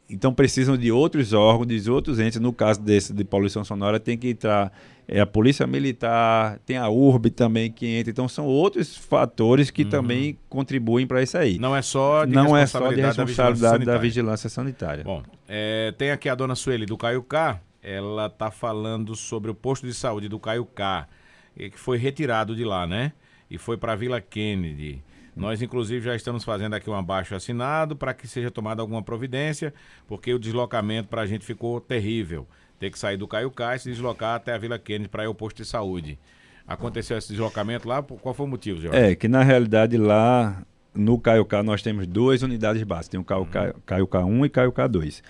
então 0.09 0.33
precisam 0.33 0.77
de 0.77 0.91
outros 0.93 1.33
órgãos, 1.33 1.83
de 1.83 1.91
outros 1.91 2.19
entes. 2.19 2.41
No 2.41 2.53
caso 2.53 2.81
desse 2.81 3.13
de 3.13 3.25
poluição 3.25 3.65
sonora, 3.65 3.99
tem 3.99 4.19
que 4.19 4.31
entrar 4.31 4.73
é, 5.09 5.21
a 5.21 5.27
Polícia 5.27 5.67
Militar, 5.67 6.59
tem 6.67 6.77
a 6.77 6.89
URB 6.89 7.31
também 7.31 7.71
que 7.71 7.87
entra. 7.87 8.11
Então 8.11 8.29
são 8.29 8.47
outros 8.47 8.97
fatores 8.97 9.71
que 9.71 9.85
uhum. 9.85 9.89
também 9.89 10.39
contribuem 10.49 11.07
para 11.07 11.23
isso 11.23 11.39
aí. 11.39 11.59
Não 11.59 11.75
é 11.75 11.83
só 11.83 12.25
de 12.25 12.33
Não 12.33 12.57
é 12.57 12.67
só 12.67 12.93
de 12.93 13.01
responsabilidade 13.01 13.85
da 13.85 13.99
vigilância 13.99 14.49
sanitária. 14.49 15.05
Bom, 15.05 15.23
é, 15.49 15.93
tem 15.97 16.11
aqui 16.11 16.29
a 16.29 16.35
dona 16.35 16.55
Sueli 16.55 16.87
do 16.87 16.97
Caiucá. 16.97 17.61
Ela 17.83 18.27
está 18.27 18.51
falando 18.51 19.15
sobre 19.15 19.49
o 19.49 19.55
posto 19.55 19.87
de 19.87 19.95
saúde 19.95 20.29
do 20.29 20.41
Caiucá, 20.41 21.07
que 21.55 21.79
foi 21.79 21.99
retirado 21.99 22.57
de 22.57 22.65
lá, 22.65 22.85
né? 22.85 23.13
E 23.51 23.59
foi 23.59 23.77
para 23.77 23.93
a 23.93 23.97
Vila 23.97 24.21
Kennedy. 24.21 25.03
Nós, 25.37 25.61
inclusive, 25.61 26.07
já 26.07 26.17
estamos 26.17 26.45
fazendo 26.45 26.75
aqui 26.75 26.89
um 26.89 26.95
abaixo 26.95 27.35
assinado 27.35 27.95
para 27.95 28.15
que 28.15 28.27
seja 28.27 28.51
tomada 28.51 28.81
alguma 28.81 29.03
providência, 29.03 29.73
porque 30.09 30.33
o 30.33 30.39
deslocamento 30.39 31.09
para 31.09 31.23
a 31.23 31.27
gente 31.27 31.45
ficou 31.45 31.79
terrível. 31.79 32.47
Ter 32.81 32.91
que 32.91 32.99
sair 32.99 33.19
do 33.19 33.29
Caiucá 33.29 33.77
e 33.77 33.79
se 33.79 33.91
deslocar 33.91 34.37
até 34.37 34.55
a 34.55 34.59
Vila 34.59 34.79
Kennedy 34.79 35.09
para 35.09 35.25
ir 35.25 35.27
ao 35.27 35.35
posto 35.35 35.59
de 35.59 35.69
saúde. 35.69 36.19
Aconteceu 36.67 37.17
esse 37.19 37.29
deslocamento 37.29 37.87
lá? 37.87 38.03
Qual 38.03 38.35
foi 38.35 38.47
o 38.47 38.49
motivo, 38.49 38.81
Jorge? 38.81 38.99
É, 38.99 39.15
que 39.15 39.29
na 39.29 39.43
realidade 39.43 39.97
lá 39.97 40.63
no 40.95 41.19
Caiucá 41.19 41.63
nós 41.63 41.83
temos 41.83 42.07
duas 42.07 42.43
unidades 42.43 42.83
básicas. 42.83 43.09
Tem 43.09 43.21
o 43.21 43.25
Caiucá, 43.25 43.65
uhum. 43.65 43.73
Caiucá 43.85 44.25
1 44.25 44.47
e 44.47 44.49
Caiucá 44.49 44.87
2. 44.87 45.23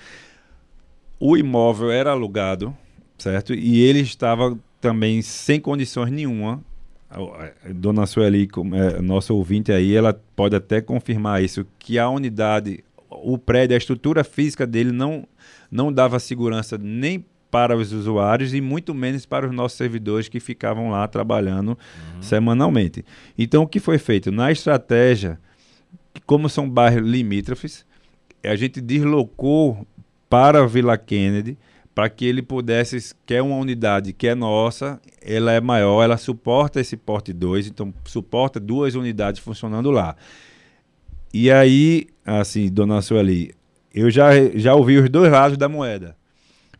O 1.19 1.37
imóvel 1.37 1.91
era 1.91 2.13
alugado, 2.13 2.77
certo? 3.19 3.53
E 3.53 3.81
ele 3.81 4.01
estava 4.01 4.57
também 4.81 5.21
sem 5.21 5.61
condições 5.61 6.11
nenhuma 6.11 6.63
Dona 7.75 8.07
Sueli, 8.07 8.49
é, 8.75 9.01
nosso 9.01 9.35
ouvinte 9.35 9.73
aí, 9.73 9.95
ela 9.95 10.13
pode 10.35 10.55
até 10.55 10.81
confirmar 10.81 11.43
isso, 11.43 11.67
que 11.79 11.99
a 11.99 12.09
unidade, 12.09 12.85
o 13.11 13.39
prédio, 13.39 13.75
a 13.75 13.79
estrutura 13.79 14.23
física 14.23 14.67
dele 14.67 14.93
não, 14.93 15.27
não 15.71 15.93
dava 15.93 16.19
segurança 16.19 16.79
nem 16.79 17.25
para 17.51 17.77
os 17.77 17.93
usuários 17.93 18.53
e 18.53 18.61
muito 18.61 18.95
menos 18.95 19.25
para 19.25 19.47
os 19.47 19.55
nossos 19.55 19.79
servidores 19.79 20.29
que 20.29 20.41
ficavam 20.41 20.91
lá 20.91 21.07
trabalhando 21.09 21.71
uhum. 21.71 22.23
semanalmente. 22.23 23.05
Então, 23.39 23.63
o 23.63 23.67
que 23.67 23.81
foi 23.81 23.99
feito? 23.99 24.31
Na 24.31 24.53
estratégia, 24.53 25.39
como 26.27 26.49
são 26.49 26.69
bairros 26.69 27.09
limítrofes, 27.09 27.87
a 28.45 28.55
gente 28.57 28.81
deslocou 28.81 29.87
para 30.29 30.63
a 30.63 30.67
Vila 30.67 30.99
Kennedy 30.99 31.57
para 31.97 32.11
que 32.11 32.27
ele 32.27 32.43
pudesse, 32.43 33.15
quer 33.25 33.41
uma 33.41 33.57
unidade 33.57 34.13
que 34.13 34.29
é 34.29 34.35
nossa, 34.35 35.01
ela 35.23 35.51
é 35.51 35.63
maior, 35.63 36.03
ela 36.03 36.19
suporta 36.19 36.79
esse 36.79 36.95
porte 36.95 37.33
2, 37.33 37.69
então 37.69 37.93
suporta 38.05 38.61
duas 38.61 38.95
unidades 38.95 39.41
funcionando 39.41 39.91
lá. 39.91 40.15
E 41.33 41.51
aí, 41.51 42.09
assim, 42.23 42.71
dona 42.71 43.01
Sueli, 43.01 43.55
eu 43.95 44.11
já, 44.11 44.29
já 44.55 44.75
ouvi 44.75 44.99
os 44.99 45.09
dois 45.09 45.33
lados 45.33 45.57
da 45.57 45.71
moeda. 45.71 46.15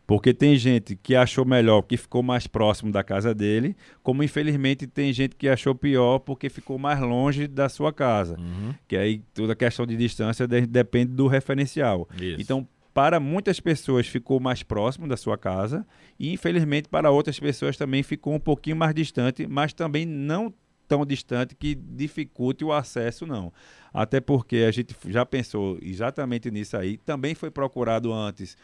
Porque 0.05 0.35
tem 0.35 0.55
gente 0.55 0.95
que 0.95 1.15
achou 1.15 1.43
melhor 1.43 1.81
que 1.81 1.97
ficou 1.97 2.21
mais 2.21 2.45
próximo 2.45 2.91
da 2.91 3.03
casa 3.03 3.33
dele, 3.33 3.75
como 4.03 4.23
infelizmente 4.23 4.85
tem 4.85 5.11
gente 5.11 5.35
que 5.35 5.49
achou 5.49 5.73
pior 5.73 6.19
porque 6.19 6.47
ficou 6.47 6.77
mais 6.77 7.01
longe 7.01 7.47
da 7.47 7.67
sua 7.67 7.91
casa. 7.91 8.37
Uhum. 8.39 8.73
Que 8.87 8.95
aí 8.95 9.21
toda 9.33 9.53
a 9.53 9.55
questão 9.55 9.85
de 9.85 9.97
distância 9.97 10.47
de, 10.47 10.65
depende 10.67 11.11
do 11.11 11.27
referencial. 11.27 12.07
Isso. 12.21 12.39
Então, 12.39 12.67
para 12.97 13.19
muitas 13.19 13.59
pessoas 13.59 14.07
ficou 14.07 14.39
mais 14.39 14.63
próximo 14.63 15.07
da 15.07 15.15
sua 15.15 15.37
casa 15.37 15.85
e 16.19 16.33
infelizmente 16.33 16.89
para 16.89 17.11
outras 17.11 17.39
pessoas 17.39 17.77
também 17.77 18.01
ficou 18.01 18.33
um 18.33 18.39
pouquinho 18.39 18.75
mais 18.75 18.95
distante, 18.95 19.45
mas 19.45 19.71
também 19.71 20.03
não 20.03 20.51
tão 20.87 21.05
distante 21.05 21.53
que 21.53 21.75
dificulte 21.75 22.65
o 22.65 22.73
acesso 22.73 23.27
não. 23.27 23.53
Até 23.93 24.19
porque 24.19 24.65
a 24.67 24.71
gente 24.71 24.95
já 25.09 25.23
pensou 25.23 25.77
exatamente 25.79 26.49
nisso 26.49 26.75
aí, 26.75 26.97
também 26.97 27.35
foi 27.35 27.51
procurado 27.51 28.11
antes 28.11 28.57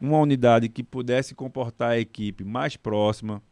uma 0.00 0.18
unidade 0.18 0.68
que 0.68 0.84
pudesse 0.84 1.34
comportar 1.34 1.90
a 1.90 1.98
equipe 1.98 2.44
mais 2.44 2.76
próxima, 2.76 3.42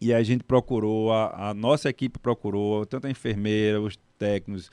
e 0.00 0.12
a 0.12 0.24
gente 0.24 0.42
procurou, 0.42 1.12
a, 1.12 1.50
a, 1.50 1.54
nossa 1.54 1.88
equipe 1.88 2.18
procurou, 2.18 2.84
tanto 2.84 3.06
a 3.06 3.10
enfermeira, 3.10 3.80
os 3.80 3.96
técnicos, 4.18 4.68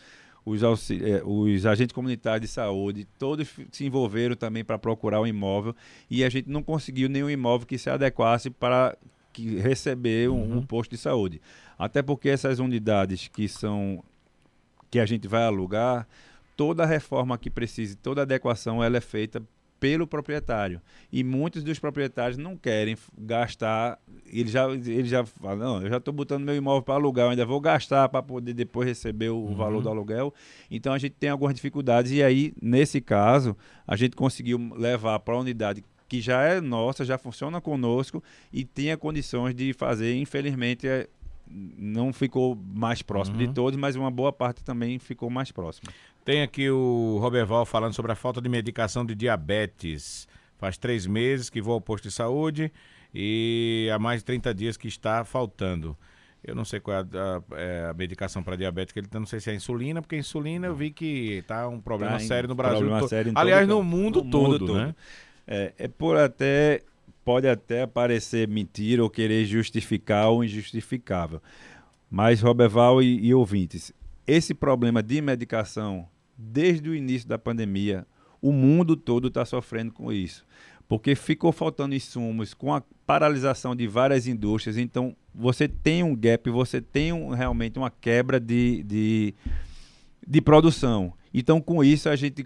os, 0.50 0.92
é, 0.92 1.22
os 1.24 1.66
agentes 1.66 1.94
comunitários 1.94 2.50
de 2.50 2.54
saúde, 2.54 3.08
todos 3.18 3.48
se 3.72 3.86
envolveram 3.86 4.36
também 4.36 4.64
para 4.64 4.78
procurar 4.78 5.22
um 5.22 5.28
imóvel 5.28 5.76
e 6.10 6.24
a 6.24 6.30
gente 6.30 6.50
não 6.50 6.64
conseguiu 6.64 7.10
nenhum 7.10 7.30
imóvel 7.30 7.68
que 7.68 7.78
se 7.78 7.90
adequasse 7.90 8.50
para 8.50 8.98
que 9.32 9.58
receber 9.60 10.30
um, 10.30 10.36
uhum. 10.36 10.58
um 10.58 10.66
posto 10.66 10.92
de 10.92 10.98
saúde. 10.98 11.42
Até 11.78 12.02
porque 12.02 12.30
essas 12.30 12.60
unidades 12.60 13.28
que 13.28 13.48
são 13.48 14.04
que 14.92 15.00
a 15.00 15.06
gente 15.06 15.28
vai 15.28 15.44
alugar, 15.44 16.08
toda 16.58 16.86
reforma 16.86 17.38
que 17.38 17.50
precise, 17.50 17.96
toda 17.96 18.24
adequação, 18.24 18.84
ela 18.84 18.98
é 18.98 19.02
feita 19.02 19.42
pelo 19.80 20.06
proprietário. 20.06 20.82
E 21.12 21.24
muitos 21.24 21.64
dos 21.64 21.80
proprietários 21.80 22.38
não 22.38 22.58
querem 22.58 22.98
gastar, 23.18 24.00
ele 24.26 24.50
já, 24.50 24.70
ele 24.70 25.06
já 25.06 25.26
fala, 25.26 25.56
não, 25.56 25.82
eu 25.82 25.90
já 25.90 25.98
estou 25.98 26.14
botando 26.14 26.44
meu 26.44 26.56
imóvel 26.56 26.84
para 26.84 26.96
alugar, 26.96 27.26
eu 27.26 27.30
ainda 27.32 27.46
vou 27.46 27.60
gastar 27.60 28.10
para 28.10 28.22
poder 28.22 28.54
depois 28.54 28.88
receber 28.88 29.30
o 29.30 29.38
uhum. 29.38 29.56
valor 29.56 29.82
do 29.82 29.90
aluguel. 29.90 30.34
Então 30.70 30.94
a 30.94 30.98
gente 30.98 31.14
tem 31.14 31.30
algumas 31.30 31.56
dificuldades 31.56 32.12
e 32.12 32.22
aí, 32.22 32.54
nesse 32.62 33.00
caso, 33.00 33.56
a 33.88 33.96
gente 33.96 34.16
conseguiu 34.16 34.72
levar 34.76 35.20
para 35.20 35.34
a 35.34 35.40
unidade 35.40 35.84
que 36.10 36.20
já 36.20 36.42
é 36.42 36.60
nossa, 36.60 37.06
já 37.06 37.20
funciona 37.20 37.62
conosco 37.62 38.22
e 38.52 38.64
tinha 38.64 38.98
condições 38.98 39.54
de 39.54 39.74
fazer, 39.74 40.16
infelizmente, 40.16 40.88
é, 40.88 41.08
não 41.50 42.14
ficou 42.14 42.56
mais 42.56 43.02
próximo 43.02 43.40
uhum. 43.40 43.48
de 43.48 43.54
todos, 43.54 43.80
mas 43.80 43.96
uma 43.96 44.12
boa 44.12 44.32
parte 44.32 44.64
também 44.64 45.00
ficou 45.00 45.30
mais 45.30 45.52
próximo. 45.52 45.90
Tem 46.24 46.42
aqui 46.42 46.70
o 46.70 47.18
Roberval 47.20 47.66
falando 47.66 47.94
sobre 47.94 48.12
a 48.12 48.16
falta 48.16 48.40
de 48.42 48.48
medicação 48.48 49.06
de 49.06 49.16
diabetes. 49.16 50.28
Faz 50.58 50.78
três 50.78 51.08
meses 51.08 51.50
que 51.50 51.62
vou 51.62 51.74
ao 51.74 51.82
posto 51.82 52.08
de 52.08 52.14
saúde 52.14 52.72
e 53.14 53.90
há 53.94 53.98
mais 53.98 54.22
de 54.22 54.26
30 54.26 54.54
dias 54.54 54.78
que 54.78 54.88
está 54.88 55.26
faltando. 55.26 55.98
Eu 56.44 56.56
não 56.56 56.64
sei 56.64 56.80
qual 56.80 56.98
é 56.98 57.00
a, 57.00 57.04
a, 57.04 57.60
é 57.60 57.90
a 57.90 57.94
medicação 57.94 58.42
para 58.42 58.56
diabetes 58.56 58.94
que 58.94 59.00
ele 59.00 59.08
não 59.14 59.26
sei 59.26 59.40
se 59.40 59.50
é 59.50 59.54
a 59.54 59.56
insulina, 59.56 60.02
porque 60.02 60.16
a 60.16 60.20
insulina 60.20 60.68
eu 60.68 60.76
vi 60.76 60.92
que 60.92 61.40
está 61.40 61.68
um 61.68 61.82
problema 61.82 62.14
tá 62.14 62.20
sério 62.20 62.48
no 62.48 62.56
Brasil. 62.56 62.88
todo. 62.88 63.10
Aliás, 63.36 63.68
no 63.68 63.84
mundo, 63.84 64.24
no 64.24 64.30
todo, 64.30 64.68
mundo 64.68 64.74
né? 64.76 64.96
É, 65.48 65.74
é 65.78 65.88
por 65.88 66.16
até 66.16 66.84
pode 67.24 67.48
até 67.48 67.86
parecer 67.86 68.48
mentira 68.48 69.04
ou 69.04 69.10
querer 69.10 69.46
justificar 69.46 70.32
o 70.32 70.44
injustificável. 70.44 71.42
Mas, 72.10 72.42
Roberval 72.42 73.02
e, 73.04 73.28
e 73.28 73.34
ouvintes, 73.34 73.94
esse 74.26 74.54
problema 74.54 75.04
de 75.04 75.22
medicação 75.22 76.08
desde 76.38 76.90
o 76.90 76.96
início 76.96 77.28
da 77.28 77.38
pandemia, 77.38 78.08
o 78.42 78.52
mundo 78.52 78.96
todo 78.96 79.28
está 79.28 79.44
sofrendo 79.44 79.92
com 79.92 80.12
isso. 80.12 80.46
Porque 80.88 81.14
ficou 81.14 81.52
faltando 81.52 81.94
insumos, 81.94 82.54
com 82.54 82.74
a 82.74 82.82
paralisação 83.06 83.76
de 83.76 83.86
várias 83.88 84.26
indústrias, 84.26 84.78
então 84.78 85.16
você 85.36 85.68
tem 85.68 86.02
um 86.02 86.16
gap, 86.16 86.50
você 86.50 86.82
tem 86.82 87.14
um, 87.14 87.30
realmente 87.30 87.78
uma 87.78 87.92
quebra 87.92 88.40
de, 88.40 88.82
de, 88.84 89.36
de 90.28 90.42
produção. 90.42 91.14
Então, 91.34 91.62
com 91.62 91.84
isso, 91.84 92.10
a 92.10 92.16
gente, 92.16 92.46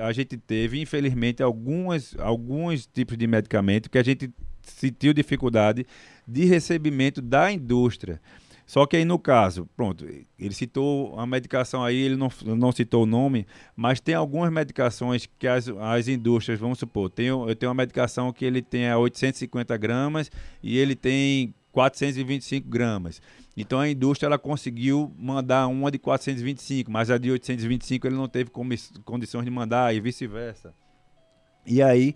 a 0.00 0.12
gente 0.12 0.36
teve, 0.36 0.80
infelizmente, 0.80 1.42
algumas, 1.42 2.16
alguns 2.18 2.86
tipos 2.86 3.16
de 3.16 3.26
medicamento 3.26 3.88
que 3.88 3.98
a 3.98 4.02
gente 4.02 4.30
sentiu 4.62 5.12
dificuldade 5.12 5.86
de 6.26 6.44
recebimento 6.44 7.20
da 7.22 7.52
indústria. 7.52 8.20
Só 8.66 8.86
que 8.86 8.96
aí 8.96 9.04
no 9.04 9.18
caso, 9.18 9.68
pronto, 9.76 10.06
ele 10.38 10.54
citou 10.54 11.18
a 11.18 11.26
medicação 11.26 11.84
aí, 11.84 11.96
ele 11.96 12.16
não, 12.16 12.30
não 12.56 12.72
citou 12.72 13.02
o 13.02 13.06
nome, 13.06 13.46
mas 13.76 14.00
tem 14.00 14.14
algumas 14.14 14.50
medicações 14.50 15.28
que 15.38 15.46
as, 15.46 15.68
as 15.68 16.08
indústrias, 16.08 16.58
vamos 16.58 16.78
supor, 16.78 17.10
tem, 17.10 17.26
eu 17.26 17.54
tenho 17.54 17.68
uma 17.68 17.82
medicação 17.82 18.32
que 18.32 18.44
ele 18.44 18.62
tem 18.62 18.88
a 18.88 18.96
850 18.96 19.76
gramas 19.76 20.30
e 20.62 20.78
ele 20.78 20.96
tem 20.96 21.54
425 21.74 22.68
gramas. 22.68 23.20
Então 23.56 23.80
a 23.80 23.88
indústria 23.88 24.28
ela 24.28 24.38
conseguiu 24.38 25.12
mandar 25.18 25.66
uma 25.66 25.90
de 25.90 25.98
425, 25.98 26.90
mas 26.90 27.10
a 27.10 27.18
de 27.18 27.30
825 27.30 28.06
ele 28.06 28.16
não 28.16 28.28
teve 28.28 28.50
condições 29.04 29.44
de 29.44 29.50
mandar 29.50 29.94
e 29.94 30.00
vice-versa. 30.00 30.72
E 31.66 31.82
aí, 31.82 32.14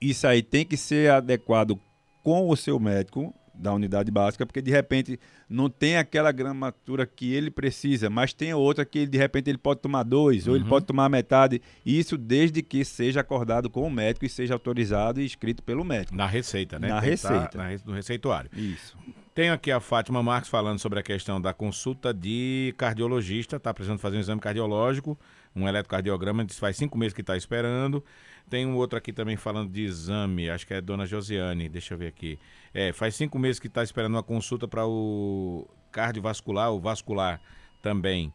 isso 0.00 0.26
aí 0.26 0.42
tem 0.42 0.64
que 0.64 0.76
ser 0.76 1.10
adequado 1.10 1.78
com 2.22 2.48
o 2.48 2.56
seu 2.56 2.78
médico, 2.78 3.34
da 3.60 3.72
unidade 3.72 4.10
básica, 4.10 4.46
porque 4.46 4.62
de 4.62 4.70
repente 4.70 5.18
não 5.48 5.68
tem 5.68 5.96
aquela 5.96 6.32
gramatura 6.32 7.06
que 7.06 7.32
ele 7.32 7.50
precisa, 7.50 8.08
mas 8.08 8.32
tem 8.32 8.54
outra 8.54 8.84
que 8.84 9.06
de 9.06 9.18
repente 9.18 9.50
ele 9.50 9.58
pode 9.58 9.80
tomar 9.80 10.02
dois, 10.02 10.46
uhum. 10.46 10.52
ou 10.52 10.56
ele 10.56 10.64
uhum. 10.64 10.70
pode 10.70 10.86
tomar 10.86 11.08
metade. 11.08 11.60
Isso 11.84 12.16
desde 12.16 12.62
que 12.62 12.84
seja 12.84 13.20
acordado 13.20 13.68
com 13.68 13.86
o 13.86 13.90
médico 13.90 14.24
e 14.24 14.28
seja 14.28 14.54
autorizado 14.54 15.20
e 15.20 15.24
escrito 15.24 15.62
pelo 15.62 15.84
médico. 15.84 16.16
Na 16.16 16.26
receita, 16.26 16.78
né? 16.78 16.88
Na 16.88 17.00
tem 17.00 17.16
tá 17.16 17.28
receita. 17.28 17.58
na, 17.58 17.70
no 17.84 17.92
receituário. 17.92 18.50
Isso. 18.56 18.96
Tenho 19.34 19.52
aqui 19.52 19.70
a 19.70 19.78
Fátima 19.78 20.22
Marques 20.22 20.50
falando 20.50 20.78
sobre 20.78 20.98
a 20.98 21.02
questão 21.02 21.40
da 21.40 21.54
consulta 21.54 22.12
de 22.12 22.74
cardiologista, 22.76 23.56
está 23.56 23.72
precisando 23.72 23.98
fazer 23.98 24.16
um 24.16 24.20
exame 24.20 24.40
cardiológico, 24.40 25.18
um 25.54 25.68
eletrocardiograma, 25.68 26.44
diz 26.44 26.58
faz 26.58 26.76
cinco 26.76 26.98
meses 26.98 27.14
que 27.14 27.20
está 27.20 27.36
esperando. 27.36 28.04
Tem 28.48 28.66
um 28.66 28.74
outro 28.74 28.98
aqui 28.98 29.12
também 29.12 29.36
falando 29.36 29.70
de 29.70 29.82
exame, 29.82 30.50
acho 30.50 30.66
que 30.66 30.74
é 30.74 30.80
Dona 30.80 31.06
Josiane, 31.06 31.68
deixa 31.68 31.94
eu 31.94 31.98
ver 31.98 32.08
aqui. 32.08 32.38
É, 32.72 32.92
faz 32.92 33.14
cinco 33.14 33.38
meses 33.38 33.58
que 33.58 33.66
está 33.66 33.82
esperando 33.82 34.14
uma 34.14 34.22
consulta 34.22 34.68
para 34.68 34.86
o 34.86 35.68
cardiovascular, 35.90 36.72
o 36.72 36.80
vascular 36.80 37.40
também. 37.82 38.32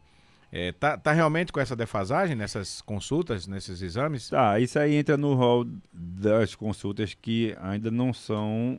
É, 0.52 0.72
tá, 0.72 0.96
tá 0.96 1.12
realmente 1.12 1.52
com 1.52 1.58
essa 1.58 1.74
defasagem 1.74 2.36
nessas 2.36 2.80
consultas, 2.80 3.46
nesses 3.46 3.82
exames? 3.82 4.30
Tá, 4.30 4.60
isso 4.60 4.78
aí 4.78 4.94
entra 4.94 5.16
no 5.16 5.34
rol 5.34 5.66
das 5.92 6.54
consultas 6.54 7.14
que 7.14 7.56
ainda 7.60 7.90
não 7.90 8.12
são 8.12 8.78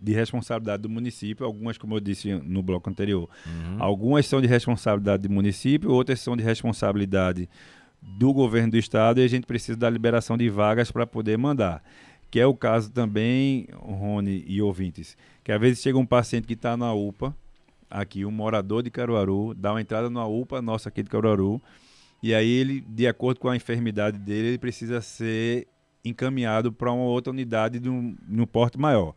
de 0.00 0.12
responsabilidade 0.12 0.82
do 0.82 0.90
município, 0.90 1.46
algumas, 1.46 1.78
como 1.78 1.96
eu 1.96 2.00
disse 2.00 2.34
no 2.34 2.62
bloco 2.62 2.90
anterior, 2.90 3.28
uhum. 3.46 3.76
algumas 3.82 4.26
são 4.26 4.42
de 4.42 4.46
responsabilidade 4.46 5.22
do 5.22 5.30
município, 5.32 5.90
outras 5.90 6.20
são 6.20 6.36
de 6.36 6.44
responsabilidade 6.44 7.48
do 8.02 8.32
governo 8.32 8.72
do 8.72 8.76
estado 8.76 9.20
e 9.20 9.24
a 9.24 9.28
gente 9.28 9.46
precisa 9.46 9.76
da 9.76 9.88
liberação 9.88 10.36
de 10.36 10.48
vagas 10.48 10.90
para 10.90 11.06
poder 11.06 11.38
mandar. 11.38 11.82
Que 12.30 12.40
é 12.40 12.46
o 12.46 12.54
caso 12.54 12.90
também, 12.90 13.68
Rony 13.72 14.44
e 14.46 14.60
ouvintes, 14.60 15.16
que 15.44 15.52
às 15.52 15.60
vezes 15.60 15.82
chega 15.82 15.96
um 15.96 16.06
paciente 16.06 16.46
que 16.46 16.54
está 16.54 16.76
na 16.76 16.92
UPA, 16.92 17.34
aqui, 17.90 18.24
um 18.24 18.30
morador 18.30 18.82
de 18.82 18.90
Caruaru, 18.90 19.54
dá 19.54 19.72
uma 19.72 19.80
entrada 19.80 20.10
na 20.10 20.26
UPA 20.26 20.60
nossa 20.60 20.88
aqui 20.88 21.02
de 21.02 21.08
Caruaru, 21.08 21.62
e 22.22 22.34
aí 22.34 22.48
ele, 22.48 22.80
de 22.80 23.06
acordo 23.06 23.40
com 23.40 23.48
a 23.48 23.56
enfermidade 23.56 24.18
dele, 24.18 24.48
ele 24.48 24.58
precisa 24.58 25.00
ser 25.00 25.68
encaminhado 26.04 26.72
para 26.72 26.92
uma 26.92 27.04
outra 27.04 27.32
unidade 27.32 27.80
no, 27.80 28.16
no 28.26 28.46
porte 28.46 28.78
maior. 28.78 29.14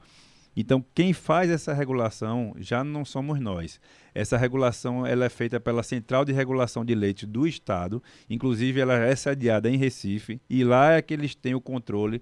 Então, 0.56 0.84
quem 0.94 1.14
faz 1.14 1.50
essa 1.50 1.74
regulação 1.74 2.54
já 2.58 2.84
não 2.84 3.06
somos 3.06 3.40
nós. 3.40 3.80
Essa 4.14 4.36
regulação 4.36 5.06
ela 5.06 5.26
é 5.26 5.30
feita 5.30 5.60
pela 5.60 5.84
Central 5.84 6.26
de 6.26 6.34
Regulação 6.34 6.84
de 6.84 6.94
Leite 6.94 7.26
do 7.26 7.48
Estado, 7.48 8.04
inclusive 8.30 8.80
ela 8.80 8.96
é 8.96 9.16
sediada 9.16 9.70
em 9.70 9.78
Recife, 9.78 10.42
e 10.50 10.64
lá 10.64 10.94
é 10.94 11.02
que 11.02 11.14
eles 11.14 11.36
têm 11.36 11.56
o 11.56 11.62
controle 11.62 12.22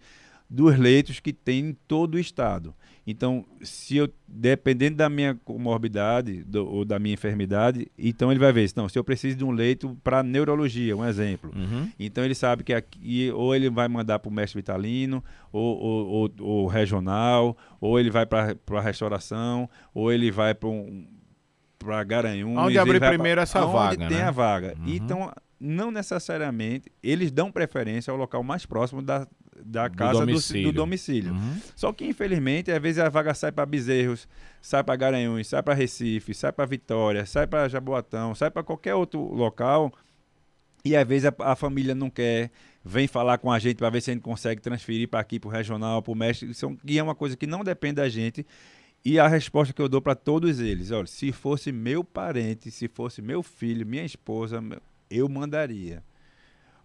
dos 0.50 0.78
leitos 0.78 1.20
que 1.20 1.34
tem 1.34 1.60
em 1.60 1.74
todo 1.88 2.16
o 2.16 2.20
estado. 2.20 2.74
Então, 3.06 3.46
se 3.62 3.96
eu, 3.96 4.10
dependendo 4.28 4.98
da 4.98 5.10
minha 5.10 5.34
comorbidade 5.34 6.44
do, 6.44 6.68
ou 6.68 6.84
da 6.84 7.00
minha 7.00 7.14
enfermidade, 7.14 7.90
então 7.98 8.30
ele 8.32 8.40
vai 8.40 8.52
ver, 8.52 8.70
não, 8.76 8.90
se 8.90 9.00
eu 9.00 9.04
preciso 9.04 9.38
de 9.38 9.46
um 9.46 9.52
leito 9.52 9.98
para 10.04 10.22
neurologia, 10.22 10.96
um 10.96 11.06
exemplo. 11.06 11.52
Uhum. 11.56 11.90
Então 11.98 12.26
ele 12.26 12.36
sabe 12.36 12.66
que 12.66 12.74
aqui, 12.74 13.32
ou 13.32 13.56
ele 13.56 13.70
vai 13.70 13.88
mandar 13.88 14.20
para 14.20 14.28
o 14.28 14.32
mestre 14.32 14.60
vitalino, 14.60 15.24
ou, 15.54 15.78
ou, 15.78 16.08
ou, 16.08 16.32
ou, 16.40 16.68
regional, 16.68 17.56
ou 17.80 17.98
ele 17.98 18.10
vai 18.10 18.26
para 18.26 18.58
a 18.72 18.82
restauração, 18.82 19.70
ou 19.94 20.12
ele 20.12 20.30
vai 20.30 20.54
para 20.54 20.68
um, 20.68 21.08
para 21.80 22.04
Garanhuns. 22.04 22.58
Onde 22.58 22.78
abrir 22.78 23.00
primeiro 23.00 23.36
pra, 23.36 23.44
essa 23.44 23.66
vaga, 23.66 24.04
Onde 24.04 24.08
tem 24.10 24.18
né? 24.18 24.24
a 24.26 24.32
vaga. 24.32 24.76
Uhum. 24.80 24.86
Então, 24.86 25.32
não 25.60 25.92
necessariamente, 25.92 26.92
eles 27.02 27.32
dão 27.32 27.52
preferência 27.52 28.12
ao 28.12 28.18
local 28.18 28.44
mais 28.44 28.66
próximo 28.66 29.02
da, 29.02 29.28
da 29.66 29.90
casa 29.90 30.20
do 30.20 30.26
domicílio. 30.26 30.64
Do, 30.64 30.72
do 30.72 30.76
domicílio. 30.76 31.34
Uhum. 31.34 31.62
Só 31.76 31.94
que, 31.94 32.06
infelizmente, 32.06 32.72
às 32.72 32.82
vezes 32.82 33.00
a 33.00 33.10
vaga 33.10 33.34
sai 33.34 33.52
para 33.52 33.66
Bezerros, 33.66 34.28
sai 34.62 34.84
para 34.84 34.96
Garanhuns, 34.96 35.48
sai 35.48 35.64
para 35.64 35.74
Recife, 35.74 36.34
sai 36.34 36.52
para 36.52 36.66
Vitória, 36.66 37.26
sai 37.26 37.48
para 37.48 37.68
Jaboatão, 37.68 38.36
sai 38.36 38.52
para 38.52 38.64
qualquer 38.64 38.96
outro 38.96 39.20
local. 39.20 39.92
E 40.86 40.96
às 40.96 41.08
vezes 41.08 41.26
a, 41.26 41.52
a, 41.52 41.56
família 41.56 41.94
não 41.94 42.10
quer, 42.10 42.52
vem 42.84 43.08
falar 43.08 43.38
com 43.40 43.52
a 43.52 43.60
gente 43.60 43.78
para 43.78 43.90
ver 43.90 44.02
se 44.02 44.12
a 44.12 44.14
gente 44.14 44.24
consegue 44.24 44.62
transferir 44.62 45.10
para 45.10 45.20
aqui, 45.20 45.40
para 45.40 45.50
o 45.50 45.52
regional, 45.52 46.02
para 46.02 46.12
o 46.12 46.16
mestre. 46.16 46.50
Isso, 46.50 46.78
e 46.86 46.98
é 46.98 47.04
uma 47.04 47.16
coisa 47.16 47.36
que 47.36 47.48
não 47.48 47.64
depende 47.64 47.96
da 47.96 48.08
gente. 48.08 48.46
E 49.04 49.20
a 49.20 49.28
resposta 49.28 49.74
que 49.74 49.82
eu 49.82 49.90
dou 49.90 50.02
para 50.02 50.16
todos 50.16 50.60
eles, 50.60 50.92
olha, 50.92 51.08
se 51.08 51.32
fosse 51.32 51.72
meu 51.72 52.04
parente, 52.04 52.70
se 52.72 52.88
fosse 52.88 53.22
meu 53.22 53.42
filho, 53.42 53.86
minha 53.86 54.04
esposa, 54.04 54.62
eu 55.10 55.30
mandaria. 55.30 56.04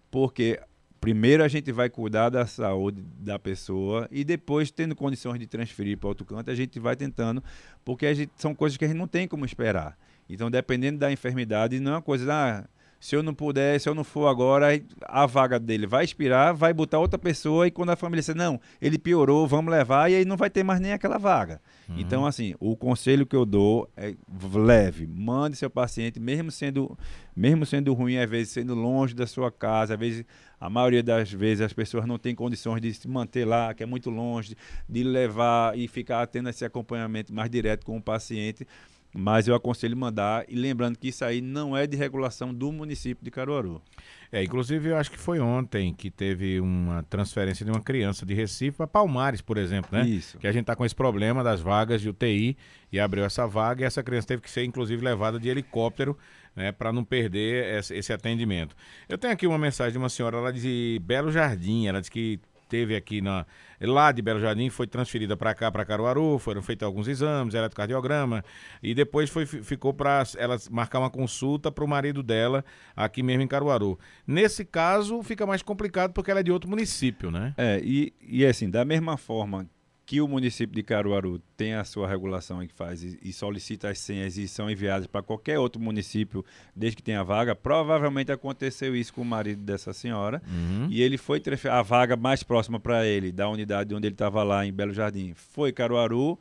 Porque 0.09 0.59
primeiro 1.03 1.43
a 1.43 1.49
gente 1.49 1.69
vai 1.69 1.89
cuidar 1.89 2.29
da 2.29 2.45
saúde 2.45 3.03
da 3.19 3.37
pessoa 3.37 4.07
e 4.09 4.23
depois, 4.23 4.71
tendo 4.71 4.95
condições 4.95 5.37
de 5.37 5.45
transferir 5.45 5.97
para 5.97 6.07
outro 6.07 6.25
canto, 6.25 6.49
a 6.49 6.55
gente 6.55 6.79
vai 6.79 6.95
tentando, 6.95 7.43
porque 7.83 8.15
gente, 8.15 8.31
são 8.37 8.55
coisas 8.55 8.77
que 8.77 8.85
a 8.85 8.87
gente 8.87 8.97
não 8.97 9.07
tem 9.07 9.27
como 9.27 9.43
esperar. 9.43 9.97
Então, 10.29 10.49
dependendo 10.49 10.99
da 10.99 11.11
enfermidade, 11.11 11.77
não 11.81 11.91
é 11.91 11.95
uma 11.95 12.01
coisa, 12.01 12.33
ah, 12.33 12.63
se 13.03 13.17
eu 13.17 13.21
não 13.21 13.33
puder, 13.33 13.77
se 13.81 13.89
eu 13.89 13.93
não 13.93 14.05
for 14.05 14.27
agora, 14.27 14.81
a 15.01 15.25
vaga 15.25 15.59
dele 15.59 15.85
vai 15.85 16.05
expirar, 16.05 16.55
vai 16.55 16.73
botar 16.73 16.99
outra 16.99 17.19
pessoa 17.19 17.67
e 17.67 17.71
quando 17.71 17.89
a 17.89 17.97
família 17.97 18.21
disser, 18.21 18.33
não, 18.33 18.61
ele 18.81 18.97
piorou, 18.97 19.45
vamos 19.45 19.69
levar, 19.69 20.09
e 20.09 20.15
aí 20.15 20.23
não 20.23 20.37
vai 20.37 20.49
ter 20.49 20.63
mais 20.63 20.79
nem 20.79 20.93
aquela 20.93 21.17
vaga. 21.17 21.59
Uhum. 21.89 21.95
Então, 21.97 22.25
assim, 22.25 22.55
o 22.61 22.77
conselho 22.77 23.25
que 23.25 23.35
eu 23.35 23.45
dou 23.45 23.89
é 23.97 24.15
leve, 24.55 25.05
mande 25.05 25.57
seu 25.57 25.69
paciente, 25.69 26.17
mesmo 26.17 26.49
sendo, 26.49 26.97
mesmo 27.35 27.65
sendo 27.65 27.93
ruim, 27.93 28.15
às 28.19 28.29
vezes 28.29 28.53
sendo 28.53 28.73
longe 28.73 29.13
da 29.13 29.27
sua 29.27 29.51
casa, 29.51 29.95
às 29.95 29.99
vezes, 29.99 30.23
a 30.63 30.69
maioria 30.69 31.03
das 31.03 31.29
vezes 31.29 31.59
as 31.59 31.73
pessoas 31.73 32.05
não 32.05 32.17
têm 32.17 32.33
condições 32.33 32.79
de 32.79 32.93
se 32.93 33.05
manter 33.05 33.43
lá, 33.43 33.73
que 33.73 33.83
é 33.83 33.85
muito 33.85 34.09
longe, 34.09 34.55
de 34.87 35.03
levar 35.03 35.77
e 35.77 35.89
ficar 35.89 36.25
tendo 36.27 36.47
esse 36.47 36.63
acompanhamento 36.63 37.33
mais 37.33 37.49
direto 37.49 37.85
com 37.85 37.97
o 37.97 38.01
paciente 38.01 38.65
mas 39.15 39.47
eu 39.47 39.53
aconselho 39.53 39.95
mandar, 39.95 40.43
e 40.49 40.55
lembrando 40.55 40.97
que 40.97 41.09
isso 41.09 41.23
aí 41.23 41.39
não 41.39 41.77
é 41.77 41.85
de 41.85 41.95
regulação 41.95 42.51
do 42.51 42.71
município 42.71 43.23
de 43.23 43.29
Caruaru. 43.29 43.79
É, 44.31 44.43
inclusive 44.43 44.89
eu 44.89 44.97
acho 44.97 45.11
que 45.11 45.19
foi 45.19 45.39
ontem 45.39 45.93
que 45.93 46.09
teve 46.09 46.59
uma 46.59 47.03
transferência 47.03 47.63
de 47.63 47.69
uma 47.69 47.79
criança 47.79 48.25
de 48.25 48.33
Recife 48.33 48.77
para 48.77 48.87
Palmares, 48.87 49.39
por 49.39 49.59
exemplo, 49.59 49.95
né? 49.95 50.07
Isso. 50.07 50.39
Que 50.39 50.47
a 50.47 50.51
gente 50.51 50.61
está 50.61 50.75
com 50.75 50.83
esse 50.83 50.95
problema 50.95 51.43
das 51.43 51.61
vagas 51.61 52.01
de 52.01 52.09
UTI 52.09 52.57
e 52.91 52.99
abriu 52.99 53.23
essa 53.23 53.45
vaga 53.45 53.83
e 53.83 53.85
essa 53.85 54.01
criança 54.01 54.29
teve 54.29 54.41
que 54.41 54.49
ser 54.49 54.63
inclusive 54.63 55.03
levada 55.05 55.39
de 55.39 55.47
helicóptero 55.47 56.17
né, 56.55 56.71
para 56.71 56.91
não 56.91 57.03
perder 57.03 57.79
esse, 57.79 58.13
atendimento. 58.13 58.75
Eu 59.07 59.17
tenho 59.17 59.33
aqui 59.33 59.47
uma 59.47 59.57
mensagem 59.57 59.93
de 59.93 59.97
uma 59.97 60.09
senhora 60.09 60.39
lá 60.39 60.51
de 60.51 60.99
Belo 61.03 61.31
Jardim, 61.31 61.87
ela 61.87 61.99
disse 61.99 62.11
que 62.11 62.39
teve 62.69 62.95
aqui 62.95 63.21
na 63.21 63.45
lá 63.79 64.11
de 64.11 64.21
Belo 64.21 64.39
Jardim 64.39 64.67
foi 64.69 64.87
transferida 64.87 65.37
para 65.37 65.53
cá 65.53 65.71
para 65.71 65.85
Caruaru, 65.85 66.39
foram 66.39 66.61
feitos 66.61 66.83
alguns 66.83 67.07
exames, 67.07 67.53
eletrocardiograma 67.53 68.43
e 68.81 68.95
depois 68.95 69.29
foi 69.29 69.45
ficou 69.45 69.93
para 69.93 70.23
ela 70.37 70.57
marcar 70.71 70.99
uma 70.99 71.09
consulta 71.09 71.71
para 71.71 71.83
o 71.83 71.87
marido 71.87 72.23
dela 72.23 72.65
aqui 72.95 73.21
mesmo 73.21 73.43
em 73.43 73.47
Caruaru. 73.47 73.99
Nesse 74.25 74.65
caso 74.65 75.21
fica 75.21 75.45
mais 75.45 75.61
complicado 75.61 76.13
porque 76.13 76.31
ela 76.31 76.39
é 76.39 76.43
de 76.43 76.51
outro 76.51 76.67
município, 76.67 77.29
né? 77.29 77.53
É, 77.57 77.79
e, 77.83 78.11
e 78.21 78.43
assim, 78.43 78.69
da 78.69 78.83
mesma 78.83 79.17
forma 79.17 79.69
que 80.05 80.19
o 80.19 80.27
município 80.27 80.75
de 80.75 80.83
Caruaru 80.83 81.39
tem 81.55 81.75
a 81.75 81.83
sua 81.83 82.07
regulação 82.07 82.65
que 82.67 82.73
faz 82.73 83.03
e, 83.03 83.17
e 83.21 83.31
solicita 83.31 83.89
as 83.89 83.99
senhas 83.99 84.37
e 84.37 84.47
são 84.47 84.69
enviadas 84.69 85.07
para 85.07 85.23
qualquer 85.23 85.57
outro 85.59 85.81
município 85.81 86.43
desde 86.75 86.97
que 86.97 87.03
tenha 87.03 87.23
vaga, 87.23 87.55
provavelmente 87.55 88.31
aconteceu 88.31 88.95
isso 88.95 89.13
com 89.13 89.21
o 89.21 89.25
marido 89.25 89.61
dessa 89.61 89.93
senhora 89.93 90.41
uhum. 90.45 90.87
e 90.89 91.01
ele 91.01 91.17
foi 91.17 91.41
a 91.71 91.81
vaga 91.81 92.17
mais 92.17 92.43
próxima 92.43 92.79
para 92.79 93.05
ele 93.05 93.31
da 93.31 93.47
unidade 93.47 93.95
onde 93.95 94.07
ele 94.07 94.15
estava 94.15 94.43
lá 94.43 94.65
em 94.65 94.73
Belo 94.73 94.93
Jardim 94.93 95.33
foi 95.33 95.71
Caruaru 95.71 96.37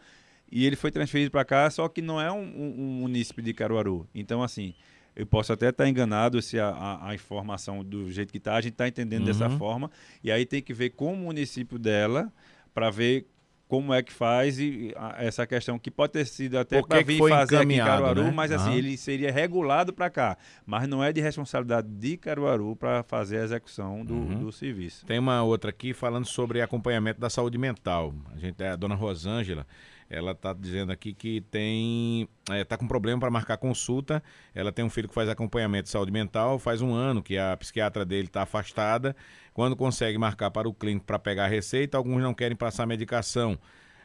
e 0.51 0.67
ele 0.67 0.77
foi 0.77 0.91
transferido 0.91 1.31
para 1.31 1.47
cá, 1.47 1.71
só 1.71 1.89
que 1.89 2.03
não 2.03 2.21
é 2.21 2.31
um, 2.31 2.43
um, 2.43 2.75
um, 2.79 3.01
município 3.01 3.43
de 3.43 3.55
Caruaru. 3.55 4.07
Então 4.15 4.43
assim, 4.43 4.75
eu 5.17 5.25
posso 5.25 5.51
até 5.51 5.71
estar 5.71 5.89
enganado 5.89 6.43
se 6.43 6.59
a, 6.59 6.69
a, 6.69 7.11
a 7.11 7.15
informação 7.15 7.83
do 7.83 8.11
jeito 8.11 8.31
que 8.31 8.39
está, 8.39 8.57
a 8.57 8.61
gente 8.61 8.73
está 8.73 8.89
entendendo 8.89 9.21
uhum. 9.21 9.27
dessa 9.27 9.49
forma 9.51 9.91
e 10.23 10.33
aí 10.33 10.45
tem 10.45 10.61
que 10.61 10.75
ver 10.75 10.91
com 10.91 11.15
o 11.15 11.17
município 11.17 11.79
dela 11.79 12.31
para 12.75 12.91
ver 12.91 13.27
como 13.73 13.95
é 13.95 14.03
que 14.03 14.13
faz 14.13 14.59
e 14.59 14.93
essa 15.17 15.47
questão 15.47 15.79
que 15.79 15.91
pode 15.91 16.13
ter 16.13 16.27
sido 16.27 16.59
até 16.59 16.83
para 16.83 17.03
vir 17.03 17.19
fazer 17.27 17.57
aqui 17.57 17.73
em 17.73 17.79
Caruaru, 17.79 18.25
né? 18.25 18.31
mas 18.31 18.53
assim, 18.53 18.69
uhum. 18.69 18.77
ele 18.77 18.99
seria 18.99 19.33
regulado 19.33 19.95
para 19.95 20.11
cá, 20.11 20.37
mas 20.67 20.87
não 20.87 21.03
é 21.03 21.11
de 21.11 21.23
responsabilidade 21.23 21.89
de 21.89 22.19
Caruaru 22.19 22.77
para 22.77 23.03
fazer 23.03 23.39
a 23.39 23.45
execução 23.45 24.05
do, 24.05 24.13
uhum. 24.13 24.41
do, 24.41 24.53
serviço. 24.53 25.07
Tem 25.07 25.19
uma 25.19 25.43
outra 25.43 25.71
aqui 25.71 25.95
falando 25.95 26.27
sobre 26.27 26.61
acompanhamento 26.61 27.19
da 27.19 27.31
saúde 27.31 27.57
mental. 27.57 28.13
A 28.37 28.39
gente 28.39 28.63
é 28.63 28.69
a 28.69 28.77
dona 28.77 28.95
Rosângela, 28.95 29.67
ela 30.13 30.33
está 30.33 30.53
dizendo 30.53 30.93
aqui 30.93 31.15
que 31.15 31.41
tem 31.41 32.29
está 32.43 32.55
é, 32.55 32.65
tá 32.65 32.77
com 32.77 32.87
problema 32.87 33.19
para 33.19 33.31
marcar 33.31 33.57
consulta. 33.57 34.23
Ela 34.55 34.71
tem 34.71 34.85
um 34.85 34.91
filho 34.91 35.09
que 35.09 35.15
faz 35.15 35.27
acompanhamento 35.27 35.85
de 35.85 35.89
saúde 35.89 36.13
mental, 36.13 36.59
faz 36.59 36.83
um 36.83 36.93
ano 36.93 37.23
que 37.23 37.39
a 37.39 37.57
psiquiatra 37.57 38.05
dele 38.05 38.27
está 38.27 38.43
afastada. 38.43 39.17
Quando 39.55 39.75
consegue 39.75 40.19
marcar 40.19 40.51
para 40.51 40.69
o 40.69 40.75
clínico 40.75 41.07
para 41.07 41.19
pegar 41.19 41.47
a 41.47 41.49
receita, 41.49 41.97
alguns 41.97 42.23
não 42.23 42.35
querem 42.35 42.55
passar 42.55 42.87
medicação. 42.87 43.59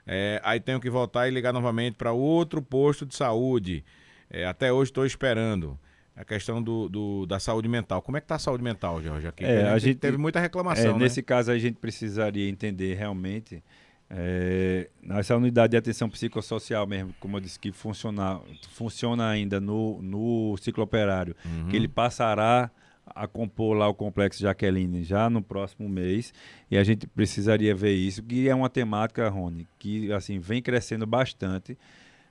É, 0.06 0.40
aí 0.46 0.62
tenho 0.62 0.80
que 0.80 0.90
voltar 0.90 1.28
e 1.28 1.32
ligar 1.32 1.52
novamente 1.52 1.96
para 1.96 2.14
outro 2.14 2.62
posto 2.62 3.06
de 3.06 3.14
saúde. 3.14 3.84
É, 4.30 4.46
até 4.46 4.72
hoje 4.72 4.92
estou 4.92 5.06
esperando 5.06 5.78
a 6.16 6.24
questão 6.24 6.64
do, 6.64 6.88
do, 6.88 7.26
da 7.26 7.38
saúde 7.38 7.68
mental. 7.68 8.02
Como 8.02 8.16
é 8.16 8.22
que 8.22 8.26
está 8.26 8.36
a 8.36 8.40
saúde 8.40 8.64
mental, 8.64 9.02
Jorge? 9.04 9.28
Aqui, 9.28 9.44
é, 9.44 9.70
a 9.70 9.78
gente 9.78 9.98
teve 9.98 10.18
muita 10.18 10.40
reclamação. 10.40 10.92
É, 10.92 10.94
né? 10.94 11.00
Nesse 11.00 11.22
caso, 11.22 11.52
a 11.52 11.58
gente 11.58 11.76
precisaria 11.76 12.50
entender 12.50 12.94
realmente 12.96 13.62
é, 14.10 14.90
essa 15.10 15.36
unidade 15.36 15.72
de 15.72 15.78
atenção 15.78 16.10
psicossocial 16.10 16.88
mesmo, 16.88 17.14
como 17.20 17.38
eu 17.38 17.42
disse, 17.42 17.60
que 17.60 17.72
funciona, 17.72 18.40
funciona 18.70 19.30
ainda 19.30 19.60
no, 19.60 20.02
no 20.02 20.56
ciclo 20.58 20.84
operário, 20.84 21.36
uhum. 21.46 21.68
que 21.70 21.76
ele 21.76 21.88
passará 21.88 22.72
a 23.06 23.28
compor 23.28 23.76
lá 23.76 23.88
o 23.88 23.94
complexo 23.94 24.42
Jaqueline 24.42 25.04
já 25.04 25.30
no 25.30 25.42
próximo 25.42 25.88
mês 25.88 26.34
e 26.70 26.78
a 26.78 26.84
gente 26.84 27.08
precisaria 27.08 27.74
ver 27.74 27.94
isso, 27.94 28.22
que 28.22 28.50
é 28.50 28.56
uma 28.56 28.70
temática, 28.70 29.28
Rony, 29.30 29.68
que 29.80 30.12
assim 30.12 30.40
vem 30.40 30.62
crescendo 30.62 31.06
bastante 31.06 31.78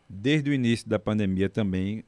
desde 0.09 0.51
o 0.51 0.55
início 0.55 0.89
da 0.89 0.99
pandemia 0.99 1.49
também. 1.49 2.05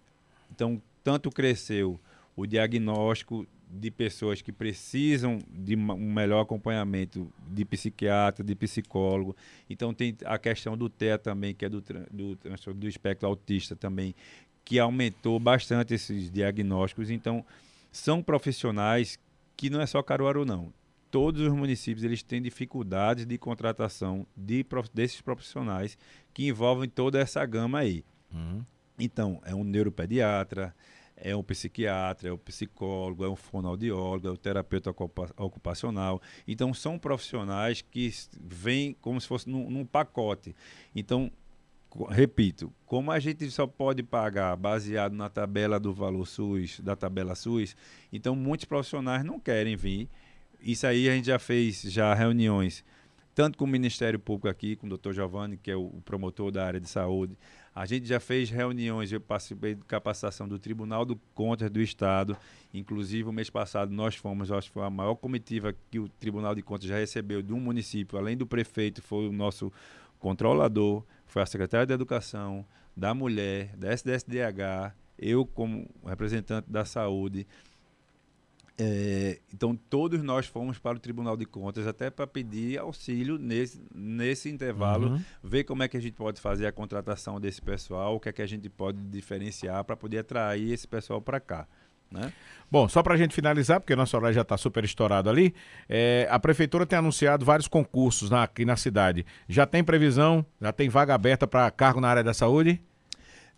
Então, 0.55 0.81
tanto 1.03 1.31
cresceu 1.31 1.99
o 2.37 2.47
diagnóstico 2.47 3.47
de 3.71 3.91
pessoas 3.91 4.41
que 4.41 4.51
precisam 4.51 5.39
de 5.51 5.77
um 5.77 6.12
melhor 6.12 6.41
acompanhamento 6.41 7.31
de 7.49 7.64
psiquiatra, 7.64 8.45
de 8.45 8.55
psicólogo. 8.55 9.37
Então 9.69 9.93
tem 9.93 10.16
a 10.25 10.39
questão 10.39 10.77
do 10.77 10.89
TEA 10.89 11.19
também, 11.19 11.55
que 11.55 11.64
é 11.64 11.69
do, 11.69 11.83
do 12.11 12.37
transtorno 12.37 12.81
do 12.81 12.89
espectro 12.89 13.29
autista 13.29 13.77
também, 13.77 14.14
que 14.64 14.79
aumentou 14.79 15.39
bastante 15.39 15.95
esses 15.95 16.31
diagnósticos. 16.31 17.11
Então 17.11 17.45
são 17.93 18.23
profissionais 18.23 19.19
que 19.57 19.69
não 19.69 19.81
é 19.81 19.87
só 19.87 20.03
Caruaru 20.03 20.45
não. 20.45 20.73
Todos 21.11 21.41
os 21.41 21.53
municípios 21.53 22.05
eles 22.05 22.23
têm 22.23 22.41
dificuldades 22.41 23.27
de 23.27 23.39
contratação 23.39 24.27
de, 24.37 24.64
desses 24.93 25.21
profissionais 25.21 25.97
que 26.35 26.47
envolvem 26.47 26.89
toda 26.89 27.19
essa 27.19 27.45
gama 27.45 27.79
aí. 27.79 28.05
Uhum. 28.33 28.62
Então, 28.99 29.41
é 29.45 29.55
um 29.55 29.64
neuropediatra, 29.64 30.75
é 31.21 31.35
um 31.35 31.43
psiquiatra, 31.43 32.29
é 32.29 32.33
um 32.33 32.39
psicólogo, 32.39 33.25
é 33.25 33.29
um 33.29 33.37
fonoaudiólogo, 33.37 34.29
é 34.29 34.31
um 34.31 34.37
terapeuta 34.37 34.91
ocupacional. 35.37 36.21
Então, 36.47 36.73
são 36.73 36.99
profissionais 36.99 37.83
que 37.83 38.12
vêm 38.41 38.97
como 39.01 39.21
se 39.21 39.27
fosse 39.27 39.49
num, 39.49 39.71
num 39.71 39.85
pacote. 39.85 40.55
Então, 40.95 41.31
repito, 42.11 42.73
como 42.87 43.11
a 43.11 43.19
gente 43.19 43.51
só 43.51 43.66
pode 43.66 44.03
pagar 44.03 44.57
baseado 44.57 45.12
na 45.14 45.29
tabela 45.29 45.81
do 45.81 45.93
valor 45.93 46.27
SUS, 46.27 46.81
da 46.81 46.95
tabela 46.95 47.35
SUS, 47.35 47.75
então 48.12 48.37
muitos 48.37 48.66
profissionais 48.66 49.25
não 49.25 49.41
querem 49.41 49.75
vir. 49.75 50.09
Isso 50.61 50.87
aí 50.87 51.09
a 51.09 51.14
gente 51.14 51.27
já 51.27 51.39
fez 51.39 51.83
já 51.83 52.12
reuniões 52.14 52.85
tanto 53.39 53.57
com 53.57 53.66
o 53.66 53.69
Ministério 53.69 54.19
Público 54.19 54.49
aqui, 54.49 54.75
com 54.75 54.87
o 54.87 54.89
doutor 54.89 55.14
Giovanni, 55.14 55.57
que 55.57 55.71
é 55.71 55.77
o 55.77 56.03
promotor 56.05 56.51
da 56.51 56.66
área 56.66 56.81
de 56.81 56.89
saúde. 56.89 57.39
A 57.79 57.87
gente 57.87 58.09
já 58.09 58.18
fez 58.18 58.51
reuniões, 58.51 59.12
eu 59.12 59.20
participei 59.20 59.76
de 59.76 59.85
capacitação 59.85 60.49
do 60.49 60.59
Tribunal 60.59 61.05
do 61.05 61.14
Contas 61.33 61.70
do 61.70 61.81
Estado. 61.81 62.37
Inclusive, 62.74 63.29
o 63.29 63.33
mês 63.33 63.51
passado 63.51 63.93
nós 63.93 64.16
fomos, 64.16 64.51
acho 64.51 64.66
que 64.66 64.74
foi 64.74 64.83
a 64.83 64.91
maior 64.91 65.14
comitiva 65.14 65.72
que 65.89 66.01
o 66.01 66.09
Tribunal 66.09 66.57
de 66.57 66.62
Contas 66.62 66.89
já 66.89 66.97
recebeu 66.97 67.41
de 67.41 67.53
um 67.53 67.61
município, 67.61 68.18
além 68.18 68.37
do 68.37 68.49
prefeito, 68.49 69.01
foi 69.01 69.29
o 69.29 69.33
nosso 69.33 69.72
controlador, 70.18 71.05
foi 71.24 71.41
a 71.41 71.47
secretária 71.47 71.87
de 71.87 71.93
Educação, 71.93 72.66
da 72.97 73.14
Mulher, 73.14 73.76
da 73.76 73.93
SDSDH, 73.93 74.93
eu 75.16 75.47
como 75.47 75.89
representante 76.05 76.68
da 76.68 76.85
saúde. 76.85 77.47
É, 78.81 79.41
então, 79.53 79.74
todos 79.74 80.22
nós 80.22 80.47
fomos 80.47 80.79
para 80.79 80.97
o 80.97 81.01
Tribunal 81.01 81.37
de 81.37 81.45
Contas 81.45 81.85
até 81.85 82.11
para 82.11 82.29
pedir 82.29 82.79
auxílio 82.79 83.37
nesse, 83.37 83.83
nesse 83.93 84.49
intervalo, 84.49 85.09
uhum. 85.09 85.20
ver 85.43 85.64
como 85.64 85.83
é 85.83 85.89
que 85.89 85.97
a 85.97 86.01
gente 86.01 86.14
pode 86.14 86.41
fazer 86.41 86.64
a 86.64 86.70
contratação 86.70 87.41
desse 87.41 87.61
pessoal, 87.61 88.14
o 88.14 88.20
que 88.20 88.29
é 88.29 88.33
que 88.33 88.41
a 88.41 88.47
gente 88.47 88.68
pode 88.68 89.03
diferenciar 89.09 89.83
para 89.83 89.97
poder 89.97 90.18
atrair 90.18 90.72
esse 90.72 90.87
pessoal 90.87 91.20
para 91.20 91.41
cá. 91.41 91.66
né? 92.09 92.33
Bom, 92.70 92.89
só 92.89 93.03
para 93.03 93.14
a 93.14 93.16
gente 93.16 93.35
finalizar, 93.35 93.81
porque 93.81 93.97
nosso 93.97 94.16
horário 94.16 94.37
já 94.37 94.43
está 94.43 94.57
super 94.57 94.85
estourado 94.85 95.29
ali, 95.29 95.53
é, 95.89 96.29
a 96.31 96.39
prefeitura 96.39 96.87
tem 96.87 97.01
anunciado 97.01 97.45
vários 97.45 97.66
concursos 97.66 98.31
na, 98.31 98.45
aqui 98.45 98.64
na 98.64 98.76
cidade. 98.76 99.26
Já 99.49 99.66
tem 99.66 99.83
previsão? 99.83 100.47
Já 100.61 100.70
tem 100.72 100.89
vaga 100.89 101.16
aberta 101.16 101.49
para 101.49 101.68
cargo 101.72 102.01
na 102.01 102.09
área 102.09 102.22
da 102.22 102.33
saúde? 102.33 102.81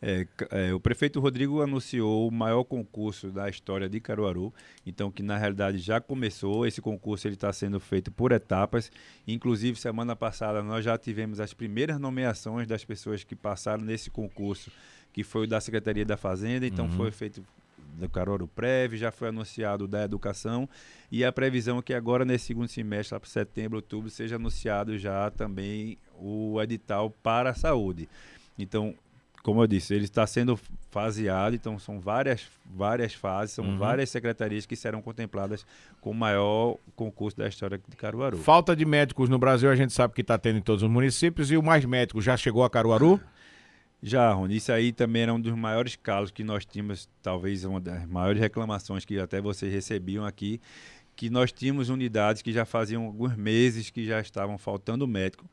É, 0.03 0.27
é, 0.51 0.73
o 0.73 0.81
prefeito 0.81 1.21
Rodrigo 1.21 1.61
anunciou 1.61 2.27
o 2.27 2.33
maior 2.33 2.65
concurso 2.65 3.31
da 3.31 3.51
história 3.51 3.89
de 3.89 4.01
Caruaru, 4.01 4.53
então 4.87 5.11
que 5.11 5.23
na 5.23 5.37
realidade 5.37 5.79
já 5.79 6.01
começou. 6.01 6.67
Esse 6.67 6.81
concurso 6.81 7.29
ele 7.29 7.35
está 7.35 7.53
sendo 7.53 7.79
feito 7.79 8.11
por 8.11 8.33
etapas. 8.33 8.91
Inclusive 9.29 9.79
semana 9.79 10.17
passada 10.17 10.63
nós 10.63 10.85
já 10.85 10.97
tivemos 10.97 11.39
as 11.39 11.53
primeiras 11.53 11.99
nomeações 11.99 12.67
das 12.67 12.85
pessoas 12.85 13.25
que 13.25 13.37
passaram 13.37 13.85
nesse 13.85 14.11
concurso, 14.11 14.71
que 15.13 15.23
foi 15.23 15.45
o 15.45 15.47
da 15.47 15.61
Secretaria 15.61 16.05
da 16.05 16.17
Fazenda. 16.17 16.67
Então 16.67 16.87
uhum. 16.87 16.93
foi 16.93 17.11
feito 17.11 17.45
do 17.99 18.09
Caruaru 18.09 18.49
Prev, 18.49 18.95
já 18.95 19.11
foi 19.11 19.29
anunciado 19.29 19.87
da 19.87 20.05
Educação 20.05 20.69
e 21.11 21.25
a 21.25 21.33
previsão 21.33 21.79
é 21.79 21.83
que 21.83 21.93
agora 21.93 22.25
nesse 22.25 22.47
segundo 22.47 22.69
semestre, 22.69 23.15
lá 23.15 23.21
para 23.21 23.29
setembro, 23.29 23.77
outubro, 23.77 24.09
seja 24.09 24.37
anunciado 24.37 24.97
já 24.97 25.31
também 25.31 25.99
o 26.19 26.61
edital 26.63 27.11
para 27.23 27.51
a 27.51 27.55
saúde. 27.55 28.09
Então 28.59 28.95
como 29.43 29.63
eu 29.63 29.67
disse, 29.67 29.95
ele 29.95 30.05
está 30.05 30.27
sendo 30.27 30.59
faseado, 30.91 31.55
então 31.55 31.79
são 31.79 31.99
várias, 31.99 32.47
várias 32.65 33.15
fases, 33.15 33.55
são 33.55 33.65
uhum. 33.65 33.79
várias 33.79 34.11
secretarias 34.11 34.67
que 34.67 34.77
serão 34.77 35.01
contempladas 35.01 35.65
com 36.01 36.11
o 36.11 36.15
maior 36.15 36.77
concurso 36.95 37.39
da 37.39 37.49
história 37.49 37.79
de 37.79 37.97
Caruaru. 37.97 38.37
Falta 38.39 38.77
de 38.77 38.85
médicos 38.85 39.29
no 39.29 39.39
Brasil, 39.39 39.71
a 39.71 39.77
gente 39.77 39.93
sabe 39.93 40.15
que 40.15 40.21
está 40.21 40.37
tendo 40.37 40.59
em 40.59 40.63
todos 40.63 40.83
os 40.83 40.91
municípios, 40.91 41.51
e 41.51 41.57
o 41.57 41.63
Mais 41.63 41.85
Médicos 41.85 42.25
já 42.25 42.37
chegou 42.37 42.65
a 42.65 42.71
Caruaru? 42.71 43.21
Já, 44.03 44.33
Rony, 44.33 44.57
isso 44.57 44.73
aí 44.73 44.93
também 44.93 45.23
era 45.23 45.35
um 45.35 45.41
dos 45.41 45.55
maiores 45.55 45.95
casos 45.97 46.31
que 46.31 46.43
nós 46.43 46.65
tínhamos, 46.65 47.09
talvez 47.23 47.65
uma 47.65 47.81
das 47.81 48.07
maiores 48.07 48.41
reclamações 48.41 49.05
que 49.05 49.19
até 49.19 49.41
vocês 49.41 49.73
recebiam 49.73 50.25
aqui, 50.25 50.61
que 51.15 51.29
nós 51.29 51.53
tínhamos 51.53 51.91
unidades 51.91 52.41
que 52.41 52.53
já 52.53 52.65
faziam 52.65 53.05
alguns 53.05 53.37
meses 53.37 53.91
que 53.91 54.07
já 54.07 54.21
estavam 54.21 54.57
faltando 54.57 55.07
médico 55.07 55.47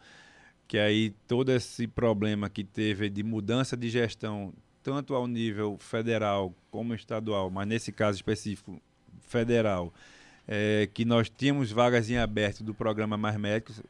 que 0.68 0.78
aí 0.78 1.14
todo 1.28 1.52
esse 1.52 1.88
problema 1.88 2.50
que 2.50 2.64
teve 2.64 3.10
de 3.10 3.24
mudança 3.24 3.78
de 3.78 3.90
gestão, 3.90 4.54
tanto 4.84 5.16
ao 5.16 5.28
nível 5.28 5.78
federal 5.80 6.54
como 6.70 6.94
estadual, 6.94 7.50
mas 7.50 7.68
nesse 7.68 7.92
caso 7.92 8.18
específico 8.18 8.82
federal, 9.22 9.94
é, 10.48 10.90
que 10.94 11.06
nós 11.06 11.30
tínhamos 11.30 11.72
vagas 11.72 12.10
em 12.10 12.18
aberto 12.18 12.64
do 12.64 12.74
programa 12.74 13.18
Mais 13.18 13.38
Médicos, 13.38 13.82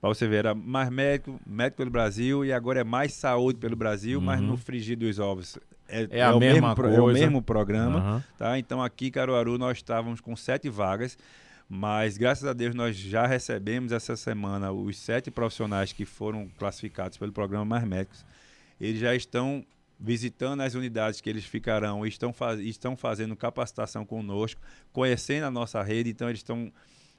para 0.00 0.08
você 0.08 0.26
ver, 0.26 0.36
era 0.36 0.54
Mais 0.54 0.88
Médico, 0.88 1.38
Médico 1.46 1.76
pelo 1.78 1.90
Brasil, 1.90 2.44
e 2.44 2.52
agora 2.52 2.80
é 2.80 2.84
Mais 2.84 3.12
Saúde 3.12 3.58
pelo 3.58 3.76
Brasil, 3.76 4.18
uhum. 4.18 4.24
mas 4.24 4.40
no 4.40 4.56
frigir 4.56 4.96
dos 4.96 5.18
ovos 5.18 5.58
é, 5.90 6.06
é, 6.10 6.18
é, 6.20 6.30
o, 6.30 6.38
mesmo, 6.38 6.74
coisa. 6.74 6.96
é 6.96 7.00
o 7.00 7.06
mesmo 7.08 7.42
programa. 7.42 8.14
Uhum. 8.14 8.22
Tá? 8.38 8.58
Então 8.58 8.82
aqui 8.82 9.08
em 9.08 9.10
Caruaru 9.10 9.58
nós 9.58 9.78
estávamos 9.78 10.20
com 10.20 10.34
sete 10.36 10.68
vagas. 10.68 11.18
Mas 11.72 12.18
graças 12.18 12.44
a 12.44 12.52
Deus 12.52 12.74
nós 12.74 12.96
já 12.96 13.28
recebemos 13.28 13.92
essa 13.92 14.16
semana 14.16 14.72
os 14.72 14.98
sete 14.98 15.30
profissionais 15.30 15.92
que 15.92 16.04
foram 16.04 16.48
classificados 16.58 17.16
pelo 17.16 17.30
programa 17.30 17.64
Mais 17.64 17.84
Médicos. 17.84 18.26
Eles 18.80 18.98
já 18.98 19.14
estão 19.14 19.64
visitando 19.96 20.62
as 20.62 20.74
unidades 20.74 21.20
que 21.20 21.30
eles 21.30 21.44
ficarão, 21.44 22.04
estão, 22.04 22.32
faz, 22.32 22.58
estão 22.58 22.96
fazendo 22.96 23.36
capacitação 23.36 24.04
conosco, 24.04 24.60
conhecendo 24.92 25.44
a 25.44 25.50
nossa 25.50 25.80
rede, 25.80 26.10
então 26.10 26.28
eles 26.28 26.40
estão 26.40 26.72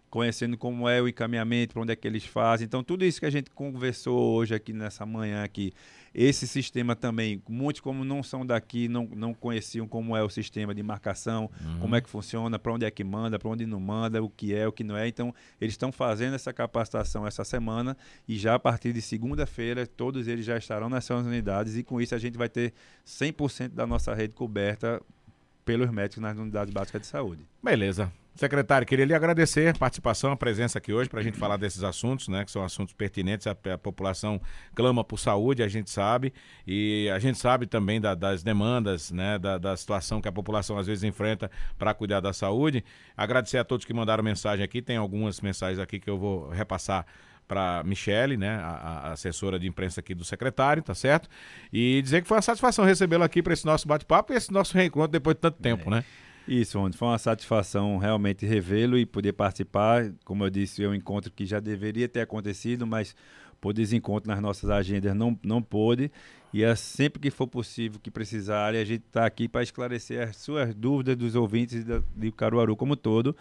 conhecendo 0.10 0.58
como 0.58 0.90
é 0.90 1.02
o 1.02 1.08
encaminhamento, 1.08 1.74
para 1.74 1.84
onde 1.84 1.94
é 1.94 1.96
que 1.96 2.06
eles 2.06 2.26
fazem. 2.26 2.66
Então, 2.66 2.84
tudo 2.84 3.06
isso 3.06 3.22
que 3.22 3.26
a 3.26 3.30
gente 3.30 3.50
conversou 3.52 4.34
hoje 4.34 4.54
aqui 4.54 4.74
nessa 4.74 5.06
manhã 5.06 5.46
aqui, 5.46 5.72
esse 6.14 6.46
sistema 6.48 6.96
também, 6.96 7.42
muitos 7.48 7.80
como 7.80 8.04
não 8.04 8.22
são 8.22 8.46
daqui, 8.46 8.88
não, 8.88 9.08
não 9.16 9.34
conheciam 9.34 9.88
como 9.88 10.16
é 10.16 10.22
o 10.22 10.30
sistema 10.30 10.76
de 10.76 10.84
marcação, 10.84 11.50
uhum. 11.64 11.80
como 11.80 11.96
é 11.96 12.02
que 12.02 12.10
funciona, 12.10 12.60
para 12.60 12.74
onde 12.74 12.86
é 12.86 12.92
que 12.92 13.04
manda, 13.04 13.40
para 13.40 13.50
onde 13.50 13.66
não 13.66 13.80
manda, 13.80 14.22
o 14.22 14.30
que 14.30 14.54
é, 14.54 14.68
o 14.68 14.72
que 14.72 14.84
não 14.84 14.98
é. 14.98 15.08
Então, 15.08 15.34
eles 15.60 15.74
estão 15.74 15.92
fazendo 15.92 16.34
essa 16.34 16.52
capacitação 16.52 17.26
essa 17.26 17.46
semana 17.46 17.96
e 18.28 18.38
já 18.38 18.56
a 18.56 18.60
partir 18.60 18.92
de 18.92 19.02
segunda-feira, 19.02 19.88
todos 19.88 20.28
eles 20.28 20.46
já 20.46 20.58
estarão 20.58 20.90
nessas 20.90 21.26
unidades 21.26 21.78
e 21.78 21.84
com 21.84 22.02
isso 22.02 22.14
a 22.14 22.18
gente 22.18 22.38
vai 22.38 22.50
ter 22.50 22.74
100% 23.06 23.70
da 23.70 23.88
nossa 23.88 24.14
rede 24.14 24.36
coberta 24.36 25.02
pelos 25.66 25.90
médicos 25.90 26.22
nas 26.22 26.38
unidades 26.38 26.74
básicas 26.74 27.02
de 27.02 27.08
saúde. 27.08 27.46
Beleza. 27.62 28.12
Secretário, 28.34 28.88
queria 28.88 29.04
lhe 29.04 29.14
agradecer 29.14 29.76
a 29.76 29.78
participação, 29.78 30.32
a 30.32 30.38
presença 30.38 30.78
aqui 30.78 30.94
hoje 30.94 31.10
para 31.10 31.20
a 31.20 31.24
gente 31.24 31.38
falar 31.38 31.58
desses 31.58 31.84
assuntos, 31.84 32.30
né? 32.30 32.46
Que 32.46 32.52
são 32.52 32.64
assuntos 32.64 32.94
pertinentes. 32.94 33.46
A, 33.46 33.52
a, 33.52 33.78
população 33.78 34.40
clama 34.74 35.04
por 35.04 35.20
saúde, 35.20 35.62
a 35.62 35.68
gente 35.68 35.90
sabe, 35.90 36.34
e 36.66 37.10
a 37.14 37.20
gente 37.20 37.38
sabe 37.38 37.68
também 37.68 38.00
da, 38.00 38.16
das 38.16 38.42
demandas, 38.42 39.12
né? 39.12 39.38
Da, 39.38 39.58
da, 39.58 39.76
situação 39.76 40.22
que 40.22 40.30
a 40.30 40.32
população 40.32 40.78
às 40.78 40.88
vezes 40.88 41.04
enfrenta 41.04 41.52
para 41.78 41.94
cuidar 41.94 42.22
da 42.22 42.32
saúde. 42.32 42.86
Agradecer 43.18 43.58
a 43.58 43.66
todos 43.66 43.86
que 43.86 43.94
mandaram 43.94 44.24
mensagem 44.24 44.64
aqui. 44.64 44.82
Tem 44.82 44.96
algumas 44.96 45.42
mensagens 45.42 45.78
aqui 45.78 46.00
que 46.00 46.10
eu 46.10 46.18
vou 46.18 46.50
repassar 46.50 47.06
para 47.52 47.84
Michele, 47.84 48.38
né, 48.38 48.56
a, 48.64 48.70
a, 48.70 49.12
assessora 49.12 49.60
de 49.60 49.68
imprensa 49.68 50.00
aqui 50.00 50.16
do 50.16 50.24
secretário, 50.24 50.82
tá 50.82 50.96
certo? 50.96 51.28
E 51.72 52.02
dizer 52.02 52.22
que 52.22 52.28
foi 52.30 52.38
uma 52.38 52.42
satisfação 52.42 52.86
recebê-la 52.86 53.26
aqui 53.26 53.44
para 53.44 53.52
esse 53.52 53.66
nosso 53.66 53.86
bate-papo 53.86 54.32
e 54.32 54.38
esse 54.38 54.54
nosso 54.54 54.74
reencontro 54.74 55.12
depois 55.12 55.36
de 55.36 55.42
tanto 55.42 55.62
tempo, 55.62 55.90
é. 55.90 55.98
né? 55.98 56.06
Isso, 56.48 56.80
onde 56.80 56.96
foi 56.96 57.10
uma 57.10 57.18
satisfação 57.18 57.98
realmente 57.98 58.46
revê-lo 58.46 58.98
e 58.98 59.06
poder 59.06 59.34
participar. 59.34 60.14
Como 60.24 60.46
eu 60.46 60.50
disse, 60.50 60.82
é 60.82 60.88
um 60.88 60.96
encontro 60.96 61.30
que 61.30 61.46
já 61.46 61.60
deveria 61.60 62.08
ter 62.08 62.22
acontecido, 62.22 62.88
mas 62.88 63.14
por 63.60 63.74
desencontro 63.74 64.32
nas 64.32 64.40
nossas 64.40 64.70
agendas 64.70 65.14
não, 65.14 65.38
não 65.44 65.62
pôde. 65.62 66.10
E 66.54 66.64
é 66.64 66.74
sempre 66.74 67.20
que 67.20 67.30
for 67.30 67.48
possível, 67.48 68.00
que 68.02 68.10
precisarem, 68.10 68.80
a 68.80 68.86
gente 68.86 69.04
está 69.06 69.26
aqui 69.26 69.50
para 69.50 69.62
esclarecer 69.62 70.26
as 70.26 70.38
suas 70.38 70.74
dúvidas 70.74 71.18
dos 71.18 71.36
ouvintes 71.36 71.86
de 72.16 72.32
Caruaru 72.32 72.78
como 72.78 72.96
todo. 72.96 73.36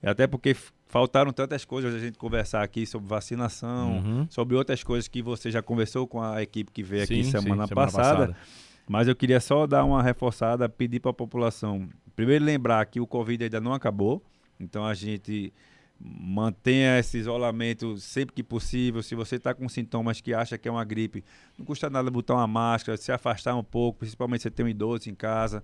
Até 0.00 0.28
porque 0.28 0.54
faltaram 0.98 1.32
tantas 1.32 1.64
coisas 1.64 1.94
a 1.94 1.98
gente 1.98 2.18
conversar 2.18 2.62
aqui 2.62 2.86
sobre 2.86 3.08
vacinação, 3.08 3.98
uhum. 3.98 4.26
sobre 4.30 4.56
outras 4.56 4.82
coisas 4.82 5.08
que 5.08 5.22
você 5.22 5.50
já 5.50 5.62
conversou 5.62 6.06
com 6.06 6.22
a 6.22 6.42
equipe 6.42 6.70
que 6.72 6.82
veio 6.82 7.06
sim, 7.06 7.20
aqui 7.20 7.24
semana, 7.24 7.64
sim, 7.64 7.68
semana 7.68 7.68
passada. 7.68 8.26
passada. 8.28 8.36
Mas 8.88 9.08
eu 9.08 9.16
queria 9.16 9.40
só 9.40 9.66
dar 9.66 9.84
uma 9.84 10.02
reforçada, 10.02 10.68
pedir 10.68 11.00
para 11.00 11.10
a 11.10 11.14
população 11.14 11.88
Primeiro, 12.16 12.46
lembrar 12.46 12.86
que 12.86 12.98
o 12.98 13.06
Covid 13.06 13.44
ainda 13.44 13.60
não 13.60 13.74
acabou, 13.74 14.24
então 14.58 14.86
a 14.86 14.94
gente 14.94 15.52
mantenha 16.00 16.98
esse 16.98 17.18
isolamento 17.18 17.98
sempre 17.98 18.34
que 18.34 18.42
possível. 18.42 19.02
Se 19.02 19.14
você 19.14 19.36
está 19.36 19.52
com 19.52 19.68
sintomas 19.68 20.22
que 20.22 20.32
acha 20.32 20.56
que 20.56 20.66
é 20.66 20.70
uma 20.70 20.84
gripe, 20.84 21.22
não 21.58 21.66
custa 21.66 21.90
nada 21.90 22.10
botar 22.10 22.34
uma 22.34 22.46
máscara, 22.46 22.96
se 22.96 23.12
afastar 23.12 23.54
um 23.54 23.62
pouco, 23.62 23.98
principalmente 23.98 24.40
se 24.40 24.44
você 24.44 24.50
tem 24.50 24.64
um 24.64 24.68
idoso 24.68 25.10
em 25.10 25.14
casa. 25.14 25.62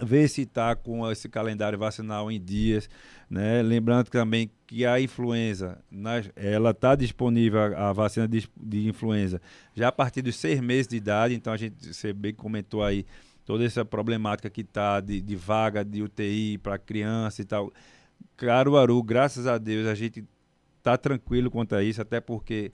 Ver 0.00 0.28
se 0.28 0.42
está 0.42 0.76
com 0.76 1.10
esse 1.10 1.28
calendário 1.28 1.78
vacinal 1.78 2.30
em 2.30 2.40
dias, 2.40 2.88
né? 3.28 3.62
Lembrando 3.62 4.08
também 4.08 4.50
que 4.66 4.86
a 4.86 5.00
influenza, 5.00 5.78
ela 6.36 6.70
está 6.70 6.94
disponível 6.94 7.76
a, 7.76 7.92
vacina 7.92 8.28
de, 8.28 8.48
de 8.56 8.86
influenza 8.86 9.40
já 9.74 9.88
a 9.88 9.92
partir 9.92 10.22
dos 10.22 10.36
seis 10.36 10.60
meses 10.60 10.86
de 10.86 10.96
idade. 10.96 11.34
Então 11.34 11.52
a 11.52 11.56
gente, 11.56 11.92
você 11.92 12.12
bem 12.12 12.32
comentou 12.32 12.84
aí, 12.84 13.04
toda 13.44 13.64
essa 13.64 13.84
problemática 13.84 14.50
que 14.50 14.60
está 14.60 15.00
de, 15.00 15.20
de, 15.20 15.34
vaga 15.34 15.84
de 15.84 16.02
UTI 16.02 16.58
para 16.58 16.78
criança 16.78 17.40
e 17.40 17.44
tal. 17.44 17.72
Caruaru, 18.36 19.02
graças 19.02 19.46
a 19.46 19.56
Deus, 19.58 19.86
a 19.86 19.94
gente 19.94 20.24
está 20.76 20.96
tranquilo 20.96 21.50
quanto 21.50 21.74
a 21.74 21.82
isso, 21.82 22.00
até 22.00 22.20
porque 22.20 22.70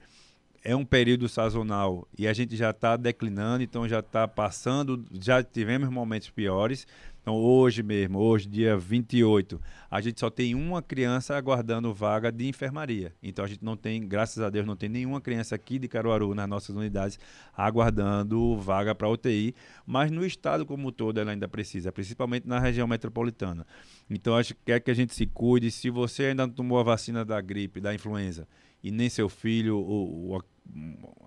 é 0.65 0.75
um 0.75 0.83
período 0.83 1.29
sazonal 1.29 2.07
e 2.17 2.27
a 2.27 2.33
gente 2.33 2.57
já 2.57 2.71
está 2.71 2.97
declinando, 2.97 3.63
então 3.63 3.87
já 3.87 3.99
está 3.99 4.27
passando, 4.27 5.05
já 5.11 5.43
tivemos 5.43 5.87
momentos 5.89 6.29
piores, 6.29 6.87
então, 7.25 7.37
hoje 7.37 7.81
mesmo, 7.81 8.19
hoje, 8.19 8.47
dia 8.47 8.77
28, 8.77 9.59
a 9.89 9.99
gente 9.99 10.19
só 10.19 10.29
tem 10.29 10.53
uma 10.53 10.79
criança 10.79 11.35
aguardando 11.35 11.91
vaga 11.91 12.31
de 12.31 12.47
enfermaria. 12.47 13.15
Então, 13.23 13.43
a 13.43 13.47
gente 13.47 13.65
não 13.65 13.75
tem, 13.75 14.07
graças 14.07 14.43
a 14.43 14.47
Deus, 14.51 14.63
não 14.63 14.75
tem 14.75 14.87
nenhuma 14.87 15.19
criança 15.19 15.55
aqui 15.55 15.79
de 15.79 15.87
Caruaru, 15.87 16.35
nas 16.35 16.47
nossas 16.47 16.75
unidades, 16.75 17.17
aguardando 17.57 18.55
vaga 18.59 18.93
para 18.93 19.09
UTI. 19.09 19.55
Mas 19.87 20.11
no 20.11 20.23
estado 20.23 20.67
como 20.67 20.89
um 20.89 20.91
todo, 20.91 21.19
ela 21.19 21.31
ainda 21.31 21.47
precisa, 21.47 21.91
principalmente 21.91 22.47
na 22.47 22.59
região 22.59 22.87
metropolitana. 22.87 23.65
Então, 24.07 24.37
acho 24.37 24.53
que 24.53 24.61
quer 24.63 24.79
que 24.79 24.91
a 24.91 24.95
gente 24.95 25.15
se 25.15 25.25
cuide. 25.25 25.71
Se 25.71 25.89
você 25.89 26.25
ainda 26.25 26.45
não 26.45 26.53
tomou 26.53 26.79
a 26.79 26.83
vacina 26.83 27.25
da 27.25 27.41
gripe, 27.41 27.81
da 27.81 27.91
influenza, 27.91 28.47
e 28.85 28.91
nem 28.91 29.09
seu 29.09 29.27
filho 29.27 29.79
ou, 29.79 30.29
ou 30.29 30.45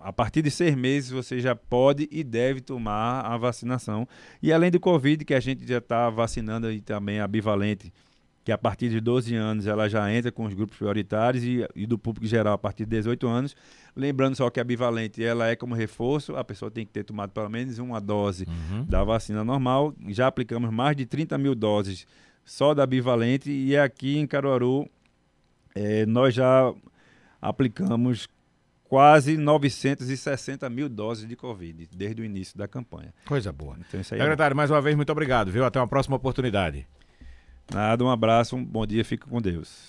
a 0.01 0.13
partir 0.13 0.41
de 0.41 0.49
seis 0.49 0.73
meses 0.75 1.11
você 1.11 1.41
já 1.41 1.53
pode 1.53 2.07
e 2.09 2.23
deve 2.23 2.61
tomar 2.61 3.21
a 3.21 3.35
vacinação. 3.37 4.07
E 4.41 4.53
além 4.53 4.71
do 4.71 4.79
Covid, 4.79 5.25
que 5.25 5.33
a 5.33 5.39
gente 5.41 5.67
já 5.67 5.79
está 5.79 6.09
vacinando 6.09 6.71
e 6.71 6.79
também 6.79 7.19
a 7.19 7.27
bivalente, 7.27 7.91
que 8.45 8.51
a 8.51 8.57
partir 8.57 8.89
de 8.89 9.01
12 9.01 9.35
anos 9.35 9.67
ela 9.67 9.89
já 9.89 10.11
entra 10.11 10.31
com 10.31 10.45
os 10.45 10.53
grupos 10.53 10.77
prioritários 10.77 11.43
e, 11.43 11.67
e, 11.75 11.85
do 11.85 11.99
público 11.99 12.25
geral 12.25 12.53
a 12.53 12.57
partir 12.57 12.85
de 12.85 12.91
18 12.91 13.27
anos. 13.27 13.55
Lembrando 13.93 14.35
só 14.35 14.49
que 14.49 14.61
a 14.61 14.63
bivalente 14.63 15.21
ela 15.21 15.47
é 15.47 15.55
como 15.55 15.75
reforço, 15.75 16.37
a 16.37 16.43
pessoa 16.43 16.71
tem 16.71 16.85
que 16.85 16.93
ter 16.93 17.03
tomado 17.03 17.31
pelo 17.31 17.49
menos 17.49 17.77
uma 17.77 17.99
dose 17.99 18.45
uhum. 18.47 18.85
da 18.85 19.03
vacina 19.03 19.43
normal. 19.43 19.93
Já 20.07 20.27
aplicamos 20.27 20.71
mais 20.71 20.95
de 20.95 21.05
30 21.05 21.37
mil 21.37 21.53
doses 21.55 22.07
só 22.45 22.73
da 22.73 22.85
bivalente 22.85 23.51
e 23.51 23.75
aqui 23.75 24.17
em 24.17 24.25
Caruaru 24.25 24.89
é, 25.75 26.05
nós 26.05 26.33
já 26.33 26.73
aplicamos 27.41 28.27
quase 28.83 29.37
960 29.37 30.67
mil 30.69 30.89
doses 30.89 31.27
de 31.27 31.35
Covid 31.35 31.87
desde 31.95 32.21
o 32.21 32.25
início 32.25 32.57
da 32.57 32.67
campanha. 32.67 33.13
Coisa 33.25 33.51
boa. 33.51 33.77
Então, 33.87 34.01
isso 34.01 34.13
aí 34.13 34.19
é 34.19 34.23
Secretário, 34.23 34.55
mais 34.55 34.71
uma 34.71 34.81
vez, 34.81 34.95
muito 34.95 35.11
obrigado, 35.11 35.51
viu? 35.51 35.63
Até 35.63 35.79
uma 35.79 35.87
próxima 35.87 36.15
oportunidade. 36.15 36.87
Nada, 37.71 38.03
um 38.03 38.09
abraço, 38.09 38.55
um 38.55 38.65
bom 38.65 38.85
dia, 38.85 39.05
fica 39.05 39.27
com 39.27 39.39
Deus. 39.39 39.87